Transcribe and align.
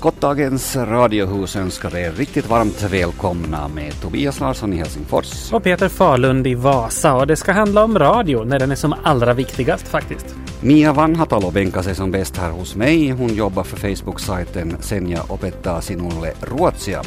Skottdagens 0.00 0.76
radiohus 0.76 1.56
önskar 1.56 1.96
er 1.96 2.12
riktigt 2.12 2.48
varmt 2.48 2.82
välkomna 2.82 3.68
med 3.68 4.00
Tobias 4.02 4.40
Larsson 4.40 4.72
i 4.72 4.76
Helsingfors. 4.76 5.52
Och 5.52 5.62
Peter 5.62 5.88
Falund 5.88 6.46
i 6.46 6.54
Vasa. 6.54 7.14
Och 7.14 7.26
det 7.26 7.36
ska 7.36 7.52
handla 7.52 7.84
om 7.84 7.98
radio 7.98 8.44
när 8.44 8.58
den 8.58 8.70
är 8.70 8.76
som 8.76 8.94
allra 9.02 9.34
viktigast 9.34 9.88
faktiskt. 9.88 10.34
Mia 10.60 10.92
Vanhatalo 10.92 11.50
bänkar 11.50 11.82
sig 11.82 11.94
som 11.94 12.10
bäst 12.10 12.36
här 12.36 12.50
hos 12.50 12.76
mig. 12.76 13.10
Hon 13.10 13.34
jobbar 13.34 13.62
för 13.62 13.76
Facebook-sajten 13.76 14.76
Senja 14.80 15.22
opettaa 15.28 15.80
sinulle 15.80 16.32
ruotsia 16.40 17.02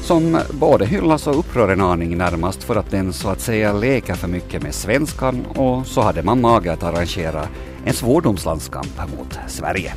som 0.00 0.40
både 0.52 0.86
hyllas 0.86 1.26
och 1.26 1.38
upprör 1.38 1.68
en 1.68 1.80
aning 1.80 2.18
närmast 2.18 2.62
för 2.62 2.76
att 2.76 2.90
den 2.90 3.12
så 3.12 3.28
att 3.28 3.40
säga 3.40 3.72
leker 3.72 4.14
för 4.14 4.28
mycket 4.28 4.62
med 4.62 4.74
svenskan 4.74 5.46
och 5.46 5.86
så 5.86 6.00
hade 6.00 6.22
man 6.22 6.40
mage 6.40 6.72
att 6.72 6.82
arrangera 6.82 7.48
en 7.84 7.94
svordomslandskamp 7.94 9.00
mot 9.18 9.38
Sverige. 9.48 9.94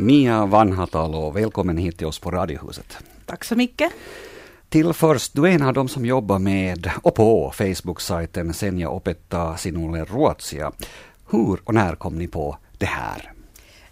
Mia 0.00 0.46
Vanhatalo, 0.46 1.30
välkommen 1.30 1.76
hit 1.76 1.98
till 1.98 2.06
oss 2.06 2.18
på 2.18 2.30
Radiohuset. 2.30 2.98
Tack 3.26 3.44
så 3.44 3.56
mycket. 3.56 3.92
Till 4.68 4.92
först, 4.92 5.34
du 5.34 5.44
är 5.44 5.50
en 5.50 5.62
av 5.62 5.72
dem 5.72 5.88
som 5.88 6.06
jobbar 6.06 6.38
med 6.38 6.90
och 7.02 7.14
på 7.14 7.52
Facebook-sajten 7.54 8.52
Senja 8.52 8.90
opettaa 8.90 9.56
sinulle 9.56 10.04
ruotsia. 10.04 10.72
Hur 11.30 11.60
och 11.64 11.74
när 11.74 11.94
kom 11.94 12.18
ni 12.18 12.28
på 12.28 12.56
det 12.78 12.86
här? 12.86 13.32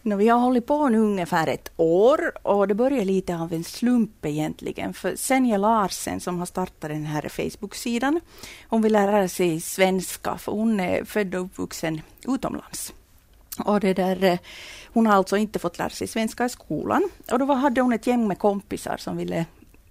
No, 0.03 0.17
vi 0.17 0.29
har 0.29 0.39
hållit 0.39 0.67
på 0.67 0.89
nu 0.89 0.99
ungefär 0.99 1.47
ett 1.47 1.71
år 1.77 2.33
och 2.43 2.69
det 2.69 2.75
började 2.75 3.05
lite 3.05 3.37
av 3.37 3.53
en 3.53 3.65
slump 3.65 4.27
egentligen. 4.27 4.95
För 4.95 5.17
Senja 5.17 5.57
Larsen 5.57 6.21
som 6.21 6.39
har 6.39 6.47
startat 6.47 6.91
den 6.91 7.05
här 7.05 7.29
Facebook-sidan, 7.29 8.21
hon 8.69 8.83
vill 8.83 8.93
lära 8.93 9.29
sig 9.29 9.61
svenska 9.61 10.39
för 10.39 10.53
hon 10.53 10.81
är 10.81 11.05
född 11.05 11.35
och 11.35 11.41
uppvuxen 11.41 12.01
utomlands. 12.29 12.93
Och 13.65 13.81
det 13.81 13.95
där, 13.95 14.25
eh, 14.25 14.39
hon 14.93 15.07
har 15.07 15.15
alltså 15.15 15.37
inte 15.37 15.59
fått 15.59 15.79
lära 15.79 15.91
sig 15.91 16.07
svenska 16.07 16.45
i 16.45 16.49
skolan. 16.49 17.09
Och 17.33 17.39
då 17.39 17.53
hade 17.53 17.81
hon 17.81 17.93
ett 17.93 18.07
gäng 18.07 18.29
med 18.29 18.39
kompisar 18.39 18.97
som 18.97 19.17
ville 19.17 19.45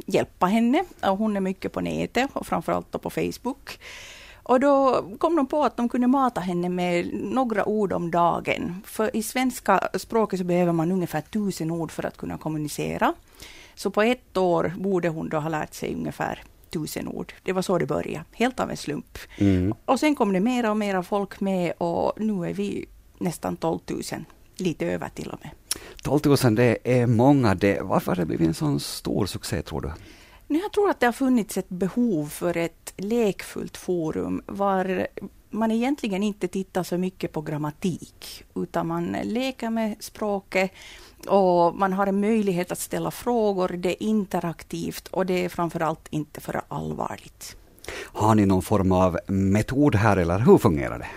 hjälpa 0.05 0.45
henne. 0.45 0.83
Och 1.01 1.17
hon 1.17 1.37
är 1.37 1.41
mycket 1.41 1.71
på 1.71 1.81
nätet 1.81 2.29
och 2.33 2.47
framförallt 2.47 3.01
på 3.01 3.09
Facebook. 3.09 3.79
Och 4.43 4.59
då 4.59 5.05
kom 5.17 5.35
de 5.35 5.47
på 5.47 5.63
att 5.63 5.77
de 5.77 5.89
kunde 5.89 6.07
mata 6.07 6.41
henne 6.41 6.69
med 6.69 7.09
några 7.13 7.65
ord 7.65 7.93
om 7.93 8.11
dagen. 8.11 8.81
För 8.85 9.15
i 9.15 9.23
svenska 9.23 9.89
språket 9.93 10.39
så 10.39 10.45
behöver 10.45 10.71
man 10.71 10.91
ungefär 10.91 11.21
tusen 11.21 11.71
ord 11.71 11.91
för 11.91 12.05
att 12.05 12.17
kunna 12.17 12.37
kommunicera. 12.37 13.13
Så 13.75 13.91
på 13.91 14.01
ett 14.01 14.37
år 14.37 14.73
borde 14.77 15.09
hon 15.09 15.29
då 15.29 15.37
ha 15.37 15.49
lärt 15.49 15.73
sig 15.73 15.93
ungefär 15.93 16.43
tusen 16.69 17.07
ord. 17.07 17.33
Det 17.43 17.53
var 17.53 17.61
så 17.61 17.77
det 17.77 17.85
började, 17.85 18.25
helt 18.31 18.59
av 18.59 18.71
en 18.71 18.77
slump. 18.77 19.17
Mm. 19.37 19.73
Och 19.85 19.99
sen 19.99 20.15
kom 20.15 20.33
det 20.33 20.39
mera 20.39 20.71
och 20.71 20.77
mera 20.77 21.03
folk 21.03 21.39
med 21.39 21.73
och 21.77 22.13
nu 22.17 22.49
är 22.49 22.53
vi 22.53 22.85
nästan 23.25 23.57
12 23.57 23.79
000, 23.87 24.01
lite 24.57 24.85
över 24.85 25.09
till 25.09 25.29
och 25.29 25.39
med. 25.43 25.51
12 26.03 26.21
000 26.43 26.55
det 26.55 26.77
är 26.83 27.07
många. 27.07 27.55
Det, 27.55 27.81
varför 27.81 28.11
har 28.11 28.15
det 28.15 28.25
blivit 28.25 28.47
en 28.47 28.53
sån 28.53 28.79
stor 28.79 29.25
succé 29.25 29.61
tror 29.61 29.81
du? 29.81 29.91
Jag 30.47 30.71
tror 30.71 30.89
att 30.89 30.99
det 30.99 31.05
har 31.05 31.13
funnits 31.13 31.57
ett 31.57 31.69
behov 31.69 32.27
för 32.27 32.57
ett 32.57 32.93
lekfullt 32.97 33.77
forum 33.77 34.41
var 34.45 35.07
man 35.49 35.71
egentligen 35.71 36.23
inte 36.23 36.47
tittar 36.47 36.83
så 36.83 36.97
mycket 36.97 37.31
på 37.31 37.41
grammatik 37.41 38.43
utan 38.55 38.87
man 38.87 39.17
leker 39.23 39.69
med 39.69 39.95
språket 39.99 40.71
och 41.27 41.75
man 41.75 41.93
har 41.93 42.07
en 42.07 42.19
möjlighet 42.19 42.71
att 42.71 42.79
ställa 42.79 43.11
frågor. 43.11 43.67
Det 43.67 43.89
är 43.89 44.07
interaktivt 44.07 45.07
och 45.07 45.25
det 45.25 45.45
är 45.45 45.49
framförallt 45.49 46.07
inte 46.09 46.41
för 46.41 46.61
allvarligt. 46.67 47.57
Har 48.03 48.35
ni 48.35 48.45
någon 48.45 48.61
form 48.61 48.91
av 48.91 49.19
metod 49.27 49.95
här 49.95 50.17
eller 50.17 50.39
hur 50.39 50.57
fungerar 50.57 50.99
det? 50.99 51.07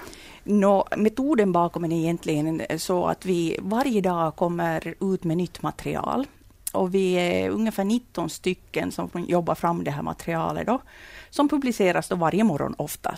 No, 0.49 0.85
metoden 0.97 1.53
bakom 1.53 1.85
är 1.85 1.93
egentligen 1.93 2.63
så 2.79 3.07
att 3.07 3.27
vi 3.27 3.57
varje 3.61 4.01
dag 4.01 4.37
kommer 4.37 4.95
ut 5.15 5.25
med 5.25 5.37
nytt 5.37 5.63
material. 5.63 6.27
Och 6.73 6.95
vi 6.95 7.13
är 7.13 7.51
ungefär 7.51 7.85
19 7.85 8.31
stycken 8.31 8.93
som 8.93 9.11
jobbar 9.15 9.55
fram 9.55 9.85
det 9.85 9.91
här 9.91 10.03
materialet 10.03 10.67
då, 10.67 10.81
som 11.31 11.49
publiceras 11.49 12.09
då 12.09 12.17
varje 12.17 12.45
morgon 12.45 12.75
ofta. 12.79 13.17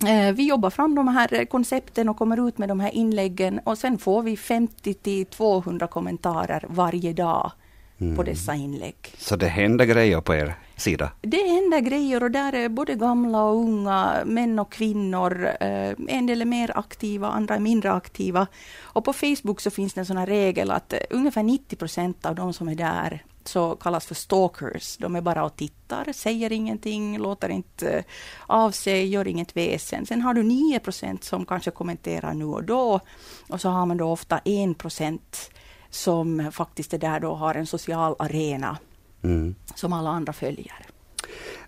eh, 0.07 0.35
vi 0.35 0.49
jobbar 0.49 0.71
fram 0.71 0.95
de 0.95 1.09
här 1.09 1.45
koncepten 1.45 2.09
och 2.09 2.17
kommer 2.17 2.49
ut 2.49 2.59
med 2.59 2.69
de 2.69 2.81
här 2.81 2.91
inläggen 2.91 3.61
och 3.65 3.79
sen 3.79 3.99
får 3.99 4.23
vi 4.23 4.37
50 4.37 4.95
till 4.95 5.27
200 5.27 5.87
kommentarer 5.87 6.65
varje 6.69 7.13
dag 7.13 7.53
mm. 8.01 8.17
på 8.17 8.23
dessa 8.23 8.55
inlägg. 8.55 8.97
Så 9.19 9.37
det 9.37 9.49
händer 9.49 9.85
grejer 9.85 10.21
på 10.21 10.35
er 10.35 10.55
sida? 10.77 11.11
Det 11.21 11.49
händer 11.49 11.81
grejer 11.81 12.23
och 12.23 12.31
där 12.31 12.53
är 12.53 12.69
både 12.69 12.95
gamla 12.95 13.43
och 13.43 13.57
unga, 13.57 14.13
män 14.25 14.59
och 14.59 14.73
kvinnor. 14.73 15.49
Eh, 15.61 15.93
en 16.09 16.27
del 16.27 16.43
är 16.43 16.47
mer 16.47 16.79
aktiva, 16.79 17.29
andra 17.29 17.55
är 17.55 17.61
mindre 17.61 17.93
aktiva. 17.93 18.47
Och 18.81 19.05
på 19.05 19.13
Facebook 19.13 19.61
så 19.61 19.71
finns 19.71 19.95
det 19.95 20.01
en 20.01 20.07
sån 20.07 20.17
här 20.17 20.27
regel 20.27 20.71
att 20.71 20.95
ungefär 21.11 21.43
90 21.43 21.77
procent 21.77 22.27
av 22.27 22.35
de 22.35 22.53
som 22.53 22.69
är 22.69 22.75
där 22.75 23.25
så 23.49 23.77
kallas 23.77 24.07
för 24.07 24.15
stalkers. 24.15 24.97
De 24.97 25.17
är 25.17 25.21
bara 25.21 25.45
och 25.45 25.57
tittar, 25.57 26.13
säger 26.13 26.53
ingenting, 26.53 27.19
låter 27.19 27.49
inte 27.49 28.05
av 28.47 28.71
sig, 28.71 29.07
gör 29.07 29.29
inget 29.29 29.57
väsen. 29.57 30.07
Sen 30.07 30.23
har 30.23 30.35
du 30.35 30.43
9 30.43 30.79
procent 30.81 31.25
som 31.25 31.47
kanske 31.47 31.71
kommenterar 31.71 32.35
nu 32.35 32.45
och 32.45 32.65
då. 32.65 33.01
Och 33.49 33.61
så 33.61 33.69
har 33.69 33.87
man 33.87 33.97
då 33.97 34.11
ofta 34.11 34.41
1 34.45 34.79
procent 34.79 35.51
som 35.91 36.53
faktiskt 36.53 36.95
är 36.95 36.99
där 36.99 37.21
då 37.21 37.35
har 37.35 37.55
en 37.55 37.67
social 37.67 38.17
arena 38.19 38.79
mm. 39.23 39.55
som 39.75 39.93
alla 39.93 40.11
andra 40.11 40.33
följer. 40.33 40.87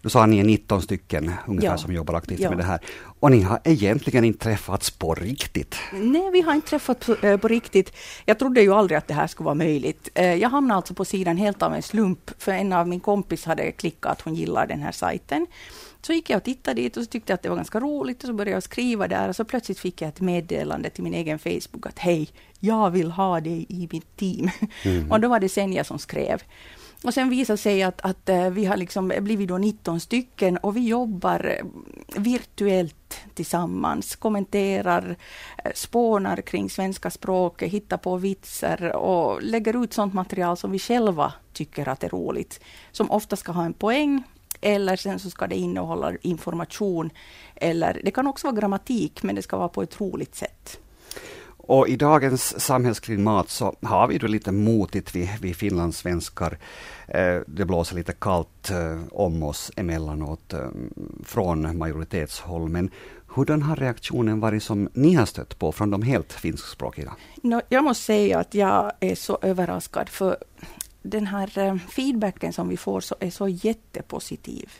Du 0.02 0.08
sa 0.08 0.22
att 0.22 0.28
ni 0.28 0.38
är 0.38 0.44
19 0.44 0.82
stycken 0.82 1.32
ungefär 1.46 1.68
ja. 1.68 1.78
som 1.78 1.94
jobbar 1.94 2.14
aktivt 2.14 2.40
ja. 2.40 2.48
med 2.48 2.58
det 2.58 2.64
här. 2.64 2.80
Och 3.20 3.30
ni 3.30 3.42
har 3.42 3.60
egentligen 3.64 4.24
inte 4.24 4.44
träffats 4.44 4.90
på 4.90 5.14
riktigt? 5.14 5.76
Nej, 5.92 6.30
vi 6.32 6.40
har 6.40 6.54
inte 6.54 6.68
träffats 6.68 7.06
på, 7.06 7.26
äh, 7.26 7.36
på, 7.36 7.48
riktigt. 7.48 7.92
Jag 8.24 8.38
trodde 8.38 8.62
ju 8.62 8.72
aldrig 8.72 8.98
att 8.98 9.08
det 9.08 9.14
här 9.14 9.26
skulle 9.26 9.44
vara 9.44 9.54
möjligt. 9.54 10.08
Äh, 10.14 10.34
jag 10.34 10.48
hamnade 10.48 10.76
alltså 10.76 10.94
på 10.94 11.04
sidan 11.04 11.36
helt 11.36 11.62
av 11.62 11.74
en 11.74 11.82
slump, 11.82 12.30
för 12.38 12.52
en 12.52 12.72
av 12.72 12.88
min 12.88 13.00
kompis 13.00 13.44
hade 13.44 13.72
klickat 13.72 14.12
att 14.12 14.20
hon 14.20 14.34
gillar 14.34 14.66
den 14.66 14.82
här 14.82 14.92
sajten. 14.92 15.46
Så 16.02 16.12
gick 16.12 16.30
jag 16.30 16.36
och 16.36 16.44
tittade 16.44 16.80
dit 16.80 16.96
och 16.96 17.02
så 17.02 17.10
tyckte 17.10 17.32
jag 17.32 17.34
att 17.34 17.42
det 17.42 17.48
var 17.48 17.56
ganska 17.56 17.80
roligt 17.80 18.22
och 18.22 18.26
så 18.26 18.32
började 18.32 18.56
jag 18.56 18.62
skriva 18.62 19.08
där 19.08 19.28
och 19.28 19.36
så 19.36 19.44
plötsligt 19.44 19.78
fick 19.78 20.02
jag 20.02 20.08
ett 20.08 20.20
meddelande 20.20 20.90
till 20.90 21.04
min 21.04 21.14
egen 21.14 21.38
Facebook 21.38 21.86
att 21.86 21.98
hej, 21.98 22.28
jag 22.60 22.90
vill 22.90 23.10
ha 23.10 23.40
dig 23.40 23.66
i 23.68 23.88
mitt 23.92 24.16
team. 24.16 24.50
Mm. 24.82 25.10
och 25.10 25.20
då 25.20 25.28
var 25.28 25.40
det 25.40 25.48
Senja 25.48 25.84
som 25.84 25.98
skrev. 25.98 26.42
Och 27.04 27.14
sen 27.14 27.30
visar 27.30 27.56
sig 27.56 27.82
att, 27.82 28.00
att 28.00 28.28
eh, 28.28 28.50
vi 28.50 28.64
har 28.64 28.76
liksom 28.76 29.12
blivit 29.20 29.48
då 29.48 29.58
19 29.58 30.00
stycken 30.00 30.56
och 30.56 30.76
vi 30.76 30.88
jobbar 30.88 31.56
eh, 31.58 31.66
virtuellt 32.20 33.20
tillsammans, 33.34 34.16
kommenterar, 34.16 35.16
eh, 35.64 35.72
spånar 35.74 36.36
kring 36.36 36.70
svenska 36.70 37.10
språket, 37.10 37.72
hittar 37.72 37.96
på 37.96 38.16
vitsar 38.16 38.96
och 38.96 39.42
lägger 39.42 39.84
ut 39.84 39.92
sånt 39.92 40.14
material 40.14 40.56
som 40.56 40.70
vi 40.70 40.78
själva 40.78 41.32
tycker 41.52 41.88
att 41.88 42.04
är 42.04 42.08
roligt. 42.08 42.60
Som 42.92 43.10
ofta 43.10 43.36
ska 43.36 43.52
ha 43.52 43.64
en 43.64 43.72
poäng 43.72 44.22
eller 44.60 44.96
sen 44.96 45.18
så 45.18 45.30
ska 45.30 45.46
det 45.46 45.56
innehålla 45.56 46.12
information. 46.22 47.10
Eller 47.54 48.00
det 48.04 48.10
kan 48.10 48.26
också 48.26 48.46
vara 48.46 48.60
grammatik, 48.60 49.22
men 49.22 49.34
det 49.34 49.42
ska 49.42 49.56
vara 49.56 49.68
på 49.68 49.82
ett 49.82 50.00
roligt 50.00 50.34
sätt. 50.34 50.80
Och 51.62 51.88
i 51.88 51.96
dagens 51.96 52.60
samhällsklimat 52.60 53.48
så 53.50 53.76
har 53.82 54.08
vi 54.08 54.18
det 54.18 54.28
lite 54.28 54.52
motigt, 54.52 55.14
vi, 55.14 55.30
vi 55.40 55.54
finlandssvenskar. 55.54 56.58
Eh, 57.08 57.36
det 57.46 57.64
blåser 57.64 57.96
lite 57.96 58.12
kallt 58.12 58.70
eh, 58.70 59.00
om 59.12 59.42
oss 59.42 59.72
emellanåt 59.76 60.52
eh, 60.52 60.68
från 61.24 61.78
majoritetshåll. 61.78 62.68
Men 62.68 62.90
hurdan 63.26 63.62
har 63.62 63.76
reaktionen 63.76 64.40
varit 64.40 64.62
som 64.62 64.88
ni 64.92 65.14
har 65.14 65.26
stött 65.26 65.58
på 65.58 65.72
från 65.72 65.90
de 65.90 66.02
helt 66.02 66.32
finskspråkiga? 66.32 67.16
No, 67.42 67.60
jag 67.68 67.84
måste 67.84 68.04
säga 68.04 68.38
att 68.38 68.54
jag 68.54 68.92
är 69.00 69.14
så 69.14 69.38
överraskad, 69.42 70.08
för 70.08 70.36
den 71.02 71.26
här 71.26 71.58
eh, 71.58 71.76
feedbacken 71.76 72.52
som 72.52 72.68
vi 72.68 72.76
får 72.76 73.00
så 73.00 73.14
är 73.20 73.30
så 73.30 73.48
jättepositiv. 73.48 74.70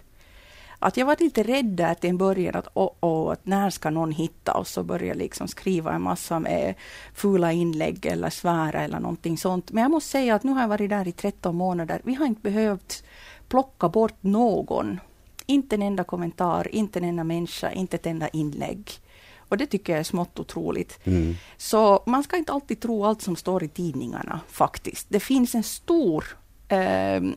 Att 0.83 0.97
jag 0.97 1.07
var 1.07 1.17
lite 1.21 1.43
rädd 1.43 1.65
där 1.65 1.95
till 1.95 2.11
en 2.11 2.19
början 2.19 2.55
att 2.55 2.69
oh, 2.75 2.91
oh, 3.01 3.33
att 3.33 3.47
när 3.47 3.71
ska 3.71 3.91
någon 3.91 4.13
hitta 4.13 4.55
oss 4.55 4.79
och 4.79 4.85
börja 4.85 5.15
liksom 5.15 5.49
skriva 5.49 5.93
en 5.93 6.03
massa 6.03 6.39
med 6.39 6.75
fula 7.15 7.53
inlägg 7.53 8.07
eller 8.07 8.31
svära 8.31 8.81
eller 8.81 9.01
någonting 9.01 9.39
sånt. 9.39 9.73
Men 9.73 9.83
jag 9.83 9.91
måste 9.91 10.11
säga 10.11 10.35
att 10.35 10.43
nu 10.43 10.53
har 10.53 10.61
jag 10.61 10.69
varit 10.69 10.91
där 10.91 11.09
i 11.09 11.13
13 11.13 11.57
månader. 11.57 12.01
Vi 12.05 12.15
har 12.15 12.27
inte 12.27 12.41
behövt 12.41 13.05
plocka 13.49 13.89
bort 13.89 14.23
någon. 14.23 15.01
Inte 15.47 15.77
en 15.77 15.83
enda 15.83 16.05
kommentar, 16.05 16.75
inte 16.75 16.99
en 16.99 17.05
enda 17.05 17.25
människa, 17.25 17.71
inte 17.71 17.97
ett 17.97 18.07
enda 18.07 18.29
inlägg. 18.29 18.91
Och 19.39 19.57
det 19.57 19.67
tycker 19.67 19.93
jag 19.93 20.01
är 20.01 20.05
smått 20.05 20.41
otroligt. 20.41 20.99
Mm. 21.05 21.35
Så 21.57 22.03
man 22.07 22.23
ska 22.23 22.37
inte 22.37 22.53
alltid 22.53 22.81
tro 22.81 23.05
allt 23.05 23.23
som 23.23 23.37
står 23.37 23.63
i 23.65 23.69
tidningarna 23.69 24.41
faktiskt. 24.49 25.07
Det 25.09 25.21
finns 25.21 25.55
en 25.55 25.63
stor 25.63 26.25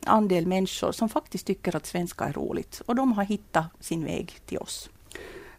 andel 0.06 0.47
människor 0.47 0.91
som 0.91 1.09
faktiskt 1.09 1.47
tycker 1.47 1.75
att 1.75 1.85
svenska 1.85 2.25
är 2.25 2.33
roligt 2.33 2.81
och 2.85 2.95
de 2.95 3.12
har 3.12 3.24
hittat 3.24 3.65
sin 3.80 4.06
väg 4.06 4.39
till 4.45 4.57
oss. 4.57 4.89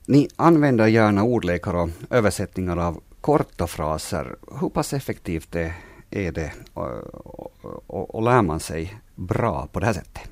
Ni 0.06 0.28
använder 0.36 0.86
gärna 0.86 1.22
ordlekar 1.22 1.74
och 1.74 1.88
översättningar 2.10 2.76
av 2.76 3.00
korta 3.20 3.66
fraser. 3.66 4.36
Hur 4.60 4.68
pass 4.68 4.92
effektivt 4.92 5.54
är, 5.54 5.72
är 6.10 6.32
det 6.32 6.52
och, 6.74 6.90
och, 7.86 8.14
och, 8.14 8.22
lär 8.22 8.42
man 8.42 8.60
sig 8.60 8.94
bra 9.14 9.68
på 9.72 9.80
det 9.80 9.86
här 9.86 9.92
sättet? 9.92 10.30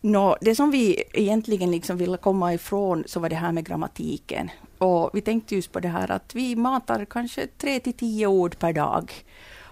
No, 0.00 0.36
det 0.40 0.54
som 0.54 0.70
vi 0.70 1.02
egentligen 1.12 1.70
liksom 1.70 1.96
ville 1.96 2.16
komma 2.16 2.54
ifrån 2.54 3.04
så 3.06 3.20
var 3.20 3.28
det 3.28 3.36
här 3.36 3.52
med 3.52 3.66
grammatiken. 3.66 4.50
Och 4.78 5.10
vi 5.12 5.20
tänkte 5.20 5.54
just 5.54 5.72
på 5.72 5.80
det 5.80 5.88
här 5.88 6.10
att 6.10 6.34
vi 6.34 6.56
matar 6.56 7.04
kanske 7.04 7.46
tre 7.46 7.80
till 7.80 7.92
tio 7.92 8.26
ord 8.26 8.58
per 8.58 8.72
dag. 8.72 9.12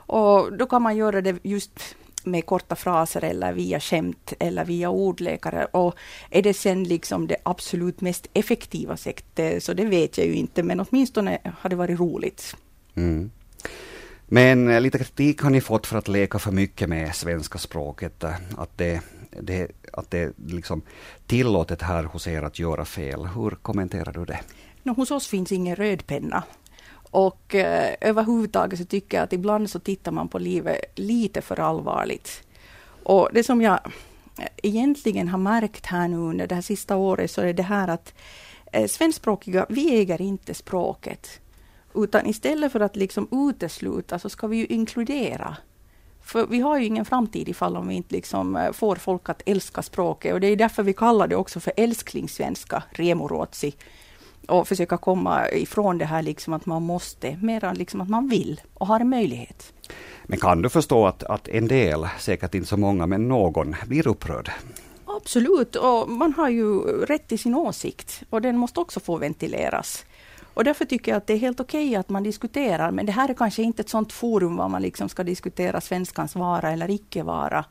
Och 0.06 0.56
då 0.56 0.67
kan 0.67 0.83
man 0.83 0.97
göra 0.97 1.21
det 1.21 1.39
just 1.43 1.97
med 2.27 2.47
korta 2.47 2.77
fraser 2.77 3.25
eller 3.25 3.53
via 3.53 3.81
skämt 3.81 4.33
eller 4.39 4.65
via 4.65 4.91
ordlekare. 4.91 5.65
Och 5.65 5.95
är 6.31 6.43
det 6.43 6.55
sen 6.55 6.85
liksom 6.85 7.27
det 7.27 7.37
absolut 7.43 8.01
mest 8.01 8.27
effektiva 8.35 8.97
sättet, 8.97 9.65
så 9.65 9.73
det 9.73 9.85
vet 9.85 10.19
jag 10.19 10.27
ju 10.27 10.35
inte, 10.35 10.63
men 10.63 10.81
åtminstone 10.81 11.39
har 11.59 11.71
det 11.71 11.77
varit 11.77 12.01
roligt. 12.01 12.57
Mm. 12.95 13.31
Men 14.27 14.69
eh, 14.69 14.81
lite 14.81 14.99
kritik 14.99 15.41
har 15.43 15.51
ni 15.51 15.61
fått 15.61 15.87
för 15.87 15.99
att 15.99 16.09
leka 16.09 16.39
för 16.39 16.53
mycket 16.53 16.89
med 16.89 17.15
svenska 17.15 17.59
språket, 17.59 18.25
eh, 18.25 18.35
att 18.57 18.79
det, 18.79 19.01
det, 19.41 19.71
att 19.93 20.11
det 20.11 20.33
liksom 20.47 20.83
tillåtet 21.27 21.83
här 21.83 22.05
hos 22.05 22.27
er 22.27 22.43
att 22.43 22.59
göra 22.59 22.85
fel. 22.85 23.27
Hur 23.27 23.51
kommenterar 23.51 24.13
du 24.13 24.25
det? 24.25 24.41
No, 24.83 24.93
hos 24.93 25.11
oss 25.11 25.27
finns 25.27 25.53
ingen 25.53 25.77
rödpenna. 25.77 26.43
Och 27.12 27.55
eh, 27.55 27.94
överhuvudtaget 28.00 28.79
så 28.79 28.85
tycker 28.85 29.17
jag 29.17 29.25
att 29.25 29.32
ibland 29.32 29.70
så 29.70 29.79
tittar 29.79 30.12
man 30.12 30.29
på 30.29 30.38
livet 30.38 30.85
lite 30.94 31.43
för 31.43 31.61
allvarligt. 31.61 32.43
Och 33.03 33.29
det 33.32 33.44
som 33.44 33.62
jag 33.62 33.81
eh, 34.38 34.47
egentligen 34.62 35.29
har 35.29 35.38
märkt 35.38 35.87
här 35.87 36.09
nu 36.09 36.17
under 36.17 36.47
det 36.47 36.55
här 36.55 36.62
sista 36.62 36.97
året 36.97 37.31
så 37.31 37.41
är 37.41 37.53
det 37.53 37.62
här 37.62 37.88
att 37.88 38.14
eh, 38.73 38.87
svenskspråkiga, 38.87 39.67
vi 39.69 40.00
äger 40.00 40.20
inte 40.20 40.55
språket. 40.55 41.41
Utan 41.94 42.26
istället 42.26 42.73
för 42.73 42.81
att 42.81 42.97
liksom 42.97 43.49
utesluta 43.50 44.19
så 44.19 44.29
ska 44.29 44.47
vi 44.47 44.56
ju 44.56 44.67
inkludera. 44.67 45.56
För 46.23 46.47
vi 46.47 46.61
har 46.61 46.79
ju 46.79 46.87
ingen 46.87 47.05
framtid 47.05 47.49
ifall 47.49 47.76
om 47.76 47.88
vi 47.88 47.94
inte 47.94 48.15
liksom 48.15 48.56
eh, 48.56 48.73
får 48.73 48.97
folk 48.97 49.29
att 49.29 49.43
älska 49.47 49.82
språket 49.82 50.35
och 50.35 50.41
det 50.41 50.47
är 50.47 50.56
därför 50.56 50.82
vi 50.82 50.93
kallar 50.93 51.26
det 51.26 51.37
också 51.37 51.61
för 51.61 51.73
älsklingssvenska, 51.76 52.82
remoruotsi 52.91 53.75
och 54.49 54.69
försöka 54.69 54.97
komma 54.97 55.50
ifrån 55.50 55.99
det 55.99 56.05
här 56.05 56.23
liksom 56.23 56.53
att 56.53 56.67
man 56.67 56.83
måste, 56.83 57.37
mera 57.43 57.73
liksom 57.73 58.00
att 58.00 58.09
man 58.09 58.29
vill 58.29 58.61
och 58.75 58.87
har 58.87 59.00
en 59.00 59.09
möjlighet. 59.09 59.73
Men 60.25 60.39
kan 60.39 60.62
du 60.62 60.69
förstå 60.69 61.06
att, 61.06 61.23
att 61.23 61.49
en 61.49 61.69
del, 61.69 62.09
säkert 62.19 62.55
inte 62.55 62.69
så 62.69 62.77
många, 62.77 63.06
men 63.06 63.29
någon 63.29 63.77
blir 63.87 64.09
upprörd? 64.09 64.50
Absolut, 65.06 65.77
och 65.77 66.11
man 66.11 66.33
har 66.33 66.49
ju 66.49 66.81
rätt 66.83 67.29
till 67.29 67.39
sin 67.39 67.55
åsikt 67.55 68.23
och 68.31 68.43
den 68.43 68.56
måste 68.56 68.81
också 68.81 69.00
få 69.00 69.17
ventileras. 69.17 70.05
Och 70.55 70.65
därför 70.65 70.85
tycker 70.85 71.12
jag 71.12 71.17
att 71.17 71.27
det 71.27 71.33
är 71.33 71.39
helt 71.39 71.61
okej 71.61 71.89
okay 71.89 71.97
att 71.97 72.09
man 72.09 72.23
diskuterar, 72.23 72.91
men 72.91 73.06
det 73.06 73.12
här 73.12 73.29
är 73.29 73.35
kanske 73.35 73.62
inte 73.62 73.83
ett 73.83 73.89
sådant 73.89 74.12
forum 74.12 74.56
var 74.56 74.69
man 74.69 74.83
liksom 74.83 75.09
ska 75.09 75.25
diskutera 75.25 75.81
svenskans 75.81 76.35
vara 76.35 76.71
eller 76.71 76.91
icke 76.91 77.23
vara 77.23 77.65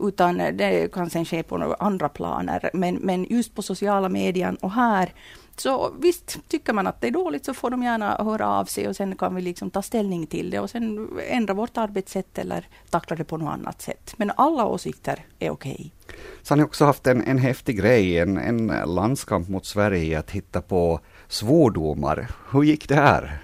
utan 0.00 0.36
det 0.36 0.92
kan 0.92 1.10
sen 1.10 1.24
ske 1.24 1.42
på 1.42 1.76
andra 1.78 2.08
planer. 2.08 2.70
Men, 2.72 2.94
men 2.94 3.24
just 3.24 3.54
på 3.54 3.62
sociala 3.62 4.08
medier 4.08 4.56
och 4.60 4.72
här 4.72 5.12
så 5.60 5.92
visst, 5.98 6.38
tycker 6.48 6.72
man 6.72 6.86
att 6.86 7.00
det 7.00 7.06
är 7.06 7.10
dåligt 7.10 7.44
så 7.44 7.54
får 7.54 7.70
de 7.70 7.82
gärna 7.82 8.16
höra 8.24 8.48
av 8.48 8.64
sig 8.64 8.88
och 8.88 8.96
sen 8.96 9.16
kan 9.16 9.34
vi 9.34 9.42
liksom 9.42 9.70
ta 9.70 9.82
ställning 9.82 10.26
till 10.26 10.50
det 10.50 10.60
och 10.60 10.70
sen 10.70 11.08
ändra 11.28 11.54
vårt 11.54 11.76
arbetssätt 11.76 12.38
eller 12.38 12.68
tackla 12.90 13.16
det 13.16 13.24
på 13.24 13.36
något 13.36 13.52
annat 13.52 13.82
sätt. 13.82 14.14
Men 14.16 14.32
alla 14.36 14.66
åsikter 14.66 15.24
är 15.38 15.50
okej. 15.50 15.92
Okay. 16.04 16.18
Så 16.42 16.52
har 16.52 16.56
ni 16.56 16.62
också 16.62 16.84
haft 16.84 17.06
en, 17.06 17.24
en 17.24 17.38
häftig 17.38 17.78
grej, 17.78 18.18
en, 18.18 18.38
en 18.38 18.66
landskamp 18.66 19.48
mot 19.48 19.66
Sverige 19.66 20.18
att 20.18 20.30
hitta 20.30 20.60
på 20.62 21.00
svordomar. 21.28 22.30
Hur 22.50 22.62
gick 22.62 22.88
det 22.88 22.94
här? 22.94 23.40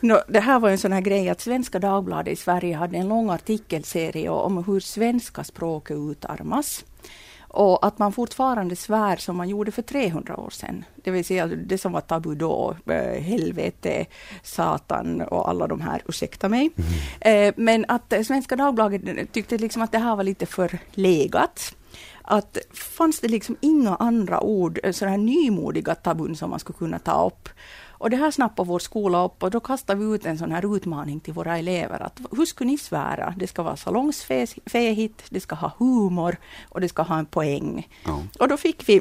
No, 0.00 0.14
det 0.28 0.40
här 0.40 0.60
var 0.60 0.70
en 0.70 0.78
sån 0.78 0.92
här 0.92 1.00
grej 1.00 1.28
att 1.28 1.40
Svenska 1.40 1.78
Dagbladet 1.78 2.32
i 2.32 2.36
Sverige 2.36 2.76
hade 2.76 2.96
en 2.96 3.08
lång 3.08 3.30
artikelserie 3.30 4.28
om 4.28 4.64
hur 4.64 4.80
svenska 4.80 5.44
språket 5.44 5.96
utarmas. 5.96 6.84
Och 7.52 7.86
att 7.86 7.98
man 7.98 8.12
fortfarande 8.12 8.76
svär 8.76 9.16
som 9.16 9.36
man 9.36 9.48
gjorde 9.48 9.70
för 9.70 9.82
300 9.82 10.36
år 10.36 10.50
sedan. 10.50 10.84
Det 10.94 11.10
vill 11.10 11.24
säga 11.24 11.46
det 11.46 11.78
som 11.78 11.92
var 11.92 12.00
tabu 12.00 12.34
då, 12.34 12.76
eh, 12.86 13.22
helvete, 13.22 14.06
satan 14.42 15.20
och 15.20 15.48
alla 15.48 15.66
de 15.66 15.80
här, 15.80 16.02
ursäkta 16.08 16.48
mig. 16.48 16.70
Mm. 17.22 17.54
Men 17.56 17.84
att 17.88 18.14
Svenska 18.26 18.56
Dagbladet 18.56 19.32
tyckte 19.32 19.58
liksom 19.58 19.82
att 19.82 19.92
det 19.92 19.98
här 19.98 20.16
var 20.16 20.24
lite 20.24 20.46
för 20.46 20.78
legat 20.92 21.74
att 22.22 22.58
fanns 22.72 23.20
det 23.20 23.28
liksom 23.28 23.56
inga 23.60 23.96
andra 23.96 24.40
ord, 24.40 24.80
eh, 24.82 24.92
sådana 24.92 25.16
här 25.16 25.22
nymodiga 25.22 25.94
tabun 25.94 26.36
som 26.36 26.50
man 26.50 26.58
skulle 26.58 26.78
kunna 26.78 26.98
ta 26.98 27.26
upp. 27.26 27.48
Och 28.00 28.10
det 28.10 28.16
här 28.16 28.30
snappade 28.30 28.68
vår 28.68 28.78
skola 28.78 29.24
upp 29.24 29.42
och 29.42 29.50
då 29.50 29.60
kastade 29.60 30.00
vi 30.00 30.14
ut 30.14 30.26
en 30.26 30.38
sån 30.38 30.52
här 30.52 30.76
utmaning 30.76 31.20
till 31.20 31.32
våra 31.32 31.58
elever. 31.58 32.02
att 32.02 32.20
Hur 32.30 32.46
skulle 32.46 32.70
ni 32.70 32.78
svära? 32.78 33.34
Det 33.36 33.46
ska 33.46 33.62
vara 33.62 33.76
salongsfähigt, 33.76 35.24
det 35.30 35.40
ska 35.40 35.54
ha 35.54 35.72
humor 35.78 36.36
och 36.68 36.80
det 36.80 36.88
ska 36.88 37.02
ha 37.02 37.18
en 37.18 37.26
poäng. 37.26 37.88
Ja. 38.04 38.22
Och 38.38 38.48
då 38.48 38.56
fick 38.56 38.88
vi 38.88 39.00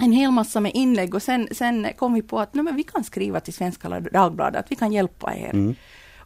en 0.00 0.12
hel 0.12 0.30
massa 0.30 0.60
med 0.60 0.72
inlägg 0.74 1.14
och 1.14 1.22
sen, 1.22 1.48
sen 1.52 1.86
kom 1.96 2.14
vi 2.14 2.22
på 2.22 2.40
att 2.40 2.54
nej, 2.54 2.64
men 2.64 2.76
vi 2.76 2.82
kan 2.82 3.04
skriva 3.04 3.40
till 3.40 3.54
Svenska 3.54 4.00
Dagbladet 4.00 4.64
att 4.64 4.70
vi 4.70 4.76
kan 4.76 4.92
hjälpa 4.92 5.34
er. 5.34 5.50
Mm. 5.50 5.74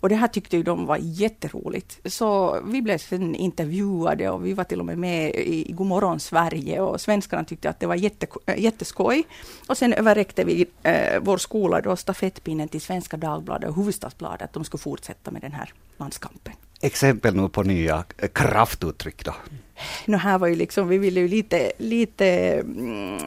Och 0.05 0.11
det 0.11 0.17
här 0.17 0.29
tyckte 0.29 0.56
ju 0.56 0.62
de 0.62 0.87
var 0.87 0.99
jätteroligt. 1.01 2.01
Så 2.05 2.61
vi 2.65 2.83
blev 2.83 2.99
sen 2.99 3.35
intervjuade 3.35 4.31
och 4.31 4.47
vi 4.47 4.53
var 4.53 4.65
till 4.65 4.81
och 4.81 4.87
med 4.87 4.99
med 4.99 5.35
i 5.35 5.73
Godmorgon 5.73 6.21
Sverige 6.21 6.81
och 6.81 7.01
svenskarna 7.01 7.45
tyckte 7.45 7.71
att 7.71 7.81
det 7.81 7.87
var 7.87 7.95
jätte, 7.95 8.27
jätteskoj. 8.56 9.25
Och 9.69 9.79
sen 9.79 9.93
överräckte 9.93 10.45
vi 10.45 10.67
eh, 10.83 11.21
vår 11.21 11.39
skola 11.39 11.81
då 11.81 11.97
stafettpinnen 11.97 12.69
till 12.69 12.81
Svenska 12.81 13.17
Dagbladet 13.17 13.69
och 13.69 13.75
Hufvudstadsbladet 13.75 14.43
att 14.43 14.53
de 14.53 14.65
skulle 14.65 14.81
fortsätta 14.81 15.31
med 15.31 15.43
den 15.43 15.53
här 15.53 15.73
landskampen. 15.97 16.53
Exempel 16.81 17.37
nu 17.37 17.49
på 17.49 17.62
nya 17.62 18.05
kraftuttryck 18.33 19.25
då? 19.25 19.35
No, 20.05 20.17
här 20.17 20.39
var 20.39 20.49
ju 20.49 20.55
liksom, 20.55 20.89
vi 20.89 20.99
ville 20.99 21.21
ju 21.21 21.29
lite, 21.29 21.73
lite 21.79 22.27
mm, 22.61 23.19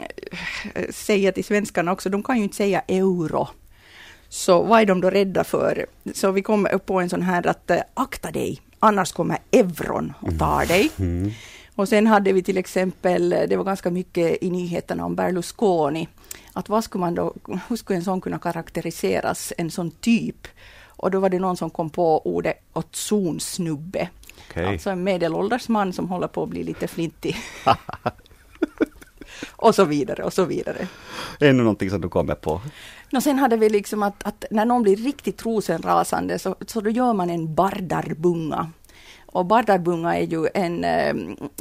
säga 0.90 1.32
till 1.32 1.46
svenskarna 1.46 1.92
också, 1.92 2.10
de 2.10 2.24
kan 2.24 2.38
ju 2.38 2.44
inte 2.44 2.56
säga 2.56 2.82
euro 2.88 3.48
så 4.30 4.64
vad 4.64 4.82
är 4.82 4.86
de 4.86 5.02
då 5.02 5.10
rädda 5.10 5.44
för? 5.44 5.86
Så 6.14 6.32
vi 6.32 6.42
kom 6.42 6.68
upp 6.72 6.86
på 6.86 7.00
en 7.00 7.10
sån 7.10 7.22
här 7.22 7.48
att 7.48 7.70
äh, 7.70 7.80
akta 7.94 8.32
dig, 8.32 8.62
annars 8.80 9.12
kommer 9.12 9.38
euron 9.52 10.14
och 10.20 10.40
tar 10.40 10.56
mm. 10.56 10.68
dig. 10.68 10.92
Mm. 11.00 11.32
Och 11.76 11.90
sen 11.90 12.08
hade 12.08 12.34
vi 12.34 12.44
till 12.44 12.58
exempel, 12.58 13.30
det 13.30 13.58
var 13.58 13.64
ganska 13.64 13.92
mycket 13.92 14.44
i 14.44 14.50
nyheterna 14.50 15.06
om 15.06 15.16
Berlusconi, 15.16 16.08
att 16.54 16.70
vad 16.70 16.84
skulle 16.84 17.00
man 17.00 17.16
då, 17.16 17.34
hur 17.68 17.76
skulle 17.76 17.98
en 17.98 18.04
sån 18.04 18.22
kunna 18.22 18.40
karaktäriseras, 18.40 19.54
en 19.58 19.72
sån 19.72 19.92
typ? 19.92 20.48
Och 20.86 21.12
då 21.12 21.20
var 21.20 21.30
det 21.30 21.40
någon 21.40 21.58
som 21.58 21.70
kom 21.70 21.90
på 21.90 22.28
ordet 22.28 22.58
ozonsnubbe. 22.74 24.10
Okay. 24.50 24.66
Alltså 24.66 24.90
en 24.90 25.04
medelålders 25.04 25.68
man 25.68 25.94
som 25.94 26.10
håller 26.10 26.28
på 26.28 26.44
att 26.44 26.50
bli 26.50 26.64
lite 26.64 26.88
flintig. 26.88 27.38
och 29.52 29.76
så 29.76 29.86
vidare 29.86 30.24
och 30.24 30.34
så 30.34 30.46
vidare. 30.46 30.88
Ännu 31.40 31.64
någonting 31.64 31.90
som 31.90 32.02
du 32.02 32.10
kommer 32.10 32.36
på? 32.36 32.62
Och 33.14 33.24
sen 33.24 33.40
hade 33.40 33.58
vi 33.58 33.70
liksom 33.70 34.04
att, 34.04 34.24
att 34.24 34.46
när 34.52 34.66
någon 34.66 34.84
blir 34.84 34.96
riktigt 34.96 35.46
rosenrasande 35.46 36.40
så, 36.40 36.56
så 36.68 36.82
då 36.82 36.90
gör 36.90 37.14
man 37.14 37.30
en 37.30 37.56
bardarbunga. 37.56 38.72
Och 39.26 39.46
Bardarbunga 39.46 40.18
är 40.18 40.24
ju 40.24 40.48
en 40.54 40.84
eh, 40.84 41.16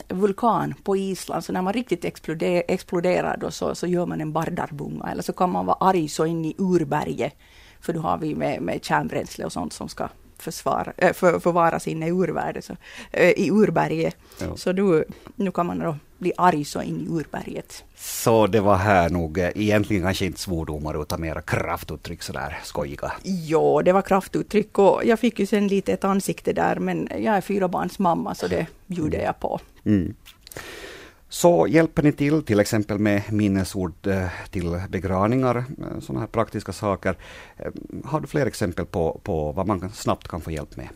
vulkan 0.09 0.75
på 0.83 0.97
Island, 0.97 1.45
så 1.45 1.53
när 1.53 1.63
man 1.63 1.73
riktigt 1.73 2.05
exploder, 2.05 2.63
exploderar 2.69 3.37
då 3.37 3.51
så, 3.51 3.75
så 3.75 3.87
gör 3.87 4.07
man 4.07 4.21
en 4.21 4.33
Bardarbunga. 4.33 5.11
Eller 5.11 5.23
så 5.23 5.33
kan 5.33 5.51
man 5.51 5.67
vara 5.67 5.77
arg 5.81 6.09
så 6.09 6.27
in 6.27 6.45
i 6.45 6.55
urberget, 6.59 7.33
för 7.81 7.93
då 7.93 8.01
har 8.01 8.19
vi 8.19 8.35
med, 8.35 8.63
med 8.63 8.85
kärnbränsle 8.85 9.45
och 9.45 9.53
sånt 9.53 9.73
som 9.73 9.89
ska 9.89 10.09
försvara, 10.39 10.93
äh, 10.97 11.13
för, 11.13 11.41
förvaras 11.41 11.89
inne 11.89 12.07
i 12.07 12.11
urvärlden, 12.11 12.63
så, 12.63 12.77
äh, 13.11 13.31
i 13.31 13.51
urberget. 13.51 14.17
Ja. 14.41 14.57
Så 14.57 14.73
nu, 14.73 15.05
nu 15.37 15.51
kan 15.51 15.67
man 15.67 15.79
då 15.79 15.97
bli 16.19 16.33
arg 16.37 16.65
så 16.65 16.83
in 16.83 17.01
i 17.01 17.09
urberget. 17.09 17.85
Så 17.97 18.47
det 18.47 18.61
var 18.61 18.77
här 18.77 19.11
nog 19.11 19.39
eh, 19.39 19.51
egentligen 19.55 20.03
kanske 20.03 20.27
inte 20.27 20.41
svordomar 20.41 21.03
utan 21.03 21.21
mera 21.21 21.43
kraftuttryck 21.43 22.23
sådär 22.23 22.59
skojiga? 22.65 23.13
Ja, 23.23 23.83
det 23.85 23.93
var 23.93 24.03
kraftuttryck 24.03 24.79
och 24.79 25.05
jag 25.05 25.19
fick 25.19 25.39
ju 25.39 25.47
sen 25.47 25.69
lite 25.69 25.93
ett 25.93 26.05
ansikte 26.05 26.53
där 26.53 26.77
men 26.77 27.09
jag 27.11 27.37
är 27.37 27.41
fyra 27.41 27.69
barns 27.69 27.99
mamma 27.99 28.35
så 28.35 28.47
det 28.47 28.67
bjuder 28.87 29.19
jag 29.19 29.41
på. 29.41 29.61
Mm. 29.85 30.15
Så 31.29 31.67
hjälper 31.67 32.03
ni 32.03 32.13
till 32.13 32.43
till 32.43 32.61
exempel 32.61 32.99
med 32.99 33.23
minnesord 33.33 34.07
eh, 34.07 34.29
till 34.51 34.81
begravningar, 34.89 35.57
eh, 35.57 36.01
sådana 36.01 36.21
här 36.21 36.27
praktiska 36.27 36.73
saker. 36.73 37.17
Eh, 37.57 37.73
har 38.05 38.21
du 38.21 38.27
fler 38.27 38.47
exempel 38.47 38.87
på, 38.87 39.21
på 39.23 39.53
vad 39.53 39.67
man 39.67 39.91
snabbt 39.91 40.29
kan 40.29 40.41
få 40.41 40.51
hjälp 40.51 40.77
med? 40.77 40.89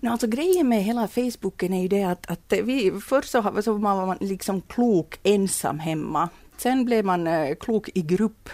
No, 0.00 0.10
alltså 0.10 0.26
grejen 0.26 0.68
med 0.68 0.82
hela 0.82 1.08
Facebooken 1.08 1.72
är 1.72 1.82
ju 1.82 1.88
det 1.88 2.04
att, 2.04 2.30
att 2.30 2.52
vi, 2.64 2.92
först 3.06 3.30
så, 3.30 3.62
så 3.62 3.72
var 3.72 4.06
man 4.06 4.16
liksom 4.20 4.60
klok 4.60 5.18
ensam 5.22 5.78
hemma. 5.78 6.28
Sen 6.56 6.84
blev 6.84 7.04
man 7.04 7.28
klok 7.60 7.88
i 7.94 8.02
grupp. 8.02 8.48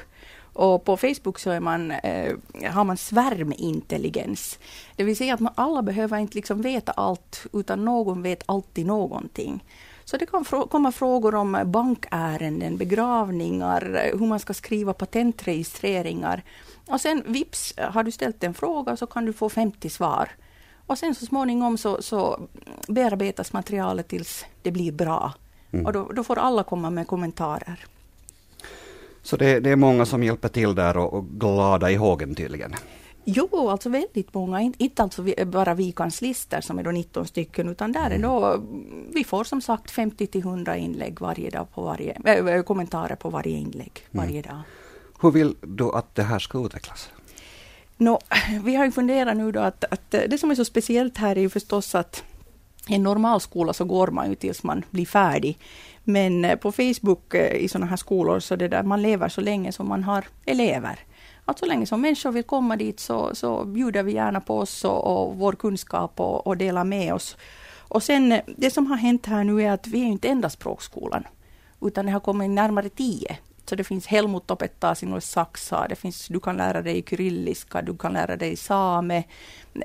Och 0.53 0.85
på 0.85 0.97
Facebook 0.97 1.39
så 1.39 1.51
är 1.51 1.61
man, 1.61 1.91
eh, 1.91 2.35
har 2.71 2.85
man 2.85 2.97
svärmintelligens. 2.97 4.59
Det 4.97 5.05
vill 5.05 5.17
säga 5.17 5.35
att 5.35 5.41
man 5.41 5.53
alla 5.57 5.83
behöver 5.83 6.19
inte 6.19 6.35
liksom 6.37 6.63
veta 6.63 6.93
allt, 6.93 7.47
utan 7.53 7.85
någon 7.85 8.23
vet 8.23 8.43
alltid 8.47 8.87
någonting. 8.87 9.65
Så 10.11 10.17
det 10.17 10.27
kan 10.27 10.45
frå 10.45 10.67
komma 10.67 10.93
frågor 10.93 11.35
om 11.35 11.63
bankärenden, 11.67 12.77
begravningar, 12.77 14.11
hur 14.19 14.27
man 14.27 14.41
ska 14.41 14.55
skriva 14.55 14.93
patentregistreringar. 14.93 16.43
Och 16.87 17.01
sen 17.01 17.23
vips, 17.27 17.75
har 17.79 18.05
du 18.05 18.11
ställt 18.11 18.45
en 18.45 18.55
fråga 18.55 18.97
så 18.97 19.07
kan 19.07 19.25
du 19.25 19.33
få 19.33 19.49
50 19.49 19.91
svar. 19.91 20.29
Och 20.87 20.99
sen 20.99 21.15
så 21.15 21.27
småningom 21.27 21.79
så, 21.79 22.03
så 22.03 22.41
bearbetas 22.89 23.53
materialet 23.53 24.09
tills 24.09 24.45
det 24.63 24.71
blir 24.71 24.93
bra. 24.93 25.33
Mm. 25.73 25.87
Och 25.87 25.93
då, 25.93 26.13
då, 26.13 26.25
får 26.25 26.39
alla 26.39 26.63
komma 26.63 26.91
med 26.91 27.07
kommentarer. 27.07 27.85
Så 29.23 29.37
det, 29.37 29.61
det 29.61 29.71
är 29.71 29.77
många 29.77 30.07
som 30.07 30.23
hjälper 30.23 30.49
till 30.49 30.75
där 30.75 30.97
och, 30.97 31.13
och 31.13 31.25
glada 31.25 31.91
i 31.91 31.95
hågen 31.97 32.35
tydligen? 32.35 32.75
Jo, 33.25 33.69
alltså 33.69 33.89
väldigt 33.89 34.35
många. 34.35 34.61
Inte 34.61 35.03
alltså 35.03 35.25
bara 35.47 35.75
vi 35.75 35.93
kanslister 35.93 36.61
som 36.61 36.79
är 36.79 36.83
då 36.83 36.91
19 36.91 37.27
stycken, 37.27 37.69
utan 37.69 37.93
där 37.93 38.11
är 38.11 38.17
mm. 38.17 38.23
då, 38.23 38.63
vi 39.15 39.25
får 39.25 39.45
som 39.45 39.63
sagt 39.63 39.91
50 39.91 40.27
till 40.27 40.41
100 40.41 40.77
inlägg 40.77 41.21
varje 41.21 41.51
dag 41.51 41.67
på 41.75 41.83
varje, 41.83 42.13
äh, 42.25 42.63
kommentarer 42.63 43.17
på 43.17 43.31
varje 43.31 43.57
inlägg 43.57 43.93
varje 44.11 44.31
mm. 44.31 44.43
dag. 44.43 44.61
Hur 45.21 45.31
vill 45.31 45.57
du 45.61 45.85
att 45.85 46.15
det 46.15 46.23
här 46.23 46.39
ska 46.39 46.67
utvecklas? 46.67 47.11
No, 47.97 48.19
vi 48.65 48.77
har 48.77 48.85
ju 48.85 48.91
funderat 48.91 49.37
nu 49.37 49.53
då 49.53 49.61
att, 49.61 49.85
att 49.85 50.11
det 50.11 50.41
som 50.41 50.51
är 50.51 50.55
så 50.55 50.65
speciellt 50.65 51.19
här 51.19 51.37
är 51.37 51.41
ju 51.41 51.51
förstås 51.51 51.95
att 51.95 52.25
i 52.89 52.95
en 52.95 53.03
normal 53.03 53.41
skola 53.41 53.73
så 53.73 53.85
går 53.85 54.09
man 54.09 54.29
ju 54.29 54.35
tills 54.35 54.63
man 54.63 54.85
blir 54.91 55.07
färdig. 55.07 55.59
Men 56.05 56.45
eh, 56.45 56.57
på 56.57 56.73
Facebook 56.73 57.35
eh, 57.35 57.57
i 57.57 57.69
sådana 57.69 57.87
här 57.87 57.97
skolor 57.97 58.41
så 58.41 58.57
det 58.57 58.69
där 58.69 58.83
man 58.83 59.03
lever 59.03 59.29
så 59.29 59.41
länge 59.41 59.73
som 59.73 59.89
man 59.89 60.05
har 60.05 60.25
elever. 60.47 60.99
Att 61.51 61.59
så 61.59 61.67
länge 61.67 61.87
som 61.87 62.01
människor 62.01 62.33
vill 62.33 62.45
komma 62.45 62.77
dit 62.77 63.01
så, 63.01 63.35
så 63.35 63.65
bjuder 63.65 64.03
vi 64.03 64.13
gärna 64.13 64.41
på 64.41 64.59
oss 64.59 64.85
och, 64.85 65.07
och 65.07 65.37
vår 65.37 65.53
kunskap 65.53 66.21
och, 66.21 66.47
och 66.47 66.57
delar 66.57 66.85
med 66.85 67.15
oss. 67.15 67.37
Och 67.79 68.03
sen 68.03 68.33
eh, 68.33 68.41
det 68.57 68.71
som 68.71 68.87
har 68.87 68.97
hänt 68.97 69.27
här 69.27 69.45
nu 69.45 69.63
är 69.63 69.71
att 69.71 69.87
vi 69.87 70.01
är 70.01 70.07
inte 70.07 70.29
enda 70.29 70.51
språkskolan, 70.51 71.25
utan 71.81 72.07
det 72.07 72.13
har 72.13 72.21
kommit 72.21 72.51
närmare 72.51 72.89
tio. 72.89 73.37
Så 73.67 73.77
det 73.77 73.85
finns 73.85 74.07
Helmut 74.07 74.51
opettaa 74.51 74.95
sinulle 74.95 75.21
saksaa, 75.21 75.89
det 75.89 75.97
finns, 75.97 76.29
du 76.29 76.41
kan 76.41 76.57
lära 76.57 76.83
dig 76.83 77.05
kyrilliska, 77.09 77.83
du 77.83 77.97
kan 77.97 78.13
lära 78.13 78.37
dig 78.37 78.57
same, 78.57 79.25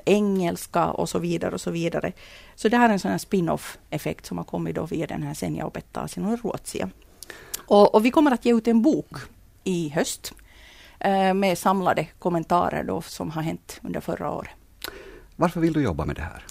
engelska 0.04 0.86
och 0.86 1.08
så 1.08 1.18
vidare 1.18 1.54
och 1.54 1.60
så 1.60 1.70
vidare. 1.70 2.12
Så 2.54 2.68
det 2.68 2.76
här 2.76 2.88
är 2.88 2.92
en 2.92 2.98
sån 2.98 3.10
här 3.10 3.18
spin-off 3.18 3.78
effekt 3.90 4.26
som 4.26 4.38
har 4.38 4.44
kommit 4.44 4.74
då 4.74 4.86
via 4.86 5.06
den 5.06 5.22
här 5.22 5.34
Senja 5.34 5.66
opettaa 5.66 6.08
sinulle 6.08 6.36
ruotsia. 6.36 6.90
Och, 7.66 7.94
och 7.94 8.04
vi 8.04 8.10
kommer 8.10 8.30
att 8.30 8.44
ge 8.44 8.54
ut 8.54 8.68
en 8.68 8.82
bok 8.82 9.16
i 9.64 9.88
höst 9.88 10.34
med 11.34 11.58
samlade 11.58 12.06
kommentarer 12.18 12.84
då 12.84 13.02
som 13.02 13.30
har 13.30 13.42
hänt 13.42 13.80
under 13.82 14.00
förra 14.00 14.30
året. 14.30 14.50
Varför 15.36 15.60
vill 15.60 15.72
du 15.72 15.82
jobba 15.82 16.04
med 16.04 16.16
det 16.16 16.22
här? 16.22 16.44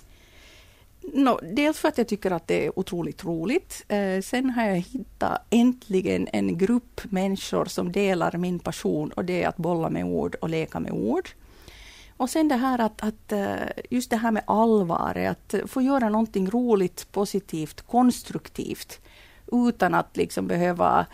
No, 1.13 1.39
dels 1.43 1.79
för 1.79 1.87
att 1.87 1.97
jag 1.97 2.07
tycker 2.07 2.31
att 2.31 2.47
det 2.47 2.65
är 2.65 2.79
otroligt 2.79 3.25
roligt. 3.25 3.85
Eh, 3.87 4.21
sen 4.21 4.49
har 4.49 4.65
jag 4.65 4.75
hittat 4.75 5.45
äntligen 5.49 6.27
en 6.33 6.57
grupp 6.57 7.01
människor 7.03 7.65
som 7.65 7.91
delar 7.91 8.37
min 8.37 8.59
passion 8.59 9.09
och 9.09 9.25
det 9.25 9.43
är 9.43 9.47
att 9.47 9.57
bolla 9.57 9.89
med 9.89 10.05
ord 10.05 10.35
och 10.41 10.49
leka 10.49 10.79
med 10.79 10.91
ord. 10.91 11.29
Och 12.17 12.29
sen 12.29 12.47
det 12.47 12.55
här 12.55 12.79
att, 12.79 13.03
att 13.03 13.31
eh, 13.31 13.55
just 13.89 14.09
det 14.09 14.17
här 14.17 14.31
med 14.31 14.43
allvar, 14.47 15.15
att 15.15 15.55
få 15.67 15.81
göra 15.81 16.09
någonting 16.09 16.49
roligt, 16.49 17.11
positivt, 17.11 17.81
konstruktivt 17.81 18.99
utan 19.51 19.93
att 19.93 20.17
liksom 20.17 20.47
behöva 20.47 21.05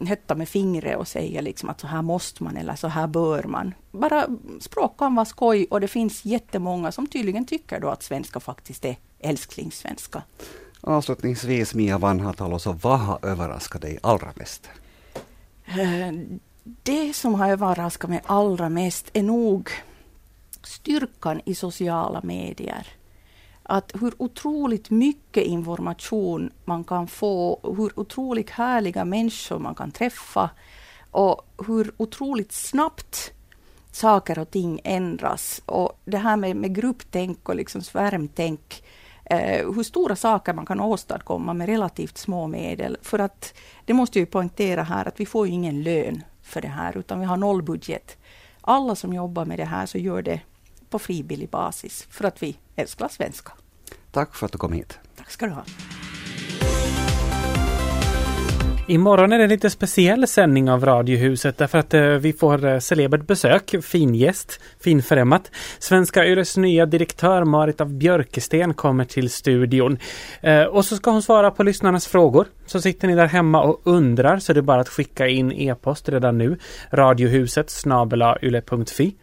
hetta 0.00 0.34
med 0.34 0.48
fingret 0.48 0.98
och 0.98 1.08
säga 1.08 1.40
liksom 1.40 1.68
att 1.68 1.80
så 1.80 1.86
här 1.86 2.02
måste 2.02 2.42
man 2.42 2.56
eller 2.56 2.74
så 2.74 2.88
här 2.88 3.06
bör 3.06 3.42
man. 3.42 3.74
Bara 3.90 4.26
språk 4.60 4.98
kan 4.98 5.14
vara 5.14 5.26
skoj 5.26 5.66
och 5.70 5.80
det 5.80 5.88
finns 5.88 6.24
jättemånga 6.24 6.92
som 6.92 7.06
tydligen 7.06 7.46
tycker 7.46 7.80
då 7.80 7.88
att 7.88 8.02
svenska 8.02 8.40
faktiskt 8.40 8.84
är 8.84 8.96
älsklingssvenska. 9.18 10.22
Avslutningsvis 10.80 11.74
Mia 11.74 11.98
Vanhatalo, 11.98 12.58
så 12.58 12.72
vad 12.72 13.00
har 13.00 13.18
överraskat 13.22 13.82
dig 13.82 13.98
allra 14.02 14.32
mest? 14.34 14.68
Det 16.82 17.16
som 17.16 17.34
har 17.34 17.50
överraskat 17.50 18.10
mig 18.10 18.20
allra 18.26 18.68
mest 18.68 19.10
är 19.12 19.22
nog 19.22 19.70
styrkan 20.62 21.40
i 21.44 21.54
sociala 21.54 22.20
medier 22.22 22.86
att 23.70 23.92
hur 24.00 24.14
otroligt 24.18 24.90
mycket 24.90 25.44
information 25.44 26.50
man 26.64 26.84
kan 26.84 27.06
få, 27.06 27.60
hur 27.62 28.00
otroligt 28.00 28.50
härliga 28.50 29.04
människor 29.04 29.58
man 29.58 29.74
kan 29.74 29.90
träffa 29.90 30.50
och 31.10 31.42
hur 31.66 31.92
otroligt 31.96 32.52
snabbt 32.52 33.32
saker 33.92 34.38
och 34.38 34.50
ting 34.50 34.80
ändras. 34.84 35.62
Och 35.66 36.00
det 36.04 36.18
här 36.18 36.36
med, 36.36 36.56
med 36.56 36.74
grupptänk 36.74 37.48
och 37.48 37.56
liksom 37.56 37.82
svärmtänk, 37.82 38.82
eh, 39.24 39.72
hur 39.74 39.82
stora 39.82 40.16
saker 40.16 40.52
man 40.52 40.66
kan 40.66 40.80
åstadkomma 40.80 41.54
med 41.54 41.66
relativt 41.66 42.18
små 42.18 42.46
medel. 42.46 42.96
För 43.02 43.18
att 43.18 43.54
det 43.84 43.94
måste 43.94 44.18
jag 44.18 44.30
poängtera 44.30 44.82
här 44.82 45.08
att 45.08 45.20
vi 45.20 45.26
får 45.26 45.46
ju 45.46 45.52
ingen 45.52 45.82
lön 45.82 46.22
för 46.42 46.60
det 46.60 46.68
här, 46.68 46.98
utan 46.98 47.20
vi 47.20 47.26
har 47.26 47.36
nollbudget. 47.36 48.16
Alla 48.60 48.94
som 48.94 49.12
jobbar 49.12 49.44
med 49.44 49.58
det 49.58 49.64
här 49.64 49.86
så 49.86 49.98
gör 49.98 50.22
det 50.22 50.40
på 50.90 50.98
frivillig 50.98 51.48
basis 51.48 52.06
för 52.10 52.24
att 52.24 52.42
vi 52.42 52.56
älskar 52.76 53.08
svenska. 53.08 53.52
Tack 54.10 54.34
för 54.34 54.46
att 54.46 54.52
du 54.52 54.58
kom 54.58 54.72
hit. 54.72 54.98
Tack 55.16 55.30
ska 55.30 55.46
du 55.46 55.52
ha. 55.52 55.64
Imorgon 58.90 59.32
är 59.32 59.38
det 59.38 59.44
en 59.44 59.50
lite 59.50 59.70
speciell 59.70 60.26
sändning 60.26 60.70
av 60.70 60.84
Radiohuset 60.84 61.58
därför 61.58 61.78
att 61.78 61.94
eh, 61.94 62.02
vi 62.02 62.32
får 62.32 62.66
eh, 62.66 62.78
celebert 62.78 63.26
besök, 63.26 63.74
fin 63.82 64.14
gäst, 64.14 64.60
finfrämmat. 64.80 65.50
Svenska 65.78 66.26
Yles 66.26 66.56
nya 66.56 66.86
direktör 66.86 67.44
Marit 67.44 67.80
av 67.80 67.94
Björkesten 67.94 68.74
kommer 68.74 69.04
till 69.04 69.30
studion. 69.30 69.98
Eh, 70.40 70.62
och 70.62 70.84
så 70.84 70.96
ska 70.96 71.10
hon 71.10 71.22
svara 71.22 71.50
på 71.50 71.62
lyssnarnas 71.62 72.06
frågor. 72.06 72.46
Så 72.66 72.80
sitter 72.80 73.08
ni 73.08 73.14
där 73.14 73.26
hemma 73.26 73.62
och 73.62 73.80
undrar 73.84 74.38
så 74.38 74.52
är 74.52 74.54
det 74.54 74.62
bara 74.62 74.80
att 74.80 74.88
skicka 74.88 75.28
in 75.28 75.52
e-post 75.52 76.08
redan 76.08 76.38
nu. 76.38 76.58
Radiohuset 76.90 77.70
snabelayle.fi. 77.70 79.14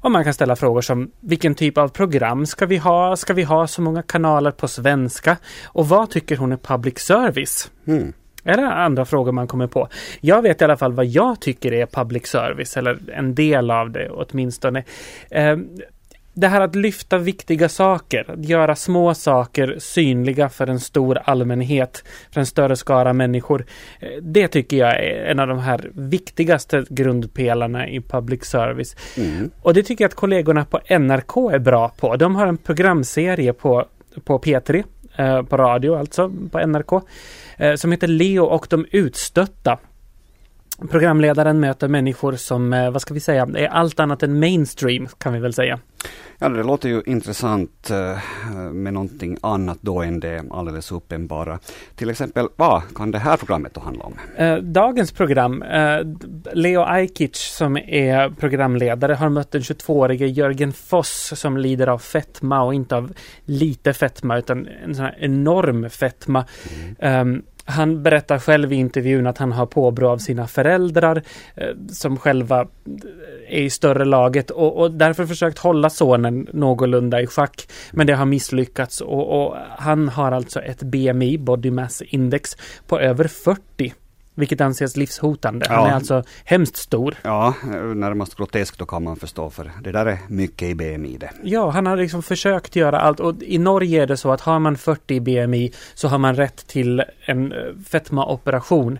Och 0.00 0.10
man 0.10 0.24
kan 0.24 0.34
ställa 0.34 0.56
frågor 0.56 0.80
som 0.80 1.10
vilken 1.20 1.54
typ 1.54 1.78
av 1.78 1.88
program 1.88 2.46
ska 2.46 2.66
vi 2.66 2.76
ha? 2.76 3.16
Ska 3.16 3.34
vi 3.34 3.42
ha 3.42 3.66
så 3.66 3.82
många 3.82 4.02
kanaler 4.02 4.50
på 4.50 4.68
svenska? 4.68 5.36
Och 5.64 5.88
vad 5.88 6.10
tycker 6.10 6.36
hon 6.36 6.52
är 6.52 6.56
public 6.56 6.98
service? 6.98 7.70
Mm. 7.86 8.12
Eller 8.44 8.62
andra 8.62 9.04
frågor 9.04 9.32
man 9.32 9.46
kommer 9.46 9.66
på. 9.66 9.88
Jag 10.20 10.42
vet 10.42 10.60
i 10.60 10.64
alla 10.64 10.76
fall 10.76 10.92
vad 10.92 11.06
jag 11.06 11.40
tycker 11.40 11.72
är 11.72 11.86
public 11.86 12.26
service, 12.26 12.76
eller 12.76 12.98
en 13.12 13.34
del 13.34 13.70
av 13.70 13.90
det 13.90 14.10
åtminstone. 14.10 14.84
Eh, 15.30 15.56
det 16.40 16.48
här 16.48 16.60
att 16.60 16.74
lyfta 16.74 17.18
viktiga 17.18 17.68
saker, 17.68 18.30
att 18.30 18.44
göra 18.44 18.76
små 18.76 19.14
saker 19.14 19.76
synliga 19.78 20.48
för 20.48 20.66
en 20.66 20.80
stor 20.80 21.18
allmänhet, 21.24 22.04
för 22.30 22.40
en 22.40 22.46
större 22.46 22.76
skara 22.76 23.12
människor. 23.12 23.64
Eh, 24.00 24.08
det 24.22 24.48
tycker 24.48 24.76
jag 24.76 25.04
är 25.04 25.24
en 25.24 25.38
av 25.38 25.48
de 25.48 25.58
här 25.58 25.90
viktigaste 25.94 26.84
grundpelarna 26.90 27.88
i 27.88 28.00
public 28.00 28.44
service. 28.44 28.96
Mm. 29.16 29.50
Och 29.62 29.74
det 29.74 29.82
tycker 29.82 30.04
jag 30.04 30.08
att 30.08 30.14
kollegorna 30.14 30.64
på 30.64 30.80
NRK 30.98 31.36
är 31.52 31.58
bra 31.58 31.88
på. 31.88 32.16
De 32.16 32.36
har 32.36 32.46
en 32.46 32.56
programserie 32.56 33.52
på, 33.52 33.86
på 34.24 34.38
P3, 34.38 34.84
eh, 35.16 35.42
på 35.42 35.56
radio 35.56 35.94
alltså, 35.94 36.32
på 36.50 36.66
NRK, 36.66 36.92
eh, 37.56 37.74
som 37.74 37.92
heter 37.92 38.08
Leo 38.08 38.44
och 38.44 38.66
de 38.70 38.86
utstötta. 38.90 39.78
Programledaren 40.90 41.60
möter 41.60 41.88
människor 41.88 42.32
som, 42.32 42.70
vad 42.92 43.02
ska 43.02 43.14
vi 43.14 43.20
säga, 43.20 43.48
är 43.54 43.66
allt 43.66 44.00
annat 44.00 44.22
än 44.22 44.40
mainstream 44.40 45.08
kan 45.18 45.32
vi 45.32 45.38
väl 45.38 45.52
säga. 45.52 45.78
Ja, 46.40 46.48
det 46.48 46.62
låter 46.62 46.88
ju 46.88 47.02
intressant 47.06 47.90
eh, 47.90 48.18
med 48.72 48.94
någonting 48.94 49.36
annat 49.40 49.78
då 49.80 50.02
än 50.02 50.20
det 50.20 50.44
alldeles 50.50 50.92
uppenbara. 50.92 51.58
Till 51.94 52.10
exempel, 52.10 52.48
vad 52.56 52.82
kan 52.94 53.10
det 53.10 53.18
här 53.18 53.36
programmet 53.36 53.74
då 53.74 53.80
handla 53.80 54.04
om? 54.04 54.14
Eh, 54.36 54.56
dagens 54.56 55.12
program, 55.12 55.64
Leo 56.52 56.82
Ajkic 56.82 57.36
som 57.36 57.76
är 57.76 58.30
programledare 58.30 59.14
har 59.14 59.28
mött 59.28 59.50
den 59.50 59.62
22-årige 59.62 60.26
Jörgen 60.26 60.72
Foss 60.72 61.32
som 61.36 61.56
lider 61.56 61.86
av 61.86 61.98
fetma 61.98 62.62
och 62.62 62.74
inte 62.74 62.96
av 62.96 63.12
lite 63.44 63.92
fetma 63.92 64.38
utan 64.38 64.68
en 64.84 64.94
sån 64.94 65.04
här 65.04 65.16
enorm 65.20 65.90
fetma. 65.90 66.44
Mm. 66.98 67.34
Um, 67.34 67.42
han 67.68 68.02
berättar 68.02 68.38
själv 68.38 68.72
i 68.72 68.76
intervjun 68.76 69.26
att 69.26 69.38
han 69.38 69.52
har 69.52 69.66
påbrå 69.66 70.08
av 70.08 70.18
sina 70.18 70.46
föräldrar 70.46 71.22
eh, 71.54 71.68
som 71.88 72.16
själva 72.16 72.60
eh, 72.60 72.66
är 73.48 73.62
i 73.62 73.70
större 73.70 74.04
laget 74.04 74.50
och, 74.50 74.76
och, 74.76 74.90
därför 74.90 75.26
försökt 75.26 75.58
hålla 75.58 75.90
sonen 75.90 76.48
någorlunda 76.52 77.20
i 77.20 77.26
schack. 77.26 77.68
Men 77.92 78.06
det 78.06 78.12
har 78.12 78.26
misslyckats 78.26 79.00
och, 79.00 79.42
och 79.42 79.56
han 79.78 80.08
har 80.08 80.32
alltså 80.32 80.60
ett 80.60 80.82
BMI, 80.82 81.38
Body 81.38 81.70
Mass 81.70 82.02
Index, 82.02 82.56
på 82.86 83.00
över 83.00 83.28
40. 83.28 83.94
Vilket 84.38 84.60
anses 84.60 84.96
livshotande. 84.96 85.66
Han 85.68 85.86
är 85.86 85.94
alltså 85.94 86.22
hemskt 86.44 86.76
stor. 86.76 87.14
Ja, 87.22 87.54
närmast 87.94 88.34
groteskt 88.34 88.78
då 88.78 88.86
kan 88.86 89.04
man 89.04 89.16
förstå 89.16 89.50
för 89.50 89.72
det 89.82 89.92
där 89.92 90.06
är 90.06 90.18
mycket 90.28 90.68
i 90.68 90.74
BMI 90.74 91.16
det. 91.16 91.30
Ja, 91.42 91.70
han 91.70 91.86
har 91.86 91.96
liksom 91.96 92.22
försökt 92.22 92.76
göra 92.76 93.00
allt 93.00 93.20
och 93.20 93.42
i 93.42 93.58
Norge 93.58 94.02
är 94.02 94.06
det 94.06 94.16
så 94.16 94.32
att 94.32 94.40
har 94.40 94.58
man 94.58 94.76
40 94.76 95.14
i 95.14 95.20
BMI 95.20 95.72
så 95.94 96.08
har 96.08 96.18
man 96.18 96.36
rätt 96.36 96.66
till 96.66 97.02
en 97.20 97.52
eh, 97.52 97.58
fetmaoperation. 97.88 98.98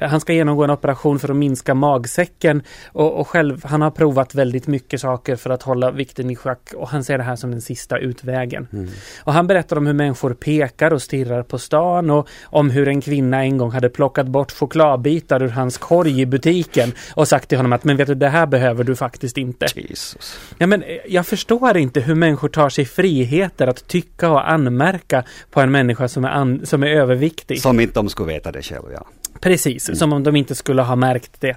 Han 0.00 0.20
ska 0.20 0.32
genomgå 0.32 0.64
en 0.64 0.70
operation 0.70 1.18
för 1.18 1.28
att 1.28 1.36
minska 1.36 1.74
magsäcken 1.74 2.62
och, 2.92 3.20
och, 3.20 3.28
själv, 3.28 3.64
han 3.64 3.82
har 3.82 3.90
provat 3.90 4.34
väldigt 4.34 4.66
mycket 4.66 5.00
saker 5.00 5.36
för 5.36 5.50
att 5.50 5.62
hålla 5.62 5.90
vikten 5.90 6.30
i 6.30 6.36
schack 6.36 6.72
och 6.76 6.88
han 6.88 7.04
ser 7.04 7.18
det 7.18 7.24
här 7.24 7.36
som 7.36 7.50
den 7.50 7.60
sista 7.60 7.98
utvägen. 7.98 8.68
Mm. 8.72 8.88
Och 9.24 9.32
han 9.32 9.46
berättar 9.46 9.76
om 9.76 9.86
hur 9.86 9.94
människor 9.94 10.34
pekar 10.34 10.92
och 10.92 11.02
stirrar 11.02 11.42
på 11.42 11.58
stan 11.58 12.10
och 12.10 12.28
om 12.44 12.70
hur 12.70 12.88
en 12.88 13.00
kvinna 13.00 13.44
en 13.44 13.58
gång 13.58 13.70
hade 13.70 13.88
plockat 13.88 14.26
bort 14.26 14.52
chokladbitar 14.52 15.42
ur 15.42 15.48
hans 15.48 15.78
korg 15.78 16.20
i 16.20 16.26
butiken 16.26 16.92
och 17.14 17.28
sagt 17.28 17.48
till 17.48 17.58
honom 17.58 17.72
att 17.72 17.84
men 17.84 17.96
vet 17.96 18.06
du 18.06 18.14
det 18.14 18.28
här 18.28 18.46
behöver 18.46 18.84
du 18.84 18.96
faktiskt 18.96 19.38
inte. 19.38 19.66
Jesus. 19.74 20.40
Ja 20.58 20.66
men 20.66 20.82
eh, 20.82 20.96
jag 21.08 21.26
förstår 21.26 21.76
inte 21.76 22.00
hur 22.00 22.14
människor 22.14 22.48
tar 22.48 22.68
sig 22.68 22.84
friheter 22.84 23.66
att 23.66 23.86
tycka 23.86 24.30
och 24.30 24.50
anmärka 24.50 25.24
på 25.50 25.60
en 25.60 25.70
människa 25.70 26.08
som 26.08 26.24
är, 26.24 26.66
som 26.66 26.82
är 26.82 26.86
överviktig. 26.86 27.60
Som 27.60 27.80
inte 27.80 27.94
de 27.94 28.08
skulle 28.08 28.32
veta 28.32 28.52
det 28.52 28.62
själv 28.62 28.84
ja. 28.94 29.06
Precis, 29.40 29.88
mm. 29.88 29.96
som 29.96 30.12
om 30.12 30.22
de 30.22 30.36
inte 30.36 30.54
skulle 30.54 30.82
ha 30.82 30.96
märkt 30.96 31.40
det. 31.40 31.56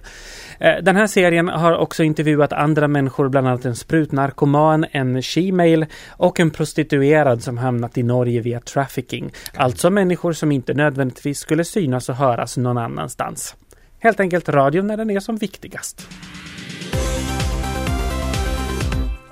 Eh, 0.59 0.75
den 0.81 0.95
här 0.95 1.07
serien 1.07 1.47
har 1.47 1.77
också 1.77 2.03
intervjuat 2.03 2.53
andra 2.53 2.87
människor, 2.87 3.29
bland 3.29 3.47
annat 3.47 3.65
en 3.65 3.75
sprutnarkoman, 3.75 4.85
en 4.91 5.21
she-mail 5.21 5.85
och 6.09 6.39
en 6.39 6.51
prostituerad 6.51 7.43
som 7.43 7.57
hamnat 7.57 7.97
i 7.97 8.03
Norge 8.03 8.41
via 8.41 8.59
trafficking. 8.59 9.31
Alltså 9.55 9.89
människor 9.89 10.33
som 10.33 10.51
inte 10.51 10.73
nödvändigtvis 10.73 11.39
skulle 11.39 11.63
synas 11.63 12.09
och 12.09 12.15
höras 12.15 12.57
någon 12.57 12.77
annanstans. 12.77 13.55
Helt 13.99 14.19
enkelt 14.19 14.49
radion 14.49 14.87
när 14.87 14.97
den 14.97 15.09
är 15.09 15.19
som 15.19 15.37
viktigast. 15.37 16.07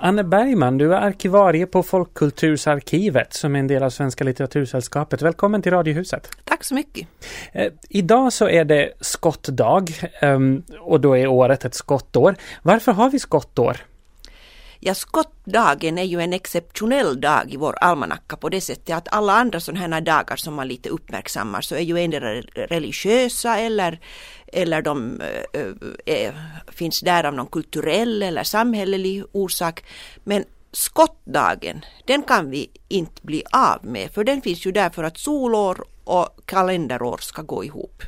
Anne 0.03 0.24
Bergman, 0.24 0.77
du 0.77 0.93
är 0.93 0.98
arkivarie 0.98 1.65
på 1.65 1.84
Folkkultursarkivet 1.84 3.34
som 3.34 3.55
är 3.55 3.60
en 3.60 3.67
del 3.67 3.84
av 3.84 3.89
Svenska 3.89 4.24
litteratursällskapet. 4.24 5.22
Välkommen 5.22 5.62
till 5.62 5.72
Radiohuset. 5.72 6.29
Tack 6.43 6.63
så 6.63 6.75
mycket. 6.75 7.08
Eh, 7.51 7.67
idag 7.89 8.34
så 8.34 8.50
är 8.50 8.65
det 8.65 8.91
skottdag 9.00 9.86
eh, 10.22 10.39
och 10.81 11.01
då 11.01 11.17
är 11.17 11.27
året 11.27 11.65
ett 11.65 11.74
skottår. 11.74 12.36
Varför 12.62 12.91
har 12.91 13.10
vi 13.10 13.20
skottår? 13.20 13.77
Ja, 14.84 14.96
skottdagen 14.96 15.98
är 15.98 16.04
ju 16.04 16.22
en 16.22 16.34
exceptionell 16.34 17.22
dag 17.22 17.54
i 17.54 17.58
vår 17.58 17.76
almanacka 17.82 18.38
på 18.38 18.50
det 18.50 18.62
sättet 18.62 18.96
att 18.96 19.14
alla 19.14 19.34
andra 19.34 19.60
sådana 19.60 19.96
här 19.96 20.02
dagar 20.02 20.36
som 20.36 20.54
man 20.54 20.68
lite 20.68 20.90
uppmärksammar 20.90 21.62
så 21.62 21.76
är 21.76 21.80
ju 21.80 21.98
endera 21.98 22.42
religiösa 22.42 23.58
eller, 23.58 24.00
eller 24.48 24.82
de 24.82 25.22
äh, 25.54 25.66
är, 26.06 26.34
finns 26.72 27.00
där 27.00 27.24
av 27.24 27.34
någon 27.34 27.48
kulturell 27.48 28.24
eller 28.24 28.44
samhällelig 28.44 29.24
orsak. 29.32 29.84
Men 30.24 30.46
skottdagen, 30.72 31.86
den 32.06 32.24
kan 32.24 32.50
vi 32.50 32.70
inte 32.88 33.22
bli 33.22 33.44
av 33.52 33.86
med 33.86 34.12
för 34.12 34.24
den 34.24 34.42
finns 34.42 34.66
ju 34.66 34.72
där 34.72 34.90
för 34.90 35.04
att 35.04 35.18
solår 35.18 35.86
och 36.04 36.30
kalenderår 36.46 37.18
ska 37.18 37.42
gå 37.42 37.64
ihop. 37.64 38.04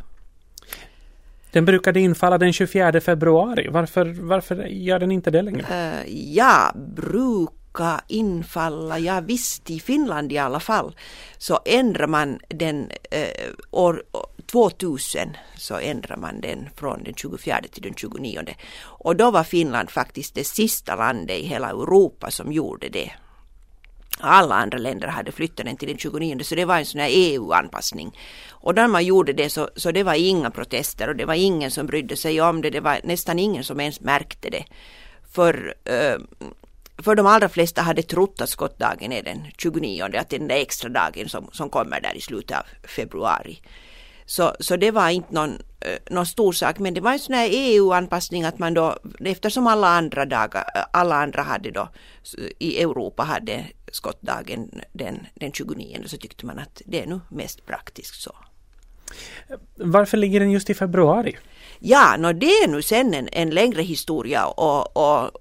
Den 1.54 1.66
brukade 1.66 2.00
infalla 2.00 2.38
den 2.38 2.54
24 2.54 3.02
februari. 3.02 3.68
Varför, 3.72 4.06
varför 4.20 4.56
gör 4.66 5.00
den 5.00 5.12
inte 5.12 5.32
det 5.32 5.42
längre? 5.42 5.62
Uh, 5.62 6.34
ja, 6.36 6.72
brukar 6.76 8.02
infalla, 8.08 9.00
ja 9.00 9.22
visst 9.22 9.70
i 9.70 9.80
Finland 9.80 10.32
i 10.32 10.38
alla 10.38 10.60
fall, 10.60 10.96
så 11.38 11.60
ändrar 11.66 12.08
man 12.08 12.40
den 12.48 12.82
uh, 12.82 13.54
år 13.72 14.04
2000 14.52 15.38
så 15.58 15.78
ändrar 15.78 16.18
man 16.18 16.42
den 16.42 16.70
från 16.76 17.04
den 17.04 17.14
24 17.14 17.60
till 17.72 17.84
den 17.84 17.94
29. 17.94 18.46
Och 18.80 19.16
då 19.16 19.32
var 19.32 19.44
Finland 19.44 19.90
faktiskt 19.90 20.36
det 20.36 20.48
sista 20.48 20.96
landet 20.96 21.38
i 21.38 21.46
hela 21.46 21.70
Europa 21.70 22.32
som 22.32 22.52
gjorde 22.52 22.90
det. 22.90 23.12
Alla 24.20 24.56
andra 24.56 24.78
länder 24.78 25.08
hade 25.08 25.32
flyttat 25.32 25.66
den 25.66 25.78
till 25.78 25.88
den 25.88 25.98
29 25.98 26.40
så 26.44 26.56
det 26.56 26.66
var 26.66 26.78
en 26.78 26.86
sån 26.86 27.02
här 27.02 27.10
EU-anpassning. 27.12 28.20
Och 28.50 28.76
när 28.76 28.88
man 28.88 29.06
gjorde 29.06 29.34
det 29.34 29.50
så, 29.50 29.70
så 29.76 29.92
det 29.92 30.04
var 30.04 30.14
inga 30.14 30.52
protester 30.52 31.08
och 31.08 31.16
det 31.16 31.26
var 31.26 31.34
ingen 31.34 31.72
som 31.72 31.86
brydde 31.86 32.16
sig 32.16 32.42
om 32.42 32.62
det. 32.62 32.70
Det 32.70 32.80
var 32.80 33.00
nästan 33.04 33.40
ingen 33.40 33.64
som 33.64 33.80
ens 33.80 34.02
märkte 34.02 34.50
det. 34.50 34.64
För, 35.32 35.74
eh, 35.86 36.18
för 37.04 37.16
de 37.16 37.26
allra 37.26 37.50
flesta 37.50 37.82
hade 37.82 38.04
trott 38.04 38.42
att 38.42 38.50
skottdagen 38.50 39.12
är 39.12 39.24
den 39.24 39.48
29, 39.58 40.04
att 40.04 40.30
det 40.30 40.36
är 40.36 40.40
den 40.40 40.48
där 40.48 40.62
extra 40.62 40.90
dagen 40.90 41.30
som, 41.30 41.50
som 41.52 41.70
kommer 41.70 42.02
där 42.02 42.18
i 42.18 42.22
slutet 42.22 42.58
av 42.58 42.64
februari. 42.88 43.62
Så, 44.26 44.56
så 44.60 44.76
det 44.76 44.92
var 44.92 45.10
inte 45.10 45.34
någon, 45.34 45.62
eh, 45.80 46.14
någon 46.14 46.26
stor 46.26 46.52
sak 46.52 46.80
men 46.80 46.94
det 46.94 47.02
var 47.02 47.12
en 47.12 47.20
sån 47.20 47.36
här 47.36 47.50
EU-anpassning 47.52 48.44
att 48.44 48.60
man 48.60 48.74
då 48.74 48.98
eftersom 49.26 49.68
alla 49.68 49.88
andra 49.88 50.26
dagar, 50.26 50.64
eh, 50.76 50.84
alla 50.94 51.16
andra 51.16 51.42
hade 51.42 51.72
då 51.72 51.90
i 52.60 52.82
Europa 52.82 53.24
hade 53.24 53.66
skottdagen 53.96 54.82
den, 54.92 55.28
den 55.34 55.52
29 55.52 56.04
så 56.06 56.18
tyckte 56.18 56.46
man 56.46 56.60
att 56.60 56.82
det 56.86 57.02
är 57.02 57.08
nu 57.08 57.20
mest 57.30 57.66
praktiskt 57.66 58.22
så. 58.22 58.36
Varför 59.76 60.18
ligger 60.18 60.40
den 60.40 60.52
just 60.52 60.70
i 60.70 60.74
februari? 60.74 61.38
Ja, 61.80 62.16
no, 62.18 62.34
det 62.34 62.46
är 62.46 62.68
nu 62.68 62.82
sen 62.82 63.14
en, 63.14 63.30
en 63.32 63.50
längre 63.50 63.82
historia 63.82 64.46
och, 64.46 64.98
och, 64.98 65.32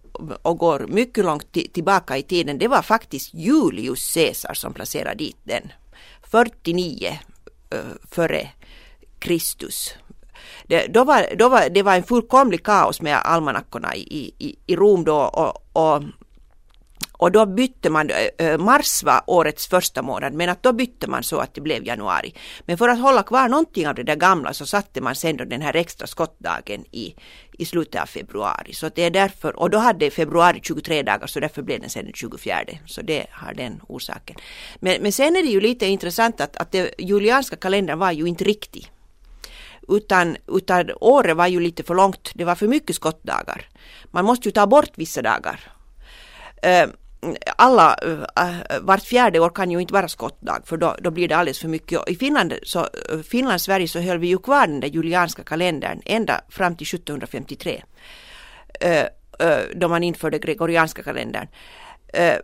och 0.43 0.59
går 0.59 0.87
mycket 0.89 1.25
långt 1.25 1.53
tillbaka 1.73 2.17
i 2.17 2.23
tiden. 2.23 2.59
Det 2.59 2.69
var 2.69 2.83
faktiskt 2.83 3.35
Julius 3.35 4.15
Caesar 4.15 4.55
som 4.55 4.75
placerade 4.75 5.25
dit 5.25 5.37
den. 5.45 5.73
49 6.31 7.19
uh, 7.75 7.81
före 8.11 8.49
Kristus. 9.19 9.95
Det, 10.67 10.87
då 10.87 11.05
var, 11.05 11.37
då 11.39 11.49
var, 11.49 11.69
det 11.69 11.83
var 11.83 11.95
en 11.95 12.03
fullkomlig 12.03 12.63
kaos 12.63 13.01
med 13.01 13.19
almanackorna 13.25 13.95
i, 13.95 14.35
i, 14.39 14.57
i 14.67 14.77
Rom 14.77 15.05
då 15.05 15.17
och, 15.17 15.67
och 15.73 16.03
och 17.23 17.33
då 17.33 17.47
bytte 17.47 17.91
man, 17.91 18.11
mars 18.59 19.03
var 19.03 19.23
årets 19.27 19.67
första 19.67 20.03
månad, 20.03 20.33
men 20.33 20.49
att 20.49 20.63
då 20.63 20.73
bytte 20.73 21.07
man 21.07 21.23
så 21.23 21.39
att 21.39 21.55
det 21.55 21.61
blev 21.61 21.87
januari. 21.87 22.35
Men 22.67 22.79
för 22.79 22.89
att 22.89 23.01
hålla 23.01 23.23
kvar 23.23 23.49
någonting 23.49 23.89
av 23.89 23.95
det 23.95 24.03
där 24.03 24.17
gamla 24.17 24.55
så 24.55 24.67
satte 24.67 25.01
man 25.01 25.15
sen 25.15 25.37
då 25.37 25.45
den 25.45 25.63
här 25.63 25.77
extra 25.77 26.07
skottdagen 26.07 26.85
i, 26.91 27.15
i 27.53 27.65
slutet 27.65 28.03
av 28.03 28.07
februari. 28.07 28.73
Så 28.73 28.89
det 28.89 29.03
är 29.03 29.11
därför, 29.11 29.57
och 29.57 29.71
då 29.71 29.79
hade 29.79 30.11
februari 30.11 30.61
23 30.63 31.03
dagar 31.03 31.27
så 31.27 31.41
därför 31.41 31.63
blev 31.63 31.81
den 31.81 31.91
sen 31.91 32.05
den 32.05 32.13
24. 32.15 32.57
Så 32.87 33.03
det 33.03 33.27
har 33.31 33.55
den 33.55 33.81
orsaken. 33.89 34.37
Men, 34.81 35.03
men 35.03 35.13
sen 35.13 35.37
är 35.37 35.43
det 35.43 35.49
ju 35.49 35.61
lite 35.61 35.87
intressant 35.87 36.41
att, 36.41 36.57
att 36.57 36.73
det 36.73 36.95
julianska 36.99 37.57
kalendern 37.57 37.99
var 37.99 38.13
ju 38.13 38.27
inte 38.27 38.45
riktig. 38.45 38.91
Utan, 39.89 40.37
utan 40.49 40.91
året 41.01 41.37
var 41.37 41.47
ju 41.47 41.61
lite 41.61 41.83
för 41.83 41.95
långt, 41.95 42.31
det 42.35 42.45
var 42.45 42.55
för 42.55 42.69
mycket 42.69 42.97
skottdagar. 42.97 43.69
Man 44.11 44.25
måste 44.25 44.49
ju 44.49 44.53
ta 44.53 44.67
bort 44.67 44.91
vissa 44.95 45.23
dagar. 45.23 45.61
Alla, 47.57 47.97
äh, 48.37 48.81
vart 48.81 49.03
fjärde 49.03 49.39
år 49.39 49.51
kan 49.51 49.71
ju 49.71 49.81
inte 49.81 49.95
vara 49.95 50.09
skottdag 50.09 50.63
för 50.65 50.77
då, 50.77 50.97
då 51.01 51.11
blir 51.11 51.29
det 51.29 51.37
alldeles 51.37 51.59
för 51.59 51.69
mycket. 51.69 52.09
I 52.09 52.17
Finland, 52.17 52.55
så, 52.63 52.79
eh, 52.79 53.19
Finland, 53.23 53.61
Sverige 53.61 53.89
så 53.89 54.01
höll 54.01 54.19
vi 54.19 54.27
ju 54.27 54.39
kvar 54.39 54.67
den 54.67 54.81
där 54.81 54.89
julianska 54.89 55.43
kalendern 55.45 56.03
ända 56.05 56.41
fram 56.49 56.77
till 56.77 56.87
1753. 56.87 57.83
Äh, 58.81 59.07
då 59.75 59.89
man 59.89 60.03
införde 60.03 60.39
gregorianska 60.39 61.03
kalendern. 61.03 61.49
Äh, 62.13 62.37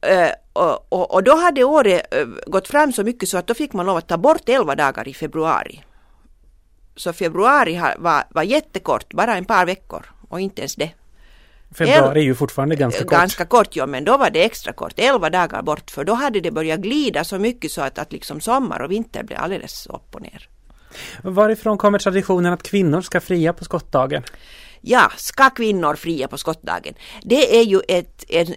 äh, 0.00 0.30
och, 0.52 0.92
och, 0.92 1.14
och, 1.14 1.24
då 1.24 1.36
hade 1.36 1.64
året 1.64 2.14
äh, 2.14 2.26
gått 2.46 2.68
fram 2.68 2.92
så 2.92 3.04
mycket 3.04 3.28
så 3.28 3.38
att 3.38 3.46
då 3.46 3.54
fick 3.54 3.72
man 3.72 3.86
lov 3.86 3.96
att 3.96 4.08
ta 4.08 4.18
bort 4.18 4.48
elva 4.48 4.74
dagar 4.74 5.08
i 5.08 5.14
februari. 5.14 5.84
Så 6.96 7.12
februari 7.12 7.80
var, 7.98 8.24
var 8.30 8.42
jättekort, 8.42 9.12
bara 9.14 9.36
en 9.36 9.44
par 9.44 9.66
veckor 9.66 10.06
och 10.28 10.40
inte 10.40 10.60
ens 10.60 10.74
det. 10.74 10.90
Februari 11.74 12.20
är 12.20 12.24
ju 12.24 12.34
fortfarande 12.34 12.76
ganska 12.76 13.04
kort. 13.04 13.10
Ganska 13.10 13.44
kort, 13.44 13.76
ja, 13.76 13.86
men 13.86 14.04
då 14.04 14.16
var 14.16 14.30
det 14.30 14.44
extra 14.44 14.72
kort, 14.72 14.92
elva 14.96 15.30
dagar 15.30 15.62
bort, 15.62 15.90
för 15.90 16.04
då 16.04 16.12
hade 16.14 16.40
det 16.40 16.50
börjat 16.50 16.80
glida 16.80 17.24
så 17.24 17.38
mycket 17.38 17.70
så 17.70 17.80
att, 17.80 17.98
att 17.98 18.12
liksom 18.12 18.40
sommar 18.40 18.80
och 18.80 18.90
vinter 18.90 19.22
blev 19.22 19.38
alldeles 19.40 19.86
upp 19.86 20.14
och 20.14 20.22
ner. 20.22 20.48
Varifrån 21.22 21.78
kommer 21.78 21.98
traditionen 21.98 22.52
att 22.52 22.62
kvinnor 22.62 23.00
ska 23.00 23.20
fria 23.20 23.52
på 23.52 23.64
skottdagen? 23.64 24.22
Ja, 24.80 25.12
ska 25.16 25.50
kvinnor 25.50 25.94
fria 25.94 26.28
på 26.28 26.38
skottdagen? 26.38 26.94
Det 27.22 27.58
är 27.58 27.62
ju 27.62 27.80
ett, 27.88 28.24
en, 28.28 28.54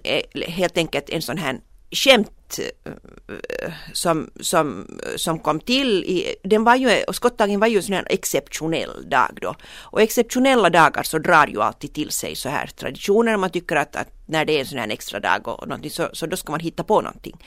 helt 0.47 0.77
enkelt 0.77 1.09
en 1.09 1.21
sån 1.21 1.37
här 1.37 1.59
skämt 1.91 2.59
eh, 2.59 3.73
som, 3.93 4.29
som, 4.39 4.87
som 5.15 5.39
kom 5.39 5.59
till. 5.59 6.03
I, 6.03 6.35
den 6.43 6.63
var 6.63 6.75
ju, 6.75 7.03
skottdagen 7.11 7.59
var 7.59 7.67
ju 7.67 7.81
en 7.95 8.05
exceptionell 8.09 9.09
dag 9.09 9.37
då. 9.41 9.55
Och 9.79 10.01
exceptionella 10.01 10.69
dagar 10.69 11.03
så 11.03 11.17
drar 11.19 11.47
ju 11.47 11.61
alltid 11.61 11.93
till 11.93 12.11
sig 12.11 12.35
så 12.35 12.49
här 12.49 12.67
traditioner. 12.67 13.37
Man 13.37 13.49
tycker 13.49 13.75
att, 13.75 13.95
att 13.95 14.07
när 14.25 14.45
det 14.45 14.53
är 14.53 14.59
en 14.59 14.65
sån 14.65 14.79
här 14.79 14.89
extra 14.89 15.19
dag 15.19 15.47
och 15.47 15.67
någonting 15.67 15.91
så, 15.91 16.09
så 16.13 16.25
då 16.25 16.37
ska 16.37 16.51
man 16.51 16.59
hitta 16.59 16.83
på 16.83 17.01
någonting. 17.01 17.37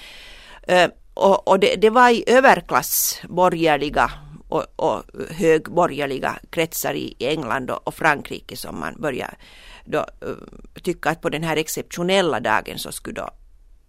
Uh, 0.73 0.87
och, 1.15 1.49
och 1.49 1.61
det, 1.61 1.77
det, 1.77 1.91
var 1.91 2.11
i 2.11 2.25
överklass, 2.27 3.21
borgerliga 3.29 4.11
och, 4.49 4.65
och 4.77 5.03
högborgerliga 5.31 6.39
kretsar 6.51 6.95
i 6.95 7.17
England 7.19 7.71
och, 7.71 7.89
och 7.89 7.95
Frankrike 7.95 8.57
som 8.57 8.81
man 8.81 8.95
började 9.01 9.35
då, 9.85 9.99
uh, 9.99 10.35
tycka 10.83 11.11
att 11.11 11.21
på 11.21 11.29
den 11.29 11.43
här 11.43 11.57
exceptionella 11.57 12.41
dagen 12.41 12.79
så 12.79 12.93
skulle 12.93 13.21
då 13.21 13.31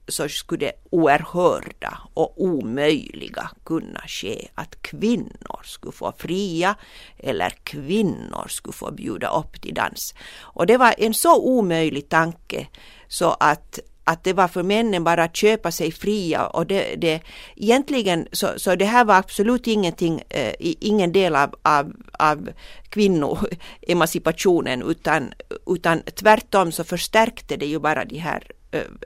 så 0.08 0.30
skulle 0.30 0.66
det 0.66 0.74
oerhörda 0.90 1.98
och 2.14 2.42
omöjliga 2.42 3.50
kunna 3.64 4.02
ske 4.08 4.48
att 4.56 4.82
kvinnor 4.82 5.62
skulle 5.64 5.92
få 5.92 6.14
fria 6.18 6.76
eller 7.18 7.50
kvinnor 7.50 8.48
skulle 8.48 8.74
få 8.74 8.92
bjuda 8.92 9.30
upp 9.30 9.62
till 9.62 9.74
dans. 9.74 10.14
Och 10.42 10.68
det 10.68 10.78
var 10.78 10.96
en 10.98 11.14
så 11.14 11.42
omöjlig 11.42 12.10
tanke 12.10 12.68
så 13.08 13.38
att 13.40 13.80
att 14.04 14.24
det 14.24 14.34
var 14.34 14.48
för 14.48 14.64
männen 14.64 15.04
bara 15.04 15.24
att 15.24 15.36
köpa 15.36 15.72
sig 15.72 15.92
fria 15.92 16.48
och 16.48 16.68
det, 16.68 16.96
det 16.96 17.22
egentligen 17.56 18.28
så, 18.32 18.48
så 18.58 18.76
det 18.76 18.86
här 18.86 19.06
var 19.06 19.16
absolut 19.16 19.68
ingenting, 19.68 20.22
eh, 20.30 20.54
ingen 20.60 21.12
del 21.12 21.36
av, 21.36 21.56
av, 21.62 21.94
av 22.20 22.50
kvinnoemancipationen 22.90 24.82
utan, 24.82 25.34
utan 25.68 26.02
tvärtom 26.02 26.72
så 26.72 26.84
förstärkte 26.84 27.58
det 27.58 27.66
ju 27.66 27.80
bara 27.80 28.06
de 28.06 28.18
här 28.18 28.44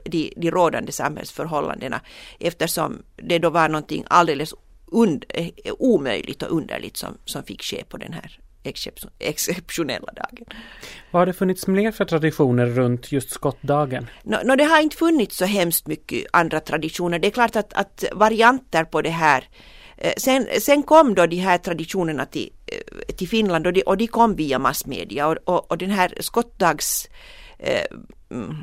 de, 0.04 0.32
de 0.36 0.50
rådande 0.50 0.92
samhällsförhållandena 0.92 2.00
eftersom 2.40 3.02
det 3.16 3.38
då 3.38 3.50
var 3.50 3.68
någonting 3.68 4.04
alldeles 4.08 4.54
und, 4.86 5.24
eh, 5.28 5.48
omöjligt 5.78 6.42
och 6.42 6.56
underligt 6.56 6.96
som, 6.96 7.18
som 7.24 7.42
fick 7.42 7.62
ske 7.62 7.84
på 7.84 7.96
den 7.96 8.12
här 8.12 8.40
exceptionella 9.18 10.12
dagen. 10.12 10.46
Vad 11.10 11.20
har 11.20 11.26
det 11.26 11.32
funnits 11.32 11.66
mer 11.66 11.92
för 11.92 12.04
traditioner 12.04 12.66
runt 12.66 13.12
just 13.12 13.30
skottdagen? 13.30 14.06
No, 14.22 14.36
no, 14.44 14.56
det 14.56 14.64
har 14.64 14.82
inte 14.82 14.96
funnits 14.96 15.36
så 15.36 15.44
hemskt 15.44 15.86
mycket 15.86 16.26
andra 16.32 16.60
traditioner. 16.60 17.18
Det 17.18 17.28
är 17.28 17.30
klart 17.30 17.56
att, 17.56 17.72
att 17.72 18.04
varianter 18.12 18.84
på 18.84 19.02
det 19.02 19.10
här 19.10 19.48
eh, 19.96 20.12
Sen, 20.16 20.46
sen 20.60 20.82
kom 20.82 21.14
då 21.14 21.26
de 21.26 21.36
här 21.36 21.58
traditionerna 21.58 22.26
till, 22.26 22.50
eh, 22.66 23.14
till 23.14 23.28
Finland 23.28 23.66
och 23.66 23.72
de, 23.72 23.82
och 23.82 23.96
de 23.96 24.06
kom 24.06 24.36
via 24.36 24.58
massmedia 24.58 25.26
och, 25.26 25.36
och, 25.44 25.70
och 25.70 25.78
den 25.78 25.90
här 25.90 26.14
skottdags 26.20 27.08
eh, 27.58 27.86
mm, 28.30 28.56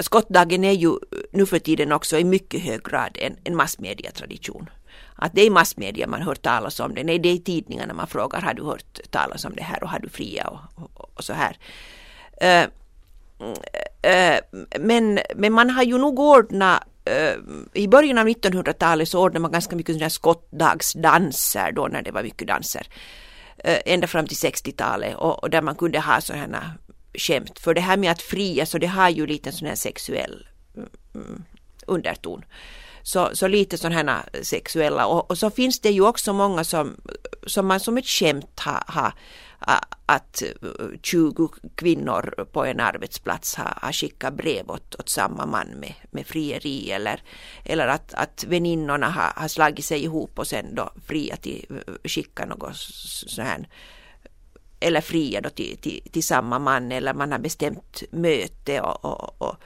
Skottdagen 0.00 0.64
är 0.64 0.72
ju 0.72 0.98
nu 1.32 1.46
för 1.46 1.58
tiden 1.58 1.92
också 1.92 2.18
i 2.18 2.24
mycket 2.24 2.62
hög 2.62 2.84
grad 2.84 3.18
en, 3.20 3.36
en 3.44 3.56
massmediatradition 3.56 4.70
att 5.20 5.34
det 5.34 5.40
är 5.40 5.46
i 5.46 5.50
massmedia 5.50 6.06
man 6.06 6.22
hör 6.22 6.34
talas 6.34 6.80
om 6.80 6.94
det. 6.94 7.04
Nej, 7.04 7.18
det 7.18 7.28
är 7.28 7.32
i 7.32 7.38
tidningarna 7.38 7.94
man 7.94 8.06
frågar 8.06 8.40
har 8.40 8.54
du 8.54 8.62
hört 8.62 9.00
talas 9.10 9.44
om 9.44 9.52
det 9.56 9.62
här 9.62 9.82
och 9.82 9.88
har 9.88 9.98
du 9.98 10.08
fria 10.08 10.48
och, 10.48 10.58
och, 10.74 11.10
och 11.14 11.24
så 11.24 11.32
här. 11.32 11.58
Uh, 12.42 12.68
uh, 14.10 14.38
men, 14.80 15.18
men 15.36 15.52
man 15.52 15.70
har 15.70 15.82
ju 15.82 15.98
nog 15.98 16.18
ordnat 16.18 16.82
eh, 17.04 17.34
i 17.72 17.88
början 17.88 18.18
av 18.18 18.28
1900-talet 18.28 19.08
så 19.08 19.20
ordnade 19.20 19.40
man 19.40 19.52
ganska 19.52 19.76
mycket 19.76 19.94
sådana 19.94 20.10
skottdagsdanser 20.10 21.72
då 21.72 21.86
när 21.86 22.02
det 22.02 22.10
var 22.10 22.22
mycket 22.22 22.48
danser. 22.48 22.86
ända 23.64 24.06
fram 24.06 24.26
till 24.26 24.36
60-talet 24.36 25.16
och, 25.16 25.42
och, 25.42 25.50
där 25.50 25.62
man 25.62 25.74
kunde 25.74 26.00
ha 26.00 26.20
sådana 26.20 26.74
skämt. 27.18 27.58
För 27.58 27.74
det 27.74 27.80
här 27.80 27.96
med 27.96 28.10
att 28.10 28.22
fria 28.22 28.54
så 28.54 28.60
alltså 28.60 28.78
det 28.78 28.86
har 28.86 29.08
ju 29.08 29.26
lite 29.26 29.52
sån 29.52 29.68
här 29.68 29.74
sexuell 29.74 30.46
mm, 31.14 31.44
underton. 31.86 32.44
Så, 33.02 33.30
så 33.32 33.48
lite 33.48 33.78
sådana 33.78 34.24
sexuella 34.42 35.06
och, 35.06 35.30
och, 35.30 35.38
så 35.38 35.50
finns 35.50 35.80
det 35.80 35.90
ju 35.90 36.06
också 36.06 36.32
många 36.32 36.64
som, 36.64 36.96
som 37.46 37.66
man 37.66 37.80
som 37.80 37.98
ett 37.98 38.06
skämt 38.06 38.60
har, 38.60 38.82
ha, 38.94 39.12
att 40.06 40.42
eh, 40.42 40.48
20 41.02 41.48
kvinnor 41.74 42.44
på 42.52 42.64
en 42.64 42.80
arbetsplats 42.80 43.54
har, 43.54 43.78
har 43.82 43.92
skickat 43.92 44.34
brev 44.34 44.70
åt, 44.70 44.94
åt 44.94 45.08
samma 45.08 45.46
man 45.46 45.68
med, 45.68 45.94
med 46.10 46.26
frieri 46.26 46.90
eller, 46.90 47.22
eller 47.64 47.86
att, 47.86 48.14
att 48.14 48.44
väninnorna 48.48 49.10
har, 49.10 49.32
har 49.42 49.48
slagit 49.48 49.84
sig 49.84 50.04
ihop 50.04 50.38
och 50.38 50.46
sen 50.46 50.74
då 50.74 50.92
fria 51.06 51.36
till, 51.36 51.66
eh, 51.70 51.94
skicka 52.04 52.46
något 52.46 52.76
sånt 52.76 53.48
här 53.48 53.68
eller 54.80 55.00
fria 55.00 55.40
då 55.40 55.50
till, 55.50 55.76
till, 55.76 56.00
till 56.12 56.24
samma 56.24 56.58
man 56.58 56.92
eller 56.92 57.14
man 57.14 57.32
har 57.32 57.38
bestämt 57.38 58.02
möte 58.10 58.80
och, 58.80 59.04
och, 59.04 59.42
och 59.42 59.56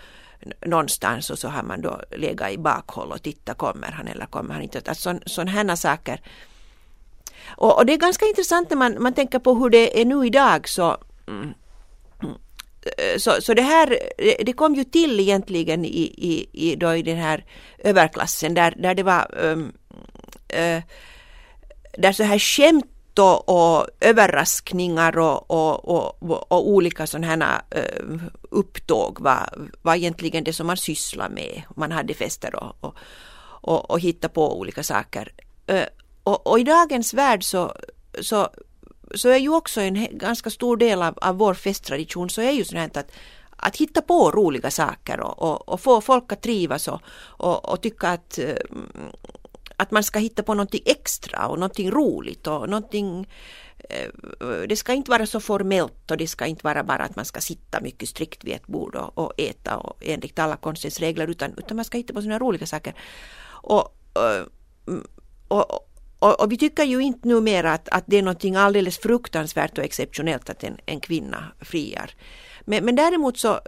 någonstans 0.66 1.31
och 1.31 1.38
så 1.38 1.48
har 1.48 1.62
man 1.62 1.83
då 1.83 2.01
legat 2.11 2.53
i 2.53 2.59
bakhåll 2.59 3.12
och 3.12 3.22
tittat 3.22 3.59
kommer 3.59 3.90
han 3.90 4.09
eller 4.09 4.27
kommer 4.27 4.55
han 4.55 4.62
inte. 4.62 4.83
Alltså, 4.87 5.18
sådana 5.27 5.51
här 5.51 5.77
saker. 5.77 6.20
Och, 7.57 7.79
och, 7.79 7.87
det 7.87 7.92
är 7.92 7.96
ganska 7.96 8.27
intressant 8.27 8.70
när 8.70 8.77
man, 8.77 9.03
man 9.03 9.14
tänker 9.14 9.38
på 9.38 9.55
hur 9.55 9.70
det 9.70 10.01
är 10.01 10.05
nu 10.05 10.27
idag 10.27 10.68
så 10.68 10.96
mm, 11.29 11.55
mm, 12.22 12.35
så, 13.18 13.40
så 13.40 13.55
det 13.55 13.62
här 13.62 13.98
det 14.44 14.53
kom 14.53 14.75
ju 14.75 14.85
till 14.85 15.20
egentligen 15.20 15.85
i, 15.85 16.03
i, 16.16 16.48
i, 16.53 16.77
då 16.77 16.94
i 16.94 17.03
den 17.03 17.16
här 17.16 17.44
överklassen 17.79 18.55
där, 18.55 18.75
där 18.77 18.94
det 18.94 19.03
var 19.03 19.35
um, 19.38 19.72
uh, 20.53 20.83
där 21.98 22.12
så 22.12 22.22
här 22.22 22.38
skämt 22.38 22.87
och, 23.18 23.48
och 23.48 23.87
överraskningar 24.01 25.18
och, 25.18 25.51
och, 25.51 25.88
och, 25.92 26.53
och 26.53 26.68
olika 26.68 27.07
sådana 27.07 27.27
här 27.27 27.62
eh, 27.70 28.20
upptåg 28.51 29.20
var, 29.20 29.68
var 29.83 29.94
egentligen 29.94 30.44
det 30.44 30.53
som 30.53 30.66
man 30.66 30.77
sysslade 30.77 31.35
med. 31.35 31.62
Man 31.77 31.92
hade 31.92 32.14
fester 32.14 32.55
och, 32.55 32.77
och, 32.81 32.94
och, 33.62 33.90
och 33.90 34.01
hittade 34.01 34.35
på 34.35 34.59
olika 34.59 34.83
saker. 34.83 35.33
Eh, 35.66 35.87
och, 36.25 36.46
och, 36.46 36.61
i 36.61 36.64
dagens 36.64 37.14
värld 37.14 37.44
så, 37.44 37.75
så, 38.20 38.48
så 39.14 39.29
är 39.29 39.38
ju 39.38 39.48
också 39.48 39.81
en 39.81 40.18
ganska 40.18 40.51
stor 40.51 40.77
del 40.77 41.03
av, 41.03 41.18
av 41.20 41.37
vår 41.37 41.55
festtradition 41.55 42.31
så 42.31 42.40
är 42.40 42.51
ju 42.51 42.64
sådant 42.64 42.96
att 42.96 43.12
att 43.64 43.77
hitta 43.77 44.03
på 44.03 44.31
roliga 44.31 44.70
saker 44.70 45.20
och, 45.20 45.42
och, 45.42 45.68
och 45.68 45.81
få 45.81 46.01
folk 46.01 46.33
att 46.33 46.42
trivas 46.42 46.88
och, 46.88 47.01
och, 47.27 47.68
och 47.68 47.81
tycka 47.83 48.09
att 48.09 48.38
eh, 48.38 48.57
att 49.76 49.90
man 49.90 50.02
ska 50.02 50.18
hitta 50.18 50.42
på 50.42 50.54
någonting 50.54 50.82
extra 50.87 51.46
och 51.46 51.58
någonting 51.58 51.90
roligt 51.90 52.46
och 52.46 52.68
någonting 52.68 53.28
eh, 53.78 54.08
det 54.68 54.76
ska 54.76 54.92
inte 54.92 55.11
vara 55.11 55.26
så 55.26 55.40
formellt 55.40 56.11
och 56.11 56.16
det 56.16 56.28
ska 56.28 56.46
inte 56.46 56.64
vara 56.64 56.85
bara 56.85 57.02
att 57.02 57.16
man 57.16 57.24
ska 57.24 57.40
sitta 57.40 57.80
mycket 57.80 58.08
strikt 58.08 58.44
vid 58.44 58.54
ett 58.54 58.66
bord 58.66 58.94
och, 58.94 59.18
och 59.18 59.32
äta 59.37 59.76
och 59.76 59.96
enligt 60.00 60.38
alla 60.38 60.56
konstens 60.56 61.00
regler 61.00 61.30
utan, 61.30 61.54
utan 61.56 61.76
man 61.76 61.85
ska 61.85 61.98
hitta 61.98 62.14
på 62.14 62.22
sådana 62.22 62.38
roliga 62.38 62.66
saker. 62.66 62.94
Och, 63.62 63.96
eh, 64.14 64.46
mm, 64.87 65.06
och, 65.48 65.88
och, 66.18 66.40
och, 66.40 66.52
vi 66.52 66.58
tycker 66.58 66.85
ju 66.85 67.00
inte 67.02 67.28
numera 67.28 67.72
att, 67.72 67.88
att 67.88 68.04
det 68.06 68.16
är 68.16 68.22
någonting 68.22 68.56
alldeles 68.56 68.98
fruktansvärt 68.98 69.78
och 69.78 69.85
exceptionellt 69.85 70.50
att 70.50 70.64
en, 70.64 70.76
en 70.87 71.00
kvinna 71.00 71.52
friar. 71.61 72.14
Men, 72.64 72.85
men 72.85 72.96
däremot 72.96 73.38
så, 73.38 73.61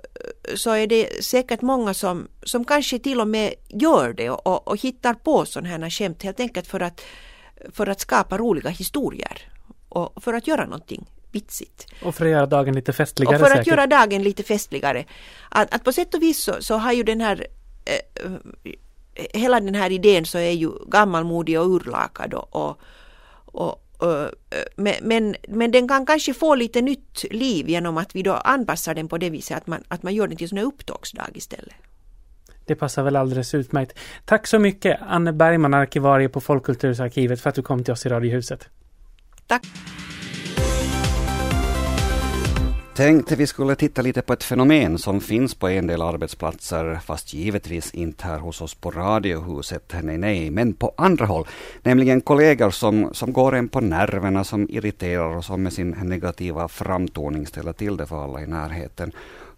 så 0.54 0.70
är 0.70 0.86
det 0.86 1.24
säkert 1.24 1.62
många 1.62 1.94
som, 1.94 2.28
som 2.42 2.64
kanske 2.64 2.98
till 2.98 3.20
och 3.20 3.28
med 3.28 3.54
gör 3.68 4.12
det 4.12 4.30
och, 4.30 4.68
och 4.68 4.80
hittar 4.80 5.14
på 5.14 5.46
sådana 5.46 5.68
här 5.68 5.90
skämt 5.90 6.22
helt 6.22 6.40
enkelt 6.40 6.66
för 6.66 6.80
att, 6.80 7.00
för 7.72 7.86
att 7.86 8.00
skapa 8.00 8.38
roliga 8.38 8.70
historier 8.70 9.52
och 9.88 10.22
för 10.22 10.34
att 10.34 10.46
göra 10.46 10.64
någonting 10.64 11.06
vitsigt. 11.32 11.86
Och 12.02 12.14
för 12.14 12.24
att 12.24 12.30
göra 12.30 12.46
dagen 12.46 12.74
lite 12.74 12.92
festligare. 12.92 13.36
Och 13.36 13.40
för 13.40 13.50
att 13.50 13.56
säkert. 13.56 13.66
göra 13.66 13.86
dagen 13.86 14.22
lite 14.22 14.42
festligare. 14.42 15.04
Att, 15.48 15.74
att 15.74 15.84
på 15.84 15.92
sätt 15.92 16.14
och 16.14 16.22
vis 16.22 16.42
så, 16.42 16.54
så 16.60 16.74
har 16.74 16.92
ju 16.92 17.02
den 17.02 17.20
här 17.20 17.46
eh, 17.84 18.32
hela 19.14 19.60
den 19.60 19.74
här 19.74 19.92
idén 19.92 20.26
så 20.26 20.38
är 20.38 20.50
ju 20.50 20.70
gammalmodig 20.86 21.60
och 21.60 21.66
urlakad 21.66 22.34
och, 22.34 22.56
och, 22.56 22.80
och, 23.44 23.83
men, 25.00 25.36
men 25.48 25.70
den 25.70 25.88
kan 25.88 26.06
kanske 26.06 26.34
få 26.34 26.54
lite 26.54 26.82
nytt 26.82 27.24
liv 27.30 27.68
genom 27.68 27.96
att 27.96 28.14
vi 28.14 28.22
då 28.22 28.32
anpassar 28.32 28.94
den 28.94 29.08
på 29.08 29.18
det 29.18 29.30
viset 29.30 29.56
att 29.56 29.66
man, 29.66 29.82
att 29.88 30.02
man 30.02 30.14
gör 30.14 30.26
den 30.26 30.36
till 30.36 30.58
en 30.58 30.58
upptågsdag 30.58 31.30
istället. 31.34 31.74
Det 32.66 32.74
passar 32.74 33.02
väl 33.02 33.16
alldeles 33.16 33.54
utmärkt. 33.54 33.98
Tack 34.24 34.46
så 34.46 34.58
mycket 34.58 35.00
Anne 35.08 35.32
Bergman, 35.32 35.74
arkivarie 35.74 36.28
på 36.28 36.40
Folkkultursarkivet 36.40 37.40
för 37.40 37.50
att 37.50 37.56
du 37.56 37.62
kom 37.62 37.84
till 37.84 37.92
oss 37.92 38.06
i 38.06 38.08
Radiohuset. 38.08 38.68
Tack. 39.46 39.66
Tänkte 42.94 43.36
vi 43.36 43.46
skulle 43.46 43.74
titta 43.74 44.02
lite 44.02 44.22
på 44.22 44.32
ett 44.32 44.44
fenomen 44.44 44.98
som 44.98 45.20
finns 45.20 45.54
på 45.54 45.68
en 45.68 45.86
del 45.86 46.02
arbetsplatser, 46.02 46.98
fast 47.04 47.34
givetvis 47.34 47.94
inte 47.94 48.24
här 48.24 48.38
hos 48.38 48.60
oss 48.60 48.74
på 48.74 48.90
Radiohuset, 48.90 49.94
nej 50.02 50.18
nej, 50.18 50.50
men 50.50 50.74
på 50.74 50.94
andra 50.96 51.26
håll. 51.26 51.46
Nämligen 51.82 52.20
kollegor 52.20 52.70
som, 52.70 53.08
som 53.12 53.32
går 53.32 53.54
en 53.54 53.68
på 53.68 53.80
nerverna, 53.80 54.44
som 54.44 54.68
irriterar 54.70 55.36
och 55.36 55.44
som 55.44 55.62
med 55.62 55.72
sin 55.72 55.90
negativa 55.90 56.68
framtoning 56.68 57.46
ställer 57.46 57.72
till 57.72 57.96
det 57.96 58.06
för 58.06 58.24
alla 58.24 58.40
i 58.40 58.46
närheten. 58.46 59.12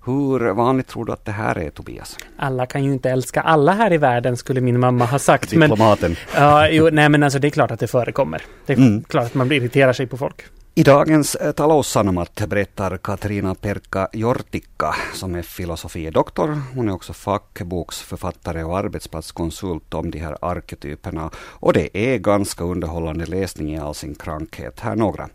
Hur 0.04 0.52
vanligt 0.52 0.88
tror 0.88 1.04
du 1.04 1.12
att 1.12 1.24
det 1.24 1.32
här 1.32 1.58
är 1.58 1.70
Tobias? 1.70 2.16
Alla 2.36 2.66
kan 2.66 2.84
ju 2.84 2.92
inte 2.92 3.10
älska 3.10 3.40
alla 3.40 3.72
här 3.72 3.92
i 3.92 3.98
världen 3.98 4.36
skulle 4.36 4.60
min 4.60 4.80
mamma 4.80 5.04
ha 5.04 5.18
sagt. 5.18 5.50
Diplomaten. 5.50 6.16
Men, 6.34 6.42
ja, 6.42 6.68
jo, 6.68 6.88
nej 6.92 7.08
men 7.08 7.22
alltså 7.22 7.38
det 7.38 7.48
är 7.48 7.50
klart 7.50 7.70
att 7.70 7.80
det 7.80 7.86
förekommer. 7.86 8.42
Det 8.66 8.72
är 8.72 8.76
mm. 8.76 9.04
klart 9.04 9.26
att 9.26 9.34
man 9.34 9.52
irriterar 9.52 9.92
sig 9.92 10.06
på 10.06 10.16
folk. 10.16 10.44
I 10.78 10.82
dagens 10.82 11.34
eh, 11.34 11.52
Taloussanomat 11.52 12.42
berättar 12.48 12.96
Katarina 12.96 13.54
Perka 13.54 14.08
Jortikka, 14.12 14.94
som 15.14 15.34
är 15.34 15.42
filosofidoktor. 15.42 16.62
Hon 16.74 16.88
är 16.88 16.92
också 16.92 17.12
fackboksförfattare 17.12 18.64
och 18.64 18.78
arbetsplatskonsult 18.78 19.94
om 19.94 20.10
de 20.10 20.18
här 20.18 20.36
arketyperna. 20.40 21.30
Och 21.36 21.72
det 21.72 21.98
är 21.98 22.18
ganska 22.18 22.64
underhållande 22.64 23.26
läsning 23.26 23.74
i 23.74 23.78
all 23.78 23.94
sin 23.94 24.14
krankhet. 24.14 24.80
Här 24.80 24.96
några. 24.96 25.28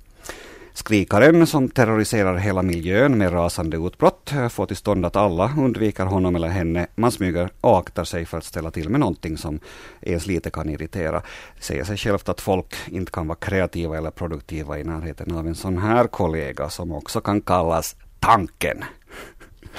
Skrikaren 0.73 1.47
som 1.47 1.69
terroriserar 1.69 2.35
hela 2.35 2.61
miljön 2.61 3.17
med 3.17 3.33
rasande 3.33 3.77
utbrott 3.77 4.31
eh, 4.31 4.47
får 4.47 4.65
till 4.65 4.75
stånd 4.75 5.05
att 5.05 5.15
alla 5.15 5.53
undviker 5.57 6.05
honom 6.05 6.35
eller 6.35 6.47
henne. 6.47 6.87
Man 6.95 7.11
smyger 7.11 7.49
och 7.61 7.79
aktar 7.79 8.03
sig 8.03 8.25
för 8.25 8.37
att 8.37 8.43
ställa 8.43 8.71
till 8.71 8.89
med 8.89 8.99
någonting 8.99 9.37
som 9.37 9.59
ens 10.01 10.27
lite 10.27 10.49
kan 10.49 10.69
irritera. 10.69 11.21
Det 11.55 11.63
säger 11.63 11.83
sig 11.83 11.97
självt 11.97 12.29
att 12.29 12.41
folk 12.41 12.75
inte 12.87 13.11
kan 13.11 13.27
vara 13.27 13.37
kreativa 13.41 13.97
eller 13.97 14.11
produktiva 14.11 14.79
i 14.79 14.83
närheten 14.83 15.31
av 15.31 15.47
en 15.47 15.55
sån 15.55 15.77
här 15.77 16.07
kollega 16.07 16.69
som 16.69 16.91
också 16.91 17.21
kan 17.21 17.41
kallas 17.41 17.95
tanken. 18.19 18.83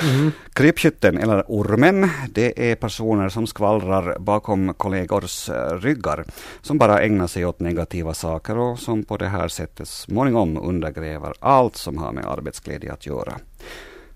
Mm. 0.01 0.33
Krypskytten, 0.53 1.19
eller 1.19 1.45
ormen, 1.49 2.11
det 2.29 2.71
är 2.71 2.75
personer 2.75 3.29
som 3.29 3.47
skvallrar 3.47 4.19
bakom 4.19 4.75
kollegors 4.75 5.49
eh, 5.49 5.79
ryggar, 5.79 6.25
som 6.63 6.79
bara 6.79 7.01
ägnar 7.01 7.27
sig 7.27 7.47
åt 7.47 7.61
negativa 7.61 8.15
saker 8.15 8.59
och 8.59 8.79
som 8.79 9.05
på 9.05 9.17
det 9.17 9.29
här 9.29 9.49
sättet 9.49 9.89
småningom 9.89 10.57
undergräver 10.57 11.35
allt 11.41 11.77
som 11.77 11.99
har 11.99 12.13
med 12.13 12.25
arbetsglädje 12.25 12.93
att 12.93 13.07
göra. 13.07 13.39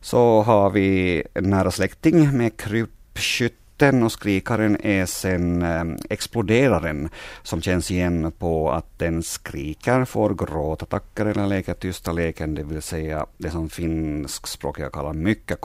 Så 0.01 0.43
har 0.43 0.71
vi 0.71 1.23
en 1.35 1.51
nära 1.51 1.71
släkting 1.71 2.37
med 2.37 2.57
krypskytt 2.57 3.66
Rösten 3.79 4.03
och 4.03 4.13
skrikaren 4.13 4.77
är 4.81 5.07
sen 5.07 5.63
eh, 5.63 5.85
exploderaren 6.11 7.09
som 7.43 7.63
känns 7.63 7.91
igen 7.91 8.33
på 8.39 8.71
att 8.71 8.99
den 8.99 9.23
skriker, 9.23 10.05
får 10.05 10.35
gråtattacker 10.35 11.27
eller 11.27 11.47
leker 11.47 11.75
tysta 11.75 12.13
leken, 12.13 12.55
det 12.55 12.63
vill 12.63 12.83
säga 12.83 13.27
det 13.39 13.51
som 13.51 13.69
finskspråkiga 13.69 14.91
kallar 14.91 15.13
mycket. 15.13 15.61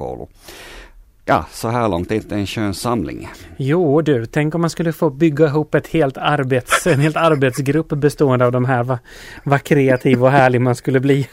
Ja, 1.31 1.45
så 1.51 1.67
här 1.67 1.89
långt 1.89 2.11
inte 2.11 2.35
en 2.35 2.47
skön 2.47 2.73
samling. 2.73 3.29
Jo 3.57 4.01
du, 4.01 4.25
tänk 4.25 4.55
om 4.55 4.61
man 4.61 4.69
skulle 4.69 4.93
få 4.93 5.09
bygga 5.09 5.45
ihop 5.45 5.75
ett 5.75 5.87
helt 5.87 6.17
arbets, 6.17 6.87
en 6.87 6.99
helt 6.99 7.15
arbetsgrupp 7.15 7.87
bestående 7.87 8.45
av 8.45 8.51
de 8.51 8.65
här. 8.65 8.83
Vad, 8.83 8.97
vad 9.43 9.63
kreativ 9.63 10.23
och 10.23 10.31
härlig 10.31 10.61
man 10.61 10.75
skulle 10.75 10.99
bli. 10.99 11.27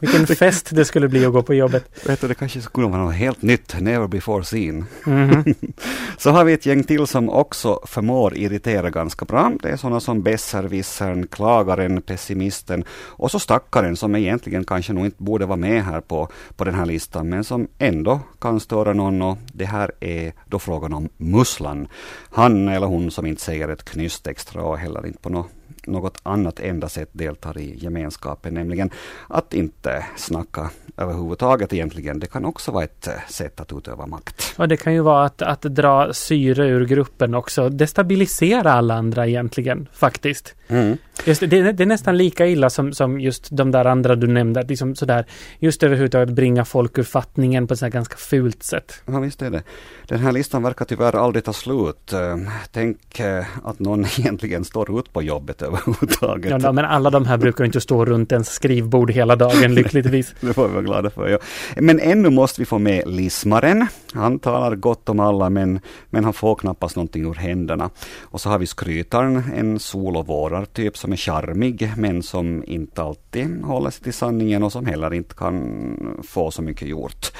Vilken 0.00 0.26
fest 0.36 0.68
det 0.72 0.84
skulle 0.84 1.08
bli 1.08 1.26
att 1.26 1.32
gå 1.32 1.42
på 1.42 1.54
jobbet. 1.54 2.06
Vet 2.06 2.20
du, 2.20 2.28
det 2.28 2.34
kanske 2.34 2.60
skulle 2.60 2.86
vara 2.86 3.02
något 3.02 3.14
helt 3.14 3.42
nytt, 3.42 3.80
never 3.80 4.06
before 4.06 4.44
seen. 4.44 4.84
Mm 5.06 5.30
-hmm. 5.30 5.72
så 6.18 6.30
har 6.30 6.44
vi 6.44 6.52
ett 6.52 6.66
gäng 6.66 6.84
till 6.84 7.06
som 7.06 7.30
också 7.30 7.80
förmår 7.86 8.36
irritera 8.36 8.90
ganska 8.90 9.24
bra. 9.24 9.52
Det 9.62 9.68
är 9.68 9.76
sådana 9.76 10.00
som 10.00 10.22
besserwissern, 10.22 11.26
klagaren, 11.26 12.02
pessimisten 12.02 12.84
och 12.90 13.30
så 13.30 13.38
stackaren 13.38 13.96
som 13.96 14.16
egentligen 14.16 14.64
kanske 14.64 14.92
nog 14.92 15.04
inte 15.04 15.22
borde 15.22 15.46
vara 15.46 15.56
med 15.56 15.84
här 15.84 16.00
på, 16.00 16.28
på 16.56 16.64
den 16.64 16.74
här 16.74 16.86
listan, 16.86 17.28
men 17.28 17.44
som 17.44 17.68
ändå 17.78 18.20
kan 18.40 18.60
störa 18.60 18.92
någon 18.92 19.31
och 19.32 19.38
det 19.52 19.64
här 19.64 19.92
är 20.00 20.32
då 20.46 20.58
frågan 20.58 20.92
om 20.92 21.08
musslan. 21.16 21.88
Han 22.30 22.68
eller 22.68 22.86
hon 22.86 23.10
som 23.10 23.26
inte 23.26 23.42
säger 23.42 23.68
ett 23.68 23.84
knyst 23.84 24.26
extra 24.26 24.62
och 24.62 24.78
heller 24.78 25.06
inte 25.06 25.18
på 25.18 25.28
något 25.28 25.50
något 25.86 26.18
annat 26.22 26.60
enda 26.60 26.88
sätt 26.88 27.08
deltar 27.12 27.58
i 27.58 27.78
gemenskapen, 27.78 28.54
nämligen 28.54 28.90
att 29.28 29.54
inte 29.54 30.06
snacka 30.16 30.70
överhuvudtaget 30.96 31.72
egentligen. 31.72 32.18
Det 32.18 32.26
kan 32.26 32.44
också 32.44 32.70
vara 32.70 32.84
ett 32.84 33.06
eh, 33.06 33.14
sätt 33.28 33.60
att 33.60 33.72
utöva 33.72 34.06
makt. 34.06 34.54
Och 34.56 34.68
det 34.68 34.76
kan 34.76 34.94
ju 34.94 35.00
vara 35.00 35.24
att, 35.24 35.42
att 35.42 35.62
dra 35.62 36.12
syre 36.12 36.68
ur 36.68 36.86
gruppen 36.86 37.34
också, 37.34 37.68
destabilisera 37.68 38.72
alla 38.72 38.94
andra 38.94 39.26
egentligen, 39.26 39.88
faktiskt. 39.92 40.54
Mm. 40.68 40.96
Just, 41.24 41.40
det, 41.40 41.72
det, 41.72 41.82
är 41.82 41.86
nästan 41.86 42.16
lika 42.16 42.46
illa 42.46 42.70
som, 42.70 42.92
som 42.92 43.20
just 43.20 43.48
de 43.50 43.70
där 43.70 43.84
andra 43.84 44.16
du 44.16 44.26
nämnde, 44.26 44.62
liksom 44.62 44.94
sådär, 44.94 45.26
just 45.58 45.82
överhuvudtaget 45.82 46.34
bringa 46.34 46.64
folk 46.64 46.98
ur 46.98 47.02
fattningen 47.02 47.66
på 47.66 47.74
ett 47.74 47.78
sådär 47.78 47.90
ganska 47.90 48.16
fult 48.16 48.62
sätt. 48.62 49.02
Ja, 49.06 49.20
visst 49.20 49.42
är 49.42 49.50
det. 49.50 49.62
Den 50.08 50.18
här 50.18 50.32
listan 50.32 50.62
verkar 50.62 50.84
tyvärr 50.84 51.16
aldrig 51.16 51.44
ta 51.44 51.52
slut. 51.52 52.12
Eh, 52.12 52.36
tänk 52.70 53.20
eh, 53.20 53.44
att 53.64 53.78
någon 53.78 54.04
egentligen 54.18 54.64
står 54.64 54.98
ut 54.98 55.12
på 55.12 55.22
jobbet 55.22 55.62
överhuvudtaget. 55.72 56.62
Ja, 56.62 56.72
men 56.72 56.84
alla 56.84 57.10
de 57.10 57.26
här 57.26 57.36
brukar 57.36 57.64
inte 57.64 57.80
stå 57.80 58.04
runt 58.04 58.32
ens 58.32 58.48
skrivbord 58.48 59.10
hela 59.10 59.36
dagen, 59.36 59.74
lyckligtvis. 59.74 60.34
det 60.40 60.52
får 60.52 60.68
vi 60.68 60.74
vara 60.74 60.82
glada 60.82 61.10
för, 61.10 61.28
ja. 61.28 61.38
Men 61.76 62.00
ännu 62.00 62.30
måste 62.30 62.60
vi 62.60 62.64
få 62.64 62.78
med 62.78 63.02
Lismaren. 63.06 63.86
Han 64.14 64.38
talar 64.38 64.76
gott 64.76 65.08
om 65.08 65.20
alla, 65.20 65.50
men, 65.50 65.80
men 66.10 66.24
han 66.24 66.32
får 66.32 66.54
knappast 66.54 66.96
någonting 66.96 67.24
ur 67.24 67.34
händerna. 67.34 67.90
Och 68.20 68.40
så 68.40 68.48
har 68.48 68.58
vi 68.58 68.66
Skrytaren, 68.66 69.42
en 69.56 69.78
sol 69.78 70.16
och 70.16 70.26
vårar-typ 70.26 70.96
som 70.96 71.12
är 71.12 71.16
charmig, 71.16 71.92
men 71.96 72.22
som 72.22 72.64
inte 72.66 73.02
alltid 73.02 73.62
håller 73.64 73.90
sig 73.90 74.04
till 74.04 74.12
sanningen 74.12 74.62
och 74.62 74.72
som 74.72 74.86
heller 74.86 75.14
inte 75.14 75.34
kan 75.34 76.22
få 76.28 76.50
så 76.50 76.62
mycket 76.62 76.88
gjort. 76.88 77.32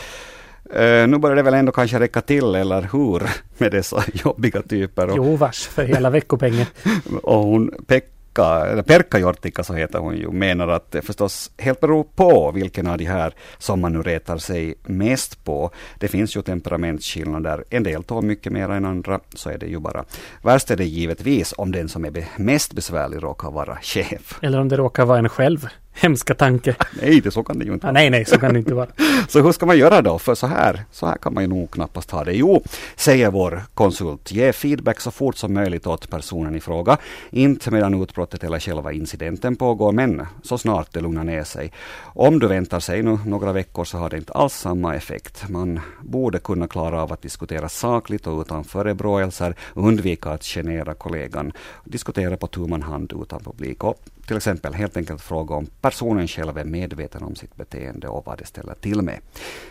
Uh, 0.77 1.09
nu 1.09 1.19
börjar 1.19 1.37
det 1.37 1.43
väl 1.43 1.55
ändå 1.55 1.73
kanske 1.73 2.01
räcka 2.01 2.21
till, 2.21 2.55
eller 2.55 2.89
hur? 2.93 3.23
Med 3.59 3.73
dessa 3.73 4.05
jobbiga 4.13 4.63
typer. 4.63 5.11
Och, 5.11 5.17
jo, 5.17 5.37
vars 5.37 5.67
för 5.67 5.85
hela 5.85 6.11
veckopengen. 6.11 6.67
och 7.23 7.45
hon, 7.45 7.71
Pekka 7.87 8.12
Pekka, 8.33 8.67
eller 8.67 8.83
Perkka 8.83 9.19
Jortikka 9.19 9.65
så 9.65 9.75
heter 9.75 9.99
hon 9.99 10.17
ju, 10.17 10.31
menar 10.31 10.69
att 10.69 10.91
det 10.91 11.03
förstås 11.03 11.51
helt 11.59 11.81
beror 11.81 12.05
på 12.05 12.53
vilken 12.53 12.87
av 12.87 12.99
de 12.99 13.05
här 13.05 13.35
som 13.59 13.81
man 13.81 13.93
nu 13.93 14.03
retar 14.03 14.39
sig 14.39 14.75
mest 14.83 15.45
på. 15.45 15.71
Det 15.99 16.09
finns 16.09 16.37
ju 16.37 16.43
temperamentsskillnader. 16.43 17.65
En 17.71 17.83
del 17.83 18.03
tar 18.05 18.23
mycket 18.23 18.53
mer 18.53 18.69
än 18.69 18.85
andra, 18.85 19.21
så 19.35 19.51
är 19.51 19.59
det 19.59 19.67
ju 19.67 19.79
bara. 19.79 20.05
Värst 20.43 20.71
är 20.71 20.77
det 20.77 20.85
givetvis 20.85 21.55
om 21.59 21.73
den 21.73 21.89
som 21.89 22.05
är 22.05 22.25
mest 22.37 22.73
besvärlig 22.73 23.23
råkar 23.23 23.51
vara 23.51 23.79
chef. 23.83 24.39
Eller 24.43 24.61
om 24.61 24.69
det 24.69 24.77
råkar 24.77 25.05
vara 25.05 25.19
en 25.19 25.29
själv. 25.29 25.69
Hemska 25.95 26.35
tanke. 26.35 26.75
Nej, 27.03 27.21
det 27.21 27.31
så 27.31 27.43
kan 27.43 27.59
det 27.59 27.65
ju 27.65 27.73
inte 27.73 27.87
vara. 27.87 27.93
nej, 27.93 28.11
nej, 28.11 28.25
så 28.25 28.39
kan 28.39 28.53
det 28.53 28.59
inte 28.59 28.75
vara. 28.75 28.89
så 29.29 29.41
hur 29.43 29.53
ska 29.53 29.67
man 29.67 29.79
göra 29.79 30.03
då? 30.03 30.19
För 30.19 30.35
så 30.35 30.47
här, 30.47 30.85
så 30.91 31.07
här 31.07 31.17
kan 31.17 31.35
man 31.35 31.43
ju 31.43 31.49
nog 31.49 31.71
knappast 31.71 32.11
ha 32.11 32.25
det. 32.25 32.33
Jo, 32.33 32.63
säger 32.97 33.31
vår 33.31 33.63
konsult, 33.75 34.33
ge 34.33 34.53
feedback 34.53 35.01
så 35.01 35.11
fort 35.11 35.37
som 35.37 35.55
möjligt 35.55 35.87
åt 35.87 36.11
personen 36.11 36.55
i 36.55 36.61
fråga. 36.61 36.99
Inte 37.31 37.71
medan 37.71 38.03
utbrottet 38.03 38.45
eller 38.45 38.59
själva 38.59 38.93
incidenten 38.93 39.57
pågår, 39.57 39.93
men 39.93 40.27
så 40.43 40.59
snart 40.59 40.93
det 40.93 41.01
lugnar 41.01 41.25
ner 41.25 41.45
sig. 41.45 41.73
Om 42.03 42.39
du 42.39 42.49
väntar 42.49 42.81
sig 42.81 43.03
nu 43.03 43.19
några 43.27 43.53
veckor 43.53 43.85
så 43.85 43.99
har 43.99 44.11
det 44.11 44.17
inte 44.17 44.33
alls 44.33 44.55
samma 44.55 44.95
effekt. 44.95 45.49
Man 45.49 45.81
borde 46.01 46.39
kunna 46.39 46.69
klara 46.69 47.03
av 47.03 47.13
att 47.13 47.23
diskutera 47.23 47.69
sakligt 47.69 48.27
och 48.27 48.41
utan 48.41 48.65
förebråelser, 48.65 49.55
undvika 49.75 50.31
att 50.31 50.45
genera 50.45 50.95
kollegan, 50.95 51.53
diskutera 51.85 52.37
på 52.37 52.47
tu 52.47 52.61
man 52.61 52.83
hand 52.83 53.13
utan 53.23 53.45
publik 53.45 53.85
och 53.85 54.01
till 54.27 54.37
exempel 54.37 54.75
helt 54.75 54.97
enkelt 54.97 55.23
fråga 55.23 55.55
om 55.55 55.67
personen 55.81 56.29
själv 56.29 56.59
är 56.59 56.65
medveten 56.65 57.23
om 57.23 57.35
sitt 57.35 57.57
beteende 57.57 58.09
och 58.09 58.27
vad 58.27 58.39
det 58.39 58.47
ställer 58.47 58.75
till 58.75 59.03
med. 59.03 59.21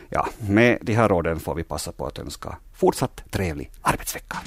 Ja, 0.10 0.28
med 0.50 0.78
de 0.82 0.94
här 0.94 1.10
råden 1.10 1.40
får 1.40 1.56
vi 1.56 1.64
passa 1.64 1.92
på 1.92 2.06
att 2.06 2.20
önska 2.20 2.58
fortsatt 2.74 3.24
trevlig 3.32 3.72
arbetsvecka. 3.82 4.38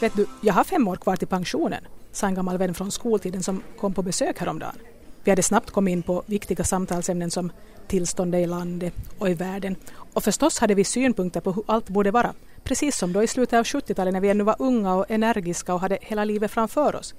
Vet 0.00 0.16
du, 0.16 0.26
jag 0.40 0.54
har 0.54 0.64
fem 0.64 0.88
år 0.88 0.96
kvar 0.96 1.16
till 1.16 1.28
pensionen, 1.28 1.84
sa 2.12 2.26
en 2.26 2.34
gammal 2.34 2.58
vän 2.58 2.74
från 2.74 2.90
skoltiden 2.90 3.42
som 3.42 3.62
kom 3.80 3.94
på 3.94 4.02
besök 4.02 4.38
häromdagen. 4.38 4.76
Vi 5.24 5.30
hade 5.30 5.42
snabbt 5.42 5.70
kommit 5.70 5.92
in 5.92 6.02
på 6.02 6.22
viktiga 6.26 6.64
samtalsämnen 6.64 7.30
som 7.30 7.52
tillståndet 7.88 8.42
i 8.42 8.46
landet 8.46 8.94
och 9.18 9.28
i 9.28 9.34
världen. 9.34 9.76
Och 10.12 10.24
förstås 10.24 10.58
hade 10.58 10.74
vi 10.74 10.84
synpunkter 10.84 11.40
på 11.40 11.52
hur 11.52 11.64
allt 11.66 11.88
borde 11.88 12.10
vara, 12.10 12.32
precis 12.66 12.96
som 12.96 13.12
då 13.12 13.22
i 13.22 13.26
slutet 13.26 13.58
av 13.58 13.64
70-talet 13.64 14.12
när 14.12 14.20
vi 14.20 14.30
ännu 14.30 14.44
var 14.44 14.56
unga 14.58 14.94
och 14.94 15.10
energiska 15.10 15.74
och 15.74 15.80
hade 15.80 15.98
hela 16.00 16.24
livet 16.24 16.50
framför 16.50 16.96
oss. 16.96 17.14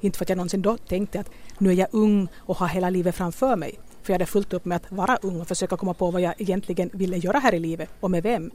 Inte 0.00 0.18
för 0.18 0.24
att 0.24 0.28
jag 0.28 0.36
någonsin 0.36 0.62
då 0.62 0.76
tänkte 0.76 1.20
att 1.20 1.30
nu 1.58 1.70
är 1.70 1.74
jag 1.74 1.88
ung 1.90 2.28
och 2.36 2.56
har 2.56 2.68
hela 2.68 2.90
livet 2.90 3.14
framför 3.14 3.56
mig. 3.56 3.78
För 4.02 4.12
jag 4.12 4.14
hade 4.14 4.26
fullt 4.26 4.52
upp 4.52 4.64
med 4.64 4.76
att 4.76 4.92
vara 4.92 5.16
ung 5.16 5.40
och 5.40 5.48
försöka 5.48 5.76
komma 5.76 5.94
på 5.94 6.10
vad 6.10 6.22
jag 6.22 6.34
egentligen 6.38 6.90
ville 6.92 7.16
göra 7.16 7.38
här 7.38 7.54
i 7.54 7.58
livet 7.58 7.88
och 8.00 8.10
med 8.10 8.22
vem. 8.22 8.50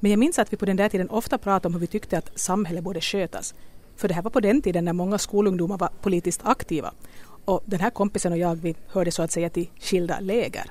Men 0.00 0.10
jag 0.10 0.18
minns 0.18 0.38
att 0.38 0.52
vi 0.52 0.56
på 0.56 0.66
den 0.66 0.76
där 0.76 0.88
tiden 0.88 1.10
ofta 1.10 1.38
pratade 1.38 1.66
om 1.68 1.72
hur 1.72 1.80
vi 1.80 1.86
tyckte 1.86 2.18
att 2.18 2.38
samhället 2.38 2.84
borde 2.84 3.00
skötas. 3.00 3.54
För 3.96 4.08
det 4.08 4.14
här 4.14 4.22
var 4.22 4.30
på 4.30 4.40
den 4.40 4.62
tiden 4.62 4.84
när 4.84 4.92
många 4.92 5.18
skolungdomar 5.18 5.78
var 5.78 5.90
politiskt 6.02 6.40
aktiva. 6.44 6.92
Och 7.44 7.62
den 7.64 7.80
här 7.80 7.90
kompisen 7.90 8.32
och 8.32 8.38
jag 8.38 8.54
vi 8.54 8.76
hörde 8.88 9.10
så 9.10 9.22
att 9.22 9.32
säga 9.32 9.50
till 9.50 9.70
skilda 9.80 10.20
läger. 10.20 10.70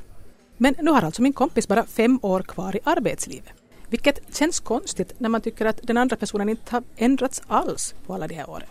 Men 0.57 0.75
nu 0.81 0.91
har 0.91 1.01
alltså 1.01 1.21
min 1.21 1.33
kompis 1.33 1.67
bara 1.67 1.85
fem 1.85 2.19
år 2.21 2.41
kvar 2.41 2.75
i 2.75 2.79
arbetslivet. 2.83 3.56
Vilket 3.89 4.35
känns 4.35 4.59
konstigt 4.59 5.13
när 5.17 5.29
man 5.29 5.41
tycker 5.41 5.65
att 5.65 5.79
den 5.83 5.97
andra 5.97 6.15
personen 6.15 6.49
inte 6.49 6.71
har 6.71 6.83
ändrats 6.95 7.41
alls 7.47 7.95
på 8.05 8.13
alla 8.13 8.27
de 8.27 8.35
här 8.35 8.49
åren. 8.49 8.69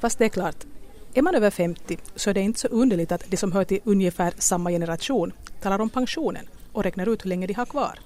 Fast 0.00 0.18
det 0.18 0.24
är 0.24 0.28
klart, 0.28 0.66
är 1.14 1.22
man 1.22 1.34
över 1.34 1.50
50 1.50 1.98
så 2.14 2.30
är 2.30 2.34
det 2.34 2.40
inte 2.40 2.60
så 2.60 2.68
underligt 2.68 3.12
att 3.12 3.30
de 3.30 3.36
som 3.36 3.52
hör 3.52 3.64
till 3.64 3.80
ungefär 3.84 4.32
samma 4.38 4.70
generation 4.70 5.32
talar 5.60 5.80
om 5.80 5.90
pensionen 5.90 6.46
och 6.72 6.84
räknar 6.84 7.08
ut 7.08 7.24
hur 7.24 7.28
länge 7.28 7.46
de 7.46 7.54
har 7.54 7.66
kvar. 7.66 7.98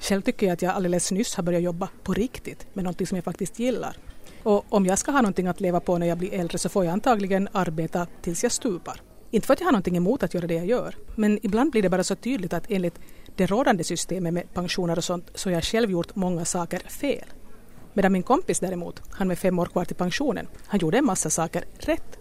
Själv 0.00 0.22
tycker 0.22 0.46
jag 0.46 0.54
att 0.54 0.62
jag 0.62 0.74
alldeles 0.74 1.12
nyss 1.12 1.34
har 1.34 1.42
börjat 1.42 1.62
jobba 1.62 1.88
på 2.02 2.12
riktigt 2.12 2.66
med 2.72 2.84
någonting 2.84 3.06
som 3.06 3.16
jag 3.16 3.24
faktiskt 3.24 3.58
gillar. 3.58 3.96
Och 4.42 4.64
om 4.68 4.86
jag 4.86 4.98
ska 4.98 5.12
ha 5.12 5.20
någonting 5.22 5.46
att 5.46 5.60
leva 5.60 5.80
på 5.80 5.98
när 5.98 6.06
jag 6.06 6.18
blir 6.18 6.34
äldre 6.34 6.58
så 6.58 6.68
får 6.68 6.84
jag 6.84 6.92
antagligen 6.92 7.48
arbeta 7.52 8.06
tills 8.22 8.42
jag 8.42 8.52
stupar. 8.52 9.00
Inte 9.30 9.46
för 9.46 9.54
att 9.54 9.60
jag 9.60 9.66
har 9.66 9.72
någonting 9.72 9.96
emot 9.96 10.22
att 10.22 10.34
göra 10.34 10.46
det 10.46 10.54
jag 10.54 10.66
gör, 10.66 10.94
men 11.16 11.38
ibland 11.42 11.70
blir 11.70 11.82
det 11.82 11.90
bara 11.90 12.04
så 12.04 12.14
tydligt 12.14 12.52
att 12.52 12.66
enligt 12.68 12.98
det 13.36 13.46
rådande 13.46 13.84
systemet 13.84 14.34
med 14.34 14.54
pensioner 14.54 14.98
och 14.98 15.04
sånt 15.04 15.30
så 15.34 15.48
har 15.48 15.54
jag 15.54 15.64
själv 15.64 15.90
gjort 15.90 16.16
många 16.16 16.44
saker 16.44 16.78
fel. 16.78 17.24
Medan 17.92 18.12
min 18.12 18.22
kompis 18.22 18.60
däremot, 18.60 19.02
han 19.10 19.28
med 19.28 19.38
fem 19.38 19.58
år 19.58 19.66
kvar 19.66 19.84
till 19.84 19.96
pensionen, 19.96 20.46
han 20.66 20.80
gjorde 20.80 20.98
en 20.98 21.04
massa 21.04 21.30
saker 21.30 21.64
rätt. 21.78 22.18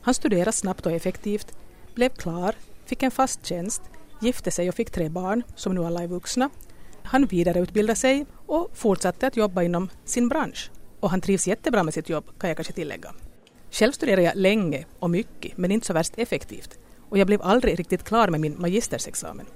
Han 0.00 0.14
studerade 0.14 0.52
snabbt 0.52 0.86
och 0.86 0.92
effektivt, 0.92 1.56
blev 1.94 2.08
klar, 2.08 2.54
fick 2.86 3.02
en 3.02 3.10
fast 3.10 3.46
tjänst, 3.46 3.82
gifte 4.20 4.50
sig 4.50 4.68
och 4.68 4.74
fick 4.74 4.90
tre 4.90 5.08
barn, 5.08 5.42
som 5.54 5.74
nu 5.74 5.84
alla 5.84 6.02
är 6.02 6.06
vuxna. 6.06 6.50
Han 7.02 7.26
vidareutbildade 7.26 7.96
sig 7.96 8.26
och 8.46 8.70
fortsatte 8.74 9.26
att 9.26 9.36
jobba 9.36 9.62
inom 9.62 9.88
sin 10.04 10.28
bransch. 10.28 10.70
Och 11.00 11.10
han 11.10 11.20
trivs 11.20 11.46
jättebra 11.46 11.82
med 11.82 11.94
sitt 11.94 12.08
jobb, 12.08 12.24
kan 12.38 12.48
jag 12.48 12.56
kanske 12.56 12.72
tillägga. 12.72 13.14
Själv 13.70 13.92
studerade 13.92 14.22
jag 14.22 14.36
länge 14.36 14.86
och 14.98 15.10
mycket, 15.10 15.56
men 15.56 15.70
inte 15.70 15.86
så 15.86 15.92
värst 15.92 16.12
effektivt. 16.16 16.78
Och 17.08 17.18
jag 17.18 17.26
blev 17.26 17.42
aldrig 17.42 17.78
riktigt 17.78 18.04
klar 18.04 18.28
med 18.28 18.40
min 18.40 18.60
magistersexamen. 18.60 19.46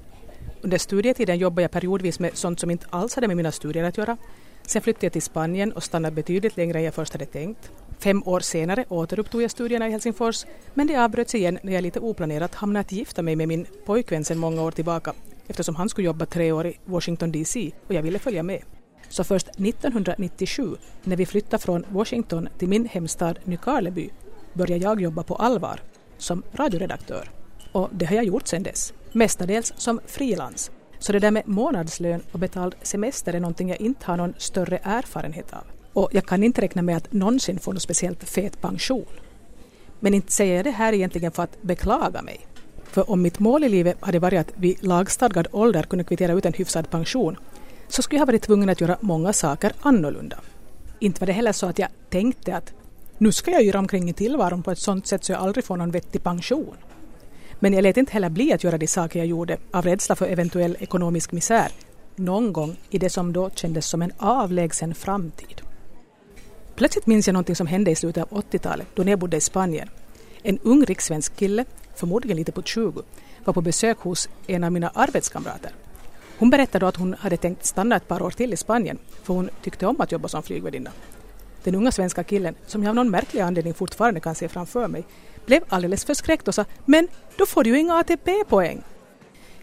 Under 0.63 0.79
studietiden 0.79 1.39
jobbade 1.39 1.63
jag 1.63 1.71
periodvis 1.71 2.21
med 2.21 2.37
sånt 2.37 2.61
som 2.61 2.71
inte 2.71 2.87
alls 2.91 3.15
hade 3.15 3.29
med 3.29 3.37
mina 3.37 3.53
studier 3.53 3.85
att 3.85 3.99
göra. 3.99 4.17
Sen 4.63 4.83
flyttade 4.83 5.07
jag 5.07 5.13
till 5.13 5.23
Spanien 5.23 5.73
och 5.73 5.83
stannade 5.83 6.15
betydligt 6.15 6.57
längre 6.57 6.79
än 6.79 6.85
jag 6.85 6.95
först 6.95 7.13
hade 7.13 7.27
tänkt. 7.27 7.71
Fem 7.99 8.23
år 8.27 8.41
senare 8.41 8.85
återupptog 8.89 9.43
jag 9.43 9.51
studierna 9.51 9.89
i 9.89 9.91
Helsingfors, 9.91 10.47
men 10.75 10.87
det 10.87 11.05
avbröts 11.05 11.35
igen 11.35 11.59
när 11.63 11.73
jag 11.73 11.83
lite 11.83 12.01
oplanerat 12.01 12.55
hamnade 12.55 12.81
att 12.81 12.93
gifta 12.93 13.23
mig 13.23 13.37
med 13.37 13.49
min 13.49 13.67
pojkvän 13.85 14.25
sedan 14.25 14.39
många 14.39 14.63
år 14.63 14.71
tillbaka 14.71 15.13
eftersom 15.47 15.77
han 15.77 15.89
skulle 15.89 16.07
jobba 16.07 16.27
tre 16.27 16.53
år 16.53 16.67
i 16.67 16.79
Washington 16.85 17.33
DC 17.33 17.71
och 17.87 17.95
jag 17.95 18.03
ville 18.03 18.19
följa 18.19 18.43
med. 18.43 18.63
Så 19.09 19.25
först 19.25 19.49
1997, 19.49 20.77
när 21.05 21.17
vi 21.17 21.27
flyttade 21.27 21.63
från 21.63 21.85
Washington 21.89 22.49
till 22.59 22.69
min 22.69 22.85
hemstad 22.85 23.39
Nykarleby, 23.45 24.11
började 24.53 24.85
jag 24.85 25.01
jobba 25.01 25.23
på 25.23 25.35
allvar 25.35 25.81
som 26.19 26.43
radioredaktör. 26.53 27.31
Och 27.73 27.89
det 27.93 28.07
har 28.07 28.17
jag 28.17 28.25
gjort 28.25 28.49
sedan 28.49 28.63
dess, 28.63 28.93
mestadels 29.17 29.73
som 29.77 30.01
frilans. 30.07 30.71
Så 30.99 31.13
det 31.13 31.19
där 31.19 31.31
med 31.31 31.49
månadslön 31.49 32.23
och 32.33 32.39
betald 32.39 32.75
semester 32.83 33.35
är 33.35 33.41
någonting 33.41 33.69
jag 33.69 33.81
inte 33.81 34.07
har 34.07 34.17
någon 34.17 34.35
större 34.39 34.79
erfarenhet 34.83 35.53
av. 35.53 35.65
Och 35.93 36.09
jag 36.13 36.27
kan 36.27 36.43
inte 36.43 36.61
räkna 36.61 36.83
med 36.83 36.97
att 36.97 37.13
någonsin 37.13 37.59
få 37.59 37.73
någon 37.73 37.81
speciellt 37.81 38.25
fet 38.25 38.61
pension. 38.61 39.07
Men 40.01 40.15
inte 40.15 40.33
säger 40.33 40.57
jag 40.57 40.65
det 40.65 40.71
här 40.71 40.93
egentligen 40.93 41.33
för 41.33 41.43
att 41.43 41.63
beklaga 41.63 42.23
mig. 42.23 42.47
För 42.85 43.11
om 43.11 43.23
mitt 43.23 43.39
mål 43.39 43.65
i 43.65 43.69
livet 43.69 43.97
hade 44.01 44.19
varit 44.19 44.41
att 44.41 44.53
vid 44.55 44.85
lagstadgad 44.85 45.49
ålder 45.53 45.83
kunna 45.83 46.05
kvittera 46.05 46.33
ut 46.33 46.47
en 46.47 46.53
hyfsad 46.53 46.91
pension 46.91 47.37
så 47.89 48.03
skulle 48.03 48.17
jag 48.17 48.27
ha 48.27 48.27
varit 48.27 48.43
tvungen 48.43 48.69
att 48.69 48.81
göra 48.81 48.97
många 49.01 49.33
saker 49.33 49.73
annorlunda. 49.81 50.37
Inte 50.99 51.21
var 51.21 51.27
det 51.27 51.33
heller 51.33 51.53
så 51.53 51.67
att 51.67 51.79
jag 51.79 51.89
tänkte 52.11 52.57
att 52.57 52.73
nu 53.19 53.33
ska 53.33 53.51
jag 53.51 53.63
göra 53.63 53.79
omkring 53.79 54.11
i 54.11 54.13
tillvaron 54.13 54.63
på 54.63 54.71
ett 54.71 54.79
sådant 54.79 55.07
sätt 55.07 55.25
så 55.25 55.33
jag 55.33 55.41
aldrig 55.41 55.65
får 55.65 55.77
någon 55.77 55.91
vettig 55.91 56.23
pension. 56.23 56.77
Men 57.59 57.73
jag 57.73 57.83
lät 57.83 57.97
inte 57.97 58.13
heller 58.13 58.29
bli 58.29 58.53
att 58.53 58.65
göra 58.65 58.79
de 58.79 58.87
saker 58.87 59.19
jag 59.19 59.27
gjorde 59.27 59.57
av 59.71 59.85
rädsla 59.85 60.17
för 60.17 60.27
eventuell 60.27 60.77
ekonomisk 60.81 61.33
misär 61.33 61.73
någon 62.17 62.53
gång 62.53 62.77
i 62.91 62.99
det 62.99 63.11
som 63.11 63.33
då 63.33 63.51
kändes 63.51 63.87
som 63.87 64.03
en 64.03 64.13
avlägsen 64.19 64.95
framtid. 64.95 65.61
Plötsligt 66.75 67.07
minns 67.07 67.27
jag 67.27 67.35
någonting 67.35 67.57
som 67.57 67.67
hände 67.67 67.91
i 67.91 67.95
slutet 67.95 68.33
av 68.33 68.43
80-talet 68.43 68.87
då 68.95 69.09
jag 69.09 69.19
bodde 69.19 69.37
i 69.37 69.41
Spanien. 69.41 69.89
En 70.43 70.59
ung 70.59 70.85
rikssvensk 70.85 71.37
kille, 71.37 71.65
förmodligen 71.95 72.37
lite 72.37 72.53
på 72.53 72.63
20, 72.63 73.03
var 73.45 73.55
på 73.55 73.61
besök 73.61 73.99
hos 73.99 74.29
en 74.47 74.65
av 74.65 74.73
mina 74.73 74.89
arbetskamrater. 74.89 75.71
Hon 76.39 76.51
berättade 76.51 76.85
då 76.85 76.89
att 76.89 76.97
hon 76.97 77.15
hade 77.19 77.37
tänkt 77.37 77.67
stanna 77.67 77.97
ett 77.97 78.09
par 78.09 78.23
år 78.23 78.31
till 78.31 78.53
i 78.53 78.57
Spanien 78.57 78.99
för 79.23 79.35
hon 79.35 79.51
tyckte 79.63 79.87
om 79.87 80.01
att 80.01 80.13
jobba 80.13 80.29
som 80.29 80.43
flygvärdinna. 80.43 80.91
Den 81.67 81.75
unga 81.75 81.93
svenska 81.93 82.25
killen, 82.25 82.55
som 82.67 82.83
jag 82.83 82.89
av 82.89 82.95
någon 82.95 83.11
märklig 83.11 83.41
anledning 83.41 83.75
fortfarande 83.75 84.21
kan 84.21 84.35
se 84.35 84.49
framför 84.49 84.89
mig, 84.89 85.05
blev 85.47 85.63
alldeles 85.69 86.05
förskräckt 86.05 86.49
och 86.49 86.55
sa 86.55 86.65
”men 86.77 87.09
då 87.37 87.47
får 87.47 87.65
du 87.65 87.71
ju 87.71 87.79
inga 87.79 87.95
ATP-poäng”. 87.95 88.83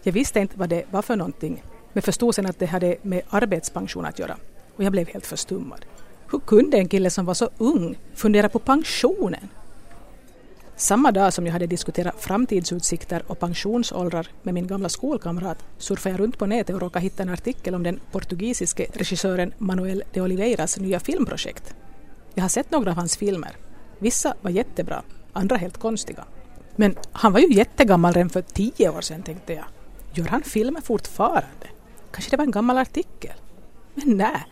Jag 0.02 0.12
visste 0.12 0.40
inte 0.40 0.58
vad 0.58 0.68
det 0.68 0.84
var 0.90 1.02
för 1.02 1.16
någonting 1.16 1.62
men 1.92 2.02
förstod 2.02 2.34
sen 2.34 2.46
att 2.46 2.58
det 2.58 2.66
hade 2.66 2.96
med 3.02 3.22
arbetspension 3.28 4.04
att 4.04 4.18
göra 4.18 4.36
och 4.76 4.84
jag 4.84 4.92
blev 4.92 5.08
helt 5.08 5.26
förstummad. 5.26 5.84
Hur 6.30 6.38
kunde 6.38 6.76
en 6.76 6.88
kille 6.88 7.10
som 7.10 7.26
var 7.26 7.34
så 7.34 7.50
ung 7.58 7.98
fundera 8.14 8.48
på 8.48 8.58
pensionen? 8.58 9.48
Samma 10.76 11.12
dag 11.12 11.32
som 11.32 11.46
jag 11.46 11.52
hade 11.52 11.66
diskuterat 11.66 12.14
framtidsutsikter 12.18 13.22
och 13.26 13.38
pensionsåldrar 13.38 14.28
med 14.42 14.54
min 14.54 14.66
gamla 14.66 14.88
skolkamrat 14.88 15.58
surfade 15.78 16.14
jag 16.14 16.20
runt 16.20 16.38
på 16.38 16.46
nätet 16.46 16.74
och 16.74 16.80
råkade 16.80 17.02
hitta 17.02 17.22
en 17.22 17.28
artikel 17.28 17.74
om 17.74 17.82
den 17.82 18.00
portugisiske 18.12 18.86
regissören 18.92 19.54
Manuel 19.58 20.02
de 20.12 20.20
Oliveiras 20.20 20.78
nya 20.78 21.00
filmprojekt. 21.00 21.74
Jag 22.34 22.44
har 22.44 22.48
sett 22.48 22.70
några 22.70 22.90
av 22.90 22.96
hans 22.96 23.16
filmer. 23.16 23.56
Vissa 23.98 24.34
var 24.42 24.50
jättebra, 24.50 25.02
andra 25.32 25.56
helt 25.56 25.78
konstiga. 25.78 26.24
Men 26.76 26.96
han 27.12 27.32
var 27.32 27.40
ju 27.40 27.52
jättegammal 27.52 28.12
redan 28.12 28.30
för 28.30 28.42
tio 28.42 28.88
år 28.88 29.00
sedan 29.00 29.22
tänkte 29.22 29.52
jag. 29.52 29.64
Gör 30.12 30.26
han 30.26 30.42
filmer 30.42 30.80
fortfarande? 30.80 31.66
Kanske 32.10 32.30
det 32.30 32.36
var 32.36 32.44
en 32.44 32.50
gammal 32.50 32.78
artikel? 32.78 33.32
Men 33.94 34.16
nej, 34.16 34.46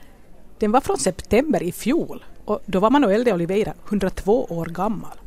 den 0.59 0.73
var 0.73 0.81
från 0.81 0.99
september 0.99 1.63
i 1.63 1.73
fjol 1.73 2.25
och 2.45 2.61
då 2.67 2.81
var 2.81 2.91
Manuel 2.91 3.25
de 3.25 3.33
Oliveira 3.33 3.75
102 3.89 4.45
år 4.45 4.67
gammal. 4.67 5.21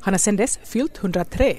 Han 0.00 0.14
har 0.14 0.18
sedan 0.18 0.36
dess 0.36 0.58
fyllt 0.62 0.98
103 0.98 1.56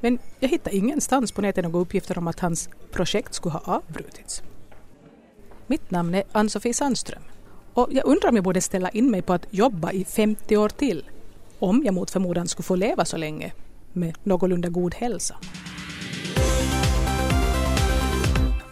men 0.00 0.18
jag 0.40 0.48
hittade 0.48 0.76
ingenstans 0.76 1.32
på 1.32 1.42
nätet 1.42 1.64
några 1.64 1.78
uppgifter 1.78 2.18
om 2.18 2.28
att 2.28 2.40
hans 2.40 2.68
projekt 2.92 3.34
skulle 3.34 3.52
ha 3.52 3.74
avbrutits. 3.74 4.42
Mitt 5.66 5.90
namn 5.90 6.14
är 6.14 6.24
Ann-Sofie 6.32 6.74
Sandström 6.74 7.22
och 7.76 7.88
jag 7.90 8.06
undrar 8.06 8.28
om 8.28 8.36
jag 8.36 8.44
borde 8.44 8.60
ställa 8.60 8.88
in 8.88 9.10
mig 9.10 9.22
på 9.22 9.32
att 9.32 9.46
jobba 9.50 9.92
i 9.92 10.04
50 10.04 10.56
år 10.56 10.68
till 10.68 11.04
om 11.58 11.82
jag 11.84 11.94
mot 11.94 12.10
förmodan 12.10 12.48
skulle 12.48 12.64
få 12.64 12.76
leva 12.76 13.04
så 13.04 13.16
länge 13.16 13.52
med 13.92 14.16
någorlunda 14.22 14.68
god 14.68 14.94
hälsa. 14.94 15.36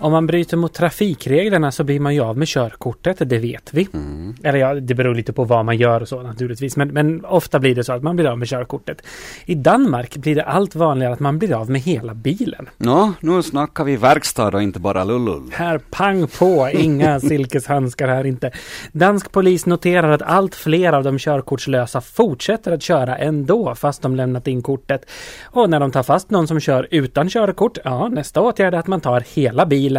Om 0.04 0.12
man 0.12 0.26
bryter 0.26 0.56
mot 0.56 0.74
trafikreglerna 0.74 1.72
så 1.72 1.84
blir 1.84 2.00
man 2.00 2.14
ju 2.14 2.20
av 2.20 2.38
med 2.38 2.48
körkortet, 2.48 3.30
det 3.30 3.38
vet 3.38 3.74
vi. 3.74 3.88
Mm. 3.94 4.34
Eller 4.42 4.58
ja, 4.58 4.74
det 4.74 4.94
beror 4.94 5.14
lite 5.14 5.32
på 5.32 5.44
vad 5.44 5.64
man 5.64 5.76
gör 5.76 6.00
och 6.00 6.08
så 6.08 6.22
naturligtvis. 6.22 6.76
Men, 6.76 6.88
men 6.88 7.24
ofta 7.24 7.58
blir 7.58 7.74
det 7.74 7.84
så 7.84 7.92
att 7.92 8.02
man 8.02 8.16
blir 8.16 8.26
av 8.26 8.38
med 8.38 8.48
körkortet. 8.48 9.02
I 9.46 9.54
Danmark 9.54 10.16
blir 10.16 10.34
det 10.34 10.44
allt 10.44 10.74
vanligare 10.74 11.12
att 11.12 11.20
man 11.20 11.38
blir 11.38 11.52
av 11.52 11.70
med 11.70 11.80
hela 11.80 12.14
bilen. 12.14 12.68
Nå, 12.76 13.12
nu 13.20 13.42
snackar 13.42 13.84
vi 13.84 13.96
verkstad 13.96 14.48
och 14.48 14.62
inte 14.62 14.80
bara 14.80 15.04
lullull. 15.04 15.50
Här 15.52 15.78
pang 15.78 16.26
på, 16.26 16.70
inga 16.72 17.20
silkeshandskar 17.30 18.08
här 18.08 18.26
inte. 18.26 18.50
Dansk 18.92 19.32
polis 19.32 19.66
noterar 19.66 20.10
att 20.10 20.22
allt 20.22 20.54
fler 20.54 20.92
av 20.92 21.04
de 21.04 21.18
körkortslösa 21.18 22.00
fortsätter 22.00 22.72
att 22.72 22.82
köra 22.82 23.16
ändå 23.16 23.74
fast 23.74 24.02
de 24.02 24.16
lämnat 24.16 24.46
in 24.46 24.62
kortet. 24.62 25.10
Och 25.44 25.70
när 25.70 25.80
de 25.80 25.90
tar 25.90 26.02
fast 26.02 26.30
någon 26.30 26.46
som 26.46 26.60
kör 26.60 26.88
utan 26.90 27.28
körkort, 27.28 27.78
ja 27.84 28.08
nästa 28.08 28.40
åtgärd 28.40 28.74
är 28.74 28.78
att 28.78 28.86
man 28.86 29.00
tar 29.00 29.24
hela 29.34 29.66
bilen. 29.66 29.93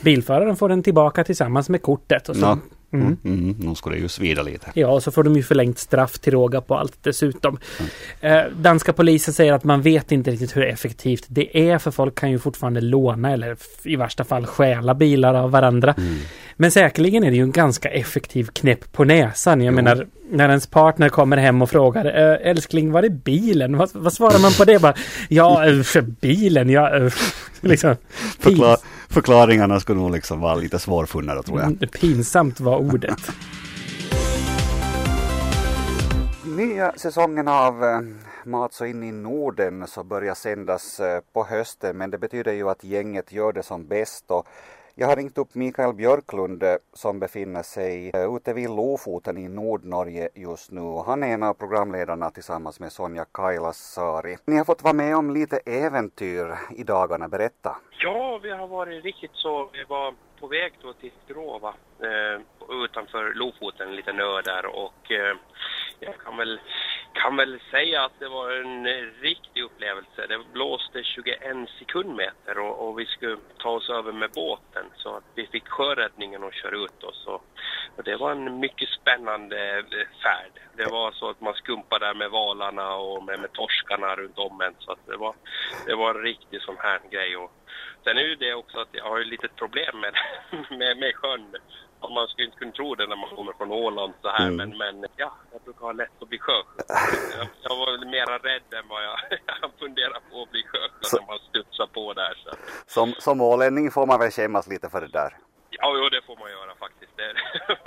Bilföraren 0.00 0.56
får 0.56 0.68
den 0.68 0.82
tillbaka 0.82 1.24
tillsammans 1.24 1.68
med 1.68 1.82
kortet. 1.82 2.28
Och 2.28 2.36
så, 2.36 2.40
Nå, 2.54 2.58
Mm. 2.92 3.16
mm. 3.24 3.38
Mm, 3.40 3.56
nu 3.58 3.74
ska 3.74 3.90
det 3.90 3.96
ju 3.96 4.08
svida 4.08 4.42
lite. 4.42 4.66
Ja, 4.74 4.88
och 4.88 5.02
så 5.02 5.10
får 5.10 5.22
de 5.22 5.36
ju 5.36 5.42
förlängt 5.42 5.78
straff 5.78 6.18
till 6.18 6.32
råga 6.32 6.60
på 6.60 6.74
allt 6.76 6.96
dessutom. 7.02 7.58
Eh, 8.20 8.40
danska 8.56 8.92
polisen 8.92 9.34
säger 9.34 9.52
att 9.52 9.64
man 9.64 9.82
vet 9.82 10.12
inte 10.12 10.30
riktigt 10.30 10.56
hur 10.56 10.64
effektivt 10.64 11.24
det 11.28 11.58
är 11.70 11.78
för 11.78 11.90
folk 11.90 12.14
kan 12.14 12.30
ju 12.30 12.38
fortfarande 12.38 12.80
låna 12.80 13.32
eller 13.32 13.56
i 13.84 13.96
värsta 13.96 14.24
fall 14.24 14.46
stjäla 14.46 14.94
bilar 14.94 15.34
av 15.34 15.50
varandra. 15.50 15.94
Men 16.56 16.70
säkerligen 16.70 17.24
är 17.24 17.30
det 17.30 17.36
ju 17.36 17.42
en 17.42 17.52
ganska 17.52 17.88
effektiv 17.88 18.44
knäpp 18.52 18.92
på 18.92 19.04
näsan. 19.04 19.60
Jag 19.60 19.72
Jo. 19.72 19.76
menar, 19.76 20.06
när 20.30 20.48
ens 20.48 20.66
partner 20.66 21.08
kommer 21.08 21.36
hem 21.36 21.62
och 21.62 21.70
frågar 21.70 22.04
eh, 22.04 22.50
älskling, 22.50 22.92
var 22.92 23.02
är 23.02 23.08
bilen? 23.08 23.76
Vad, 23.76 23.90
vad 23.94 24.12
svarar 24.12 24.38
man 24.42 24.52
på 24.52 24.64
det? 24.64 24.78
Bara, 24.82 24.94
ja, 25.28 25.66
eh, 25.66 26.02
bilen, 26.20 26.70
ja, 26.70 26.96
eh, 26.96 27.12
liksom. 27.60 27.96
Förklar, 28.38 28.76
förklaringarna 29.10 29.80
skulle 29.80 30.00
nog 30.00 30.10
liksom 30.10 30.40
vara 30.40 30.54
lite 30.54 30.78
svårfunna 30.78 31.34
då 31.34 31.42
tror 31.42 31.60
jag. 31.60 31.66
Mm, 31.66 31.88
Pinsamt 31.88 32.60
var 32.60 32.76
ordet. 32.76 33.20
Nya 36.44 36.92
säsongen 36.96 37.48
av 37.48 37.84
eh, 37.84 38.00
Mat 38.44 38.72
så 38.72 38.86
in 38.86 39.02
i 39.02 39.12
Norden 39.12 39.86
så 39.86 40.04
börjar 40.04 40.34
sändas 40.34 41.00
eh, 41.00 41.20
på 41.32 41.44
hösten 41.44 41.96
men 41.96 42.10
det 42.10 42.18
betyder 42.18 42.52
ju 42.52 42.68
att 42.68 42.84
gänget 42.84 43.32
gör 43.32 43.52
det 43.52 43.62
som 43.62 43.86
bäst 43.86 44.30
och 44.30 44.46
jag 44.94 45.06
har 45.06 45.16
ringt 45.16 45.38
upp 45.38 45.54
Mikael 45.54 45.94
Björklund 45.94 46.62
eh, 46.62 46.76
som 46.92 47.18
befinner 47.18 47.62
sig 47.62 48.10
eh, 48.14 48.36
ute 48.36 48.52
vid 48.52 48.70
Lofoten 48.70 49.38
i 49.38 49.48
Nordnorge 49.48 50.28
just 50.34 50.70
nu 50.70 50.80
han 51.06 51.22
är 51.22 51.34
en 51.34 51.42
av 51.42 51.54
programledarna 51.54 52.30
tillsammans 52.30 52.80
med 52.80 52.92
Sonja 52.92 53.24
Kailasari. 53.32 54.36
Ni 54.44 54.56
har 54.56 54.64
fått 54.64 54.82
vara 54.82 54.94
med 54.94 55.16
om 55.16 55.30
lite 55.30 55.56
äventyr 55.66 56.58
i 56.76 56.82
dagarna, 56.82 57.28
berätta. 57.28 57.76
Ja, 57.98 58.40
vi 58.42 58.50
har 58.50 58.66
varit 58.66 59.04
riktigt 59.04 59.34
så. 59.34 59.70
Vi 59.72 59.84
var 59.88 60.14
på 60.40 60.46
väg 60.46 60.72
då 60.82 60.92
till 60.92 61.12
Skrova 61.24 61.74
eh, 62.04 62.40
utanför 62.84 63.34
Lofoten, 63.34 63.88
en 63.88 63.96
liten 63.96 64.20
ö 64.20 64.40
där 64.44 64.66
och 64.66 65.12
eh, 65.12 65.36
jag 66.00 66.18
kan 66.18 66.36
väl, 66.36 66.60
kan 67.12 67.36
väl 67.36 67.60
säga 67.70 68.04
att 68.04 68.18
det 68.18 68.28
var 68.28 68.50
en 68.50 68.86
riktig 69.20 69.62
upplevelse. 69.62 70.26
Det 70.28 70.38
blåste 70.52 71.02
21 71.04 71.40
sekundmeter 71.78 72.58
och, 72.58 72.88
och 72.88 72.98
vi 72.98 73.06
skulle 73.06 73.36
ta 73.58 73.70
oss 73.70 73.90
över 73.90 74.12
med 74.12 74.30
båten 74.30 74.84
så 74.96 75.16
att 75.16 75.24
vi 75.34 75.46
fick 75.46 75.68
sjöräddningen 75.68 76.44
att 76.44 76.54
köra 76.54 76.76
ut 76.76 77.04
oss. 77.04 77.26
Och, 77.26 77.44
och 77.96 78.04
det 78.04 78.16
var 78.16 78.32
en 78.32 78.60
mycket 78.60 78.88
spännande 78.88 79.78
eh, 79.78 79.84
färd. 80.22 80.52
Det 80.76 80.90
var 80.90 81.12
så 81.12 81.30
att 81.30 81.40
man 81.40 81.54
skumpade 81.54 82.06
där 82.06 82.14
med 82.14 82.30
valarna 82.30 82.94
och 82.94 83.24
med, 83.24 83.40
med 83.40 83.52
torskarna 83.52 84.16
runt 84.16 84.38
om 84.38 84.60
en 84.60 84.74
så 84.78 84.92
att 84.92 85.06
det 85.06 85.16
var, 85.16 85.34
det 85.86 85.94
var 85.94 86.14
en 86.14 86.22
riktig 86.22 86.62
sån 86.62 86.76
här 86.78 87.00
grej. 87.10 87.36
Och, 87.36 87.52
Sen 88.04 88.18
är 88.18 88.22
ju 88.22 88.34
det 88.34 88.54
också 88.54 88.78
att 88.78 88.88
jag 88.92 89.04
har 89.04 89.18
ju 89.18 89.24
lite 89.24 89.48
problem 89.48 90.00
med, 90.00 90.14
med, 90.78 90.96
med 90.96 91.16
sjön. 91.16 91.56
Man 92.00 92.28
skulle 92.28 92.46
inte 92.46 92.58
kunna 92.58 92.72
tro 92.72 92.94
det 92.94 93.06
när 93.06 93.16
man 93.16 93.30
kommer 93.36 93.52
från 93.52 93.70
Åland 93.72 94.12
så 94.22 94.28
här, 94.28 94.46
Mm. 94.48 94.56
men, 94.56 94.78
men 94.78 95.10
ja, 95.16 95.32
jag 95.52 95.60
brukar 95.62 95.80
ha 95.80 95.92
lätt 95.92 96.22
att 96.22 96.28
bli 96.28 96.38
sjösjuk. 96.38 96.86
Jag, 97.38 97.46
jag 97.62 97.76
var 97.76 98.04
mera 98.10 98.38
rädd 98.38 98.68
än 98.78 98.88
vad 98.88 99.04
jag, 99.04 99.16
jag 99.62 99.70
funderar 99.78 100.20
på 100.30 100.42
att 100.42 100.50
bli 100.50 100.62
sjösjuk 100.62 101.12
när 101.20 101.26
man 101.26 101.38
studsar 101.48 101.86
på 101.86 102.12
där. 102.12 102.34
Så. 102.44 102.50
Som, 102.86 103.14
som 103.18 103.40
ålänning 103.40 103.90
får 103.90 104.06
man 104.06 104.18
väl 104.20 104.30
skämmas 104.30 104.66
lite 104.68 104.88
för 104.88 105.00
det 105.00 105.08
där. 105.08 105.36
Ja, 105.82 105.96
jo, 105.96 106.08
det 106.08 106.22
får 106.22 106.36
man 106.36 106.50
göra 106.50 106.74
faktiskt. 106.74 107.16
Det, 107.16 107.34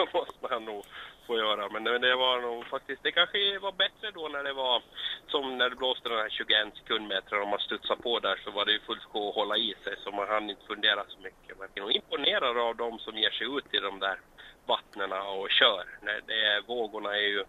måste 0.13 0.38
man 0.49 0.65
nog 0.65 0.86
få 1.28 1.38
göra. 1.38 1.70
Men 1.70 1.84
det, 1.84 2.15
var 2.15 2.41
nog 2.41 2.65
faktiskt, 2.65 3.03
det 3.03 3.11
kanske 3.11 3.59
var 3.59 3.72
bättre 3.72 4.11
då 4.13 4.28
när 4.28 4.43
det 4.43 4.53
var 4.53 4.82
som 5.28 5.57
när 5.57 5.70
det 5.70 5.76
blåste 5.76 6.09
den 6.09 6.18
här 6.18 6.30
21 6.30 6.78
sekundmeter 6.78 7.41
och 7.41 7.47
man 7.47 7.59
studsade 7.59 8.01
på 8.01 8.20
där 8.20 8.39
så 8.43 8.51
var 8.51 8.65
det 8.65 8.72
ju 8.72 8.80
fullt 8.80 9.03
sjå 9.03 9.30
att 9.30 9.36
hålla 9.36 9.57
i 9.57 9.76
sig 9.84 9.95
så 10.03 10.11
man 10.11 10.28
hann 10.28 10.49
inte 10.49 10.65
fundera 10.65 11.03
så 11.07 11.20
mycket. 11.20 11.57
Man 11.59 11.68
är 11.76 11.82
nog 11.82 11.91
imponerad 11.91 12.57
av 12.57 12.76
de 12.76 12.99
som 12.99 13.18
ger 13.18 13.32
sig 13.32 13.47
ut 13.57 13.74
i 13.74 13.78
de 13.78 13.99
där 13.99 14.20
vattnena 14.65 15.24
och 15.24 15.49
kör. 15.49 15.86
Det 16.28 16.34
är, 16.34 16.61
vågorna 16.61 17.15
är 17.15 17.28
ju 17.28 17.43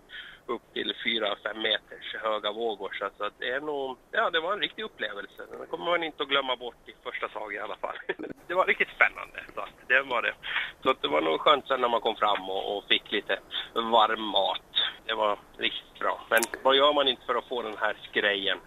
upp 0.46 0.62
till 0.72 0.94
4-5 1.04 1.62
meters 1.62 2.14
höga 2.22 2.52
vågor. 2.52 2.96
Så 3.18 3.24
att 3.24 3.32
det 3.38 3.50
är 3.50 3.60
nog, 3.60 3.96
ja 4.10 4.30
det 4.30 4.40
var 4.40 4.52
en 4.52 4.60
riktig 4.60 4.82
upplevelse. 4.82 5.42
Den 5.50 5.66
kommer 5.66 5.84
man 5.84 6.02
inte 6.02 6.22
att 6.22 6.28
glömma 6.28 6.56
bort 6.56 6.88
i 6.88 6.94
första 7.02 7.28
taget 7.28 7.56
i 7.56 7.62
alla 7.62 7.76
fall. 7.76 7.96
Det 8.46 8.54
var 8.54 8.66
riktigt 8.66 8.88
spännande, 8.88 9.44
så 9.54 9.60
att 9.60 9.88
det 9.88 10.02
var 10.02 10.22
det. 10.22 10.34
Så 10.82 10.90
att 10.90 11.02
det 11.02 11.08
var 11.08 11.20
nog 11.20 11.40
skönt 11.40 11.66
sen 11.66 11.80
när 11.80 11.88
man 11.88 12.00
kom 12.00 12.16
fram 12.16 12.50
och, 12.50 12.76
och 12.76 12.84
fick 12.84 13.12
lite 13.12 13.38
varm 13.74 14.22
mat. 14.22 14.70
Det 15.06 15.14
var 15.14 15.38
riktigt 15.56 15.98
bra. 15.98 16.26
Men 16.30 16.40
vad 16.62 16.76
gör 16.76 16.92
man 16.92 17.08
inte 17.08 17.26
för 17.26 17.34
att 17.34 17.48
få 17.48 17.62
den 17.62 17.76
här 17.76 17.96
grejen? 18.12 18.58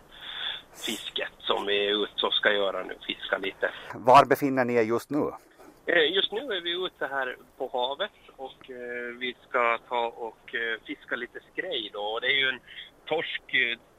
fisket 0.85 1.31
som 1.39 1.65
vi 1.65 1.87
är 1.87 2.03
ute 2.03 2.25
och 2.25 2.33
ska 2.33 2.53
göra 2.53 2.83
nu, 2.83 2.95
fiska 3.07 3.37
lite. 3.37 3.71
Var 3.93 4.25
befinner 4.25 4.65
ni 4.65 4.75
er 4.75 4.81
just 4.81 5.09
nu? 5.09 5.31
Eh, 5.85 6.13
just 6.13 6.31
nu 6.31 6.39
är 6.39 6.61
vi 6.61 6.85
ute 6.85 7.07
här 7.07 7.37
på 7.57 7.69
havet 7.73 8.11
och 8.37 8.69
eh, 8.69 9.09
vi 9.19 9.35
ska 9.47 9.77
ta 9.89 10.05
och 10.07 10.55
eh, 10.55 10.79
fiska 10.87 11.15
lite 11.15 11.39
skrej 11.51 11.89
då. 11.93 12.19
Det 12.19 12.27
är 12.27 12.39
ju 12.43 12.49
en 12.49 12.59
torsk, 13.05 13.43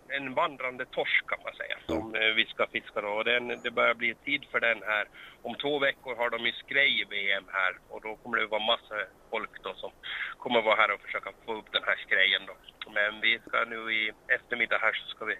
en 0.09 0.34
vandrande 0.34 0.84
torsk 0.84 1.26
kan 1.26 1.39
man 1.45 1.55
säga 1.55 1.76
som 1.86 2.12
vi 2.36 2.45
ska 2.47 2.66
fiska 2.66 3.01
då. 3.01 3.22
Den, 3.22 3.49
det 3.49 3.70
börjar 3.70 3.95
bli 3.95 4.14
tid 4.14 4.45
för 4.51 4.61
den 4.61 4.82
här. 4.82 5.09
Om 5.43 5.55
två 5.55 5.78
veckor 5.78 6.16
har 6.16 6.30
de 6.30 6.47
ju 6.47 6.53
skrej-VM 6.53 7.45
här 7.49 7.72
och 7.89 8.01
då 8.03 8.16
kommer 8.16 8.36
det 8.39 8.47
vara 8.47 8.66
massa 8.72 8.97
folk 9.30 9.62
då 9.62 9.74
som 9.74 9.91
kommer 10.39 10.62
vara 10.62 10.76
här 10.76 10.91
och 10.95 11.01
försöka 11.01 11.30
få 11.47 11.55
upp 11.55 11.72
den 11.72 11.82
här 11.86 11.97
skrejen 11.97 12.43
då. 12.47 12.55
Men 12.93 13.20
vi 13.20 13.41
ska 13.47 13.64
nu 13.64 13.93
i 13.93 14.12
eftermiddag 14.28 14.78
här 14.78 14.93
så 14.93 15.09
ska 15.09 15.24
vi 15.24 15.36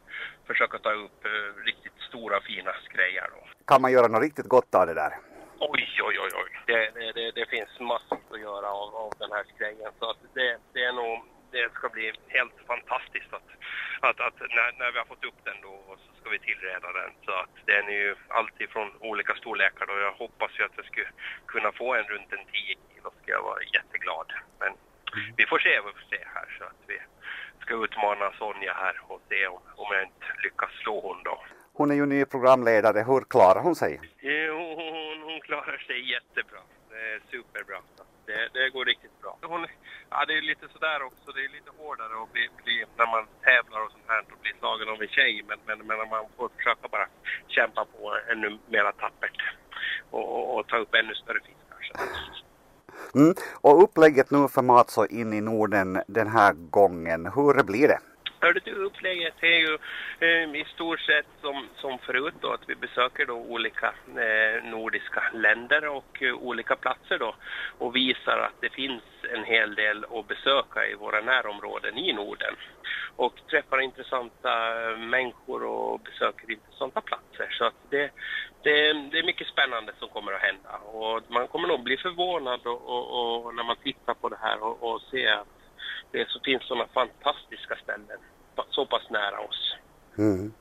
försöka 0.47 0.79
ta 0.79 0.93
upp 0.93 1.21
riktigt 1.65 1.99
stora 2.09 2.41
fina 2.41 2.73
skrejar 2.85 3.31
då. 3.35 3.49
Kan 3.67 3.83
man 3.83 3.93
göra 3.93 4.09
något 4.09 4.23
riktigt 4.23 4.49
gott 4.49 4.75
av 4.75 4.87
det 4.87 4.95
där? 4.95 5.13
Oj, 5.61 5.89
oj, 6.03 6.19
oj, 6.21 6.31
oj. 6.35 6.51
Det, 6.67 6.91
det, 7.15 7.31
det, 7.31 7.47
finns 7.47 7.81
massor 7.81 8.18
att 8.33 8.41
göra 8.41 8.69
av, 8.83 8.91
av 9.05 9.13
den 9.19 9.33
här 9.33 9.45
grejen. 9.59 9.93
Så 9.99 10.11
att 10.11 10.21
det, 10.35 10.59
det 10.73 10.85
är 10.85 10.93
nog, 10.93 11.15
det 11.51 11.73
ska 11.73 11.89
bli 11.89 12.13
helt 12.29 12.59
fantastiskt 12.67 13.33
att, 13.33 13.49
att, 14.01 14.21
att 14.27 14.41
när, 14.41 14.79
när 14.79 14.93
vi 14.93 14.99
har 14.99 15.05
fått 15.13 15.25
upp 15.25 15.41
den 15.45 15.61
då 15.63 15.75
så 16.05 16.21
ska 16.21 16.31
vi 16.31 16.39
tillreda 16.39 16.89
den. 17.01 17.11
Så 17.25 17.33
att 17.33 17.55
den 17.67 17.85
är 17.89 18.01
ju 18.07 18.15
alltid 18.29 18.71
från 18.71 18.89
olika 19.01 19.35
storlekar 19.35 19.87
då. 19.87 19.95
Jag 20.09 20.13
hoppas 20.13 20.51
ju 20.59 20.65
att 20.65 20.77
jag 20.77 20.87
skulle 20.87 21.11
kunna 21.47 21.73
få 21.73 21.95
en 21.95 22.05
runt 22.13 22.33
en 22.33 22.45
10 22.47 22.77
kilo. 22.95 23.11
ska 23.23 23.33
jag 23.33 23.43
vara 23.43 23.63
jätteglad. 23.77 24.33
Men 24.59 24.69
mm. 24.69 25.35
vi 25.37 25.47
får 25.47 25.59
se, 25.59 25.81
vi 25.87 25.93
får 25.99 26.09
se 26.11 26.23
här 26.35 26.49
så 26.59 26.65
att 26.65 26.83
vi 26.87 26.99
ska 27.63 27.85
utmana 27.85 28.33
Sonja 28.39 28.73
här 28.73 29.01
och 29.09 29.21
se 29.29 29.47
om, 29.47 29.61
om 29.77 29.89
jag 29.95 30.03
inte 30.03 30.27
lyckas 30.45 30.71
slå 30.83 31.01
hon 31.01 31.23
då. 31.23 31.45
Hon 31.79 31.91
är 31.91 31.95
ju 31.95 32.07
ny 32.07 32.25
programledare. 32.25 32.99
Hur 33.11 33.21
klarar 33.21 33.63
hon 33.63 33.75
sig? 33.75 34.01
Jo, 34.21 34.75
hon, 34.77 35.23
hon 35.23 35.41
klarar 35.41 35.79
sig 35.79 36.11
jättebra. 36.13 36.59
Det 36.91 36.97
är 36.97 37.21
superbra. 37.31 37.79
Det, 38.29 38.49
det 38.57 38.71
går 38.71 38.85
riktigt 38.85 39.21
bra. 39.23 39.39
Hon, 39.43 39.67
ja, 40.11 40.25
det 40.29 40.35
är 40.39 40.43
lite 40.43 40.67
sådär 40.73 41.03
också. 41.03 41.33
Det 41.33 41.45
är 41.45 41.49
lite 41.59 41.71
hårdare 41.79 42.23
att 42.23 42.33
bli, 42.33 42.49
bli, 42.65 42.85
när 42.99 43.07
man 43.15 43.25
tävlar 43.49 43.81
och 43.85 43.93
sånt 43.93 44.09
här 44.13 44.21
och 44.33 44.41
bli 44.43 44.53
slagen 44.59 44.89
av 44.89 45.03
en 45.03 45.09
tjej. 45.09 45.45
Men, 45.49 45.59
men, 45.67 45.79
men 45.87 46.09
man 46.15 46.25
får 46.37 46.49
försöka 46.57 46.89
bara 46.89 47.07
kämpa 47.49 47.85
på 47.85 48.19
ännu 48.33 48.59
mera 48.75 48.93
tappert 48.93 49.39
och, 50.11 50.27
och, 50.35 50.45
och 50.55 50.67
ta 50.67 50.77
upp 50.77 50.95
ännu 50.95 51.15
större 51.15 51.41
fiskar. 51.41 51.79
Mm. 53.15 53.35
Och 53.61 53.83
upplägget 53.83 54.31
nu 54.31 54.49
för 54.49 54.63
Matså 54.63 55.07
in 55.07 55.33
i 55.33 55.41
Norden 55.41 56.03
den 56.07 56.29
här 56.29 56.53
gången, 56.53 57.27
hur 57.35 57.63
blir 57.63 57.89
det? 57.89 58.01
Hörde 58.41 58.61
du, 58.65 58.73
upplägget 58.73 59.35
är 59.41 59.59
ju 59.59 59.79
eh, 60.21 60.61
i 60.61 60.65
stort 60.75 61.01
sett 61.01 61.27
som, 61.41 61.69
som 61.77 61.99
förut 61.99 62.35
då, 62.41 62.53
att 62.53 62.69
vi 62.69 62.75
besöker 62.75 63.27
då 63.27 63.35
olika 63.35 63.95
eh, 64.07 64.65
nordiska 64.65 65.23
länder 65.35 65.89
och 65.89 66.23
eh, 66.23 66.35
olika 66.35 66.77
platser 66.77 67.19
då 67.19 67.35
och 67.79 67.97
visar 67.97 68.39
att 68.39 68.61
det 68.61 68.71
finns 68.71 69.03
en 69.35 69.45
hel 69.45 69.75
del 69.75 70.05
att 70.05 70.29
besöka 70.29 70.87
i 70.87 70.95
våra 70.95 71.21
närområden 71.21 71.99
i 71.99 72.13
Norden 72.13 72.55
och 73.17 73.35
träffar 73.51 73.81
intressanta 73.81 74.53
eh, 74.83 74.99
människor 74.99 75.65
och 75.65 76.01
besöker 76.01 76.51
intressanta 76.51 77.01
platser. 77.01 77.49
Så 77.51 77.65
att 77.65 77.75
det, 77.91 78.11
det, 78.63 78.93
det 78.93 79.19
är 79.19 79.27
mycket 79.27 79.47
spännande 79.47 79.93
som 79.99 80.09
kommer 80.09 80.33
att 80.33 80.43
hända 80.43 80.77
och 80.77 81.23
man 81.29 81.49
kommer 81.49 81.69
nog 81.69 81.83
bli 81.83 81.97
förvånad 81.97 82.61
och, 82.67 82.89
och, 82.89 83.45
och 83.45 83.55
när 83.55 83.65
man 83.65 83.77
tittar 83.77 84.15
på 84.15 84.29
det 84.29 84.39
här 84.41 84.63
och, 84.63 84.83
och 84.83 85.01
ser 85.03 85.33
att 85.33 85.49
det 86.11 86.29
så 86.29 86.41
finns 86.41 86.67
sådana 86.67 86.87
fantastiska 86.87 87.77
ställen 87.83 88.19
så 88.71 88.87
pass 88.87 89.11
nära 89.11 89.41
oss. 89.41 89.75
Mm. 90.19 90.53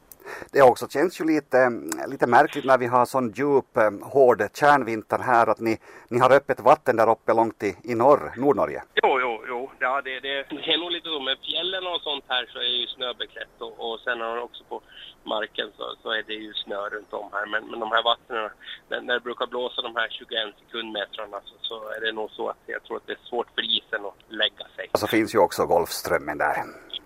Det 0.51 0.61
också 0.61 0.87
känns 0.87 1.21
ju 1.21 1.25
lite, 1.25 1.71
lite 2.07 2.27
märkligt 2.27 2.65
när 2.65 2.77
vi 2.77 2.85
har 2.85 3.05
sån 3.05 3.31
djup, 3.31 3.77
eh, 3.77 3.91
hård 4.01 4.41
kärnvinter 4.53 5.19
här 5.19 5.47
att 5.49 5.59
ni, 5.59 5.77
ni 6.09 6.19
har 6.19 6.31
öppet 6.31 6.59
vatten 6.59 6.95
där 6.95 7.09
uppe 7.09 7.33
långt 7.33 7.63
i, 7.63 7.75
i 7.83 7.95
norr, 7.95 8.33
Nordnorge. 8.37 8.83
Jo, 9.03 9.19
jo, 9.21 9.43
jo. 9.47 9.71
Ja, 9.79 10.01
det, 10.01 10.19
det, 10.19 10.45
det 10.49 10.73
är 10.73 10.77
nog 10.77 10.91
lite 10.91 11.09
så. 11.09 11.19
Med 11.19 11.37
fjällen 11.49 11.87
och 11.87 12.01
sånt 12.01 12.25
här 12.27 12.49
så 12.53 12.59
är 12.59 12.81
ju 12.81 12.87
snöbeklätt 12.87 13.55
och, 13.57 13.73
och 13.85 13.99
sen 13.99 14.21
har 14.21 14.29
man 14.29 14.39
också 14.39 14.63
på 14.69 14.81
marken 15.23 15.69
så, 15.77 15.95
så 16.01 16.11
är 16.11 16.23
det 16.27 16.33
ju 16.33 16.53
snö 16.53 16.89
runt 16.89 17.13
om 17.13 17.29
här. 17.33 17.45
Men, 17.45 17.61
men 17.69 17.79
de 17.79 17.91
här 17.91 18.03
vattnen, 18.03 18.49
när, 18.89 19.01
när 19.01 19.13
det 19.13 19.19
brukar 19.19 19.47
blåsa 19.47 19.81
de 19.81 19.95
här 19.95 20.09
21 20.09 20.29
sekundmetrarna 20.59 21.39
så, 21.45 21.55
så 21.61 21.75
är 21.95 22.01
det 22.05 22.11
nog 22.11 22.31
så 22.31 22.49
att 22.49 22.63
jag 22.65 22.83
tror 22.83 22.97
att 22.97 23.07
det 23.07 23.13
är 23.13 23.27
svårt 23.29 23.49
för 23.55 23.63
isen 23.77 24.05
att 24.05 24.19
lägga 24.41 24.65
sig. 24.75 24.89
Och 24.93 24.99
så 24.99 25.07
finns 25.07 25.35
ju 25.35 25.39
också 25.39 25.65
Golfströmmen 25.65 26.37
där. 26.37 26.55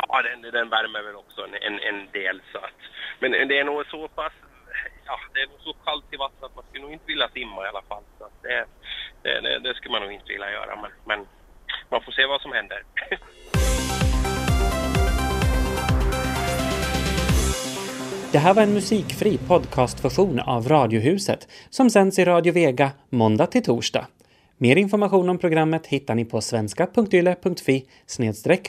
Ja, 0.08 0.22
den, 0.22 0.42
den 0.42 0.70
värmer 0.70 1.02
väl 1.04 1.16
också 1.16 1.42
en, 1.42 1.54
en, 1.68 1.80
en 1.80 2.12
del 2.12 2.42
så 2.52 2.58
att 2.58 2.80
men 3.20 3.32
det 3.32 3.60
är 3.60 3.64
nog 3.64 3.86
så 3.86 4.08
pass, 4.08 4.34
ja, 5.06 5.20
det 5.34 5.40
är 5.42 5.48
nog 5.48 5.60
så 5.60 5.74
kallt 5.74 6.14
i 6.14 6.18
vattnet 6.18 6.44
att 6.44 6.56
man 6.56 6.66
skulle 6.70 6.84
nog 6.84 6.94
inte 6.94 7.06
vilja 7.08 7.30
simma 7.30 7.66
i 7.66 7.68
alla 7.68 7.82
fall. 7.82 8.04
Så 8.20 8.30
det, 8.42 8.66
det, 9.24 9.42
det, 9.42 9.60
det 9.60 9.76
skulle 9.76 9.92
man 9.92 10.02
nog 10.02 10.12
inte 10.12 10.28
vilja 10.28 10.52
göra, 10.52 10.76
men, 10.76 10.92
men 11.06 11.28
man 11.90 12.02
får 12.04 12.12
se 12.12 12.26
vad 12.26 12.42
som 12.42 12.52
händer. 12.52 12.84
Det 18.32 18.40
här 18.40 18.54
var 18.54 18.64
en 18.64 18.74
musikfri 18.74 19.38
podcastversion 19.38 20.40
av 20.40 20.68
Radiohuset 20.68 21.48
som 21.70 21.90
sänds 21.90 22.20
i 22.20 22.26
Radio 22.26 22.54
Vega 22.54 22.92
måndag 23.10 23.48
till 23.48 23.64
torsdag. 23.64 24.08
Mer 24.58 24.76
information 24.76 25.30
om 25.30 25.38
programmet 25.38 25.88
hittar 25.88 26.16
ni 26.16 26.26
på 26.26 26.42
svenska.yle.fi 26.42 27.86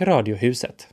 radiohuset. 0.01 0.88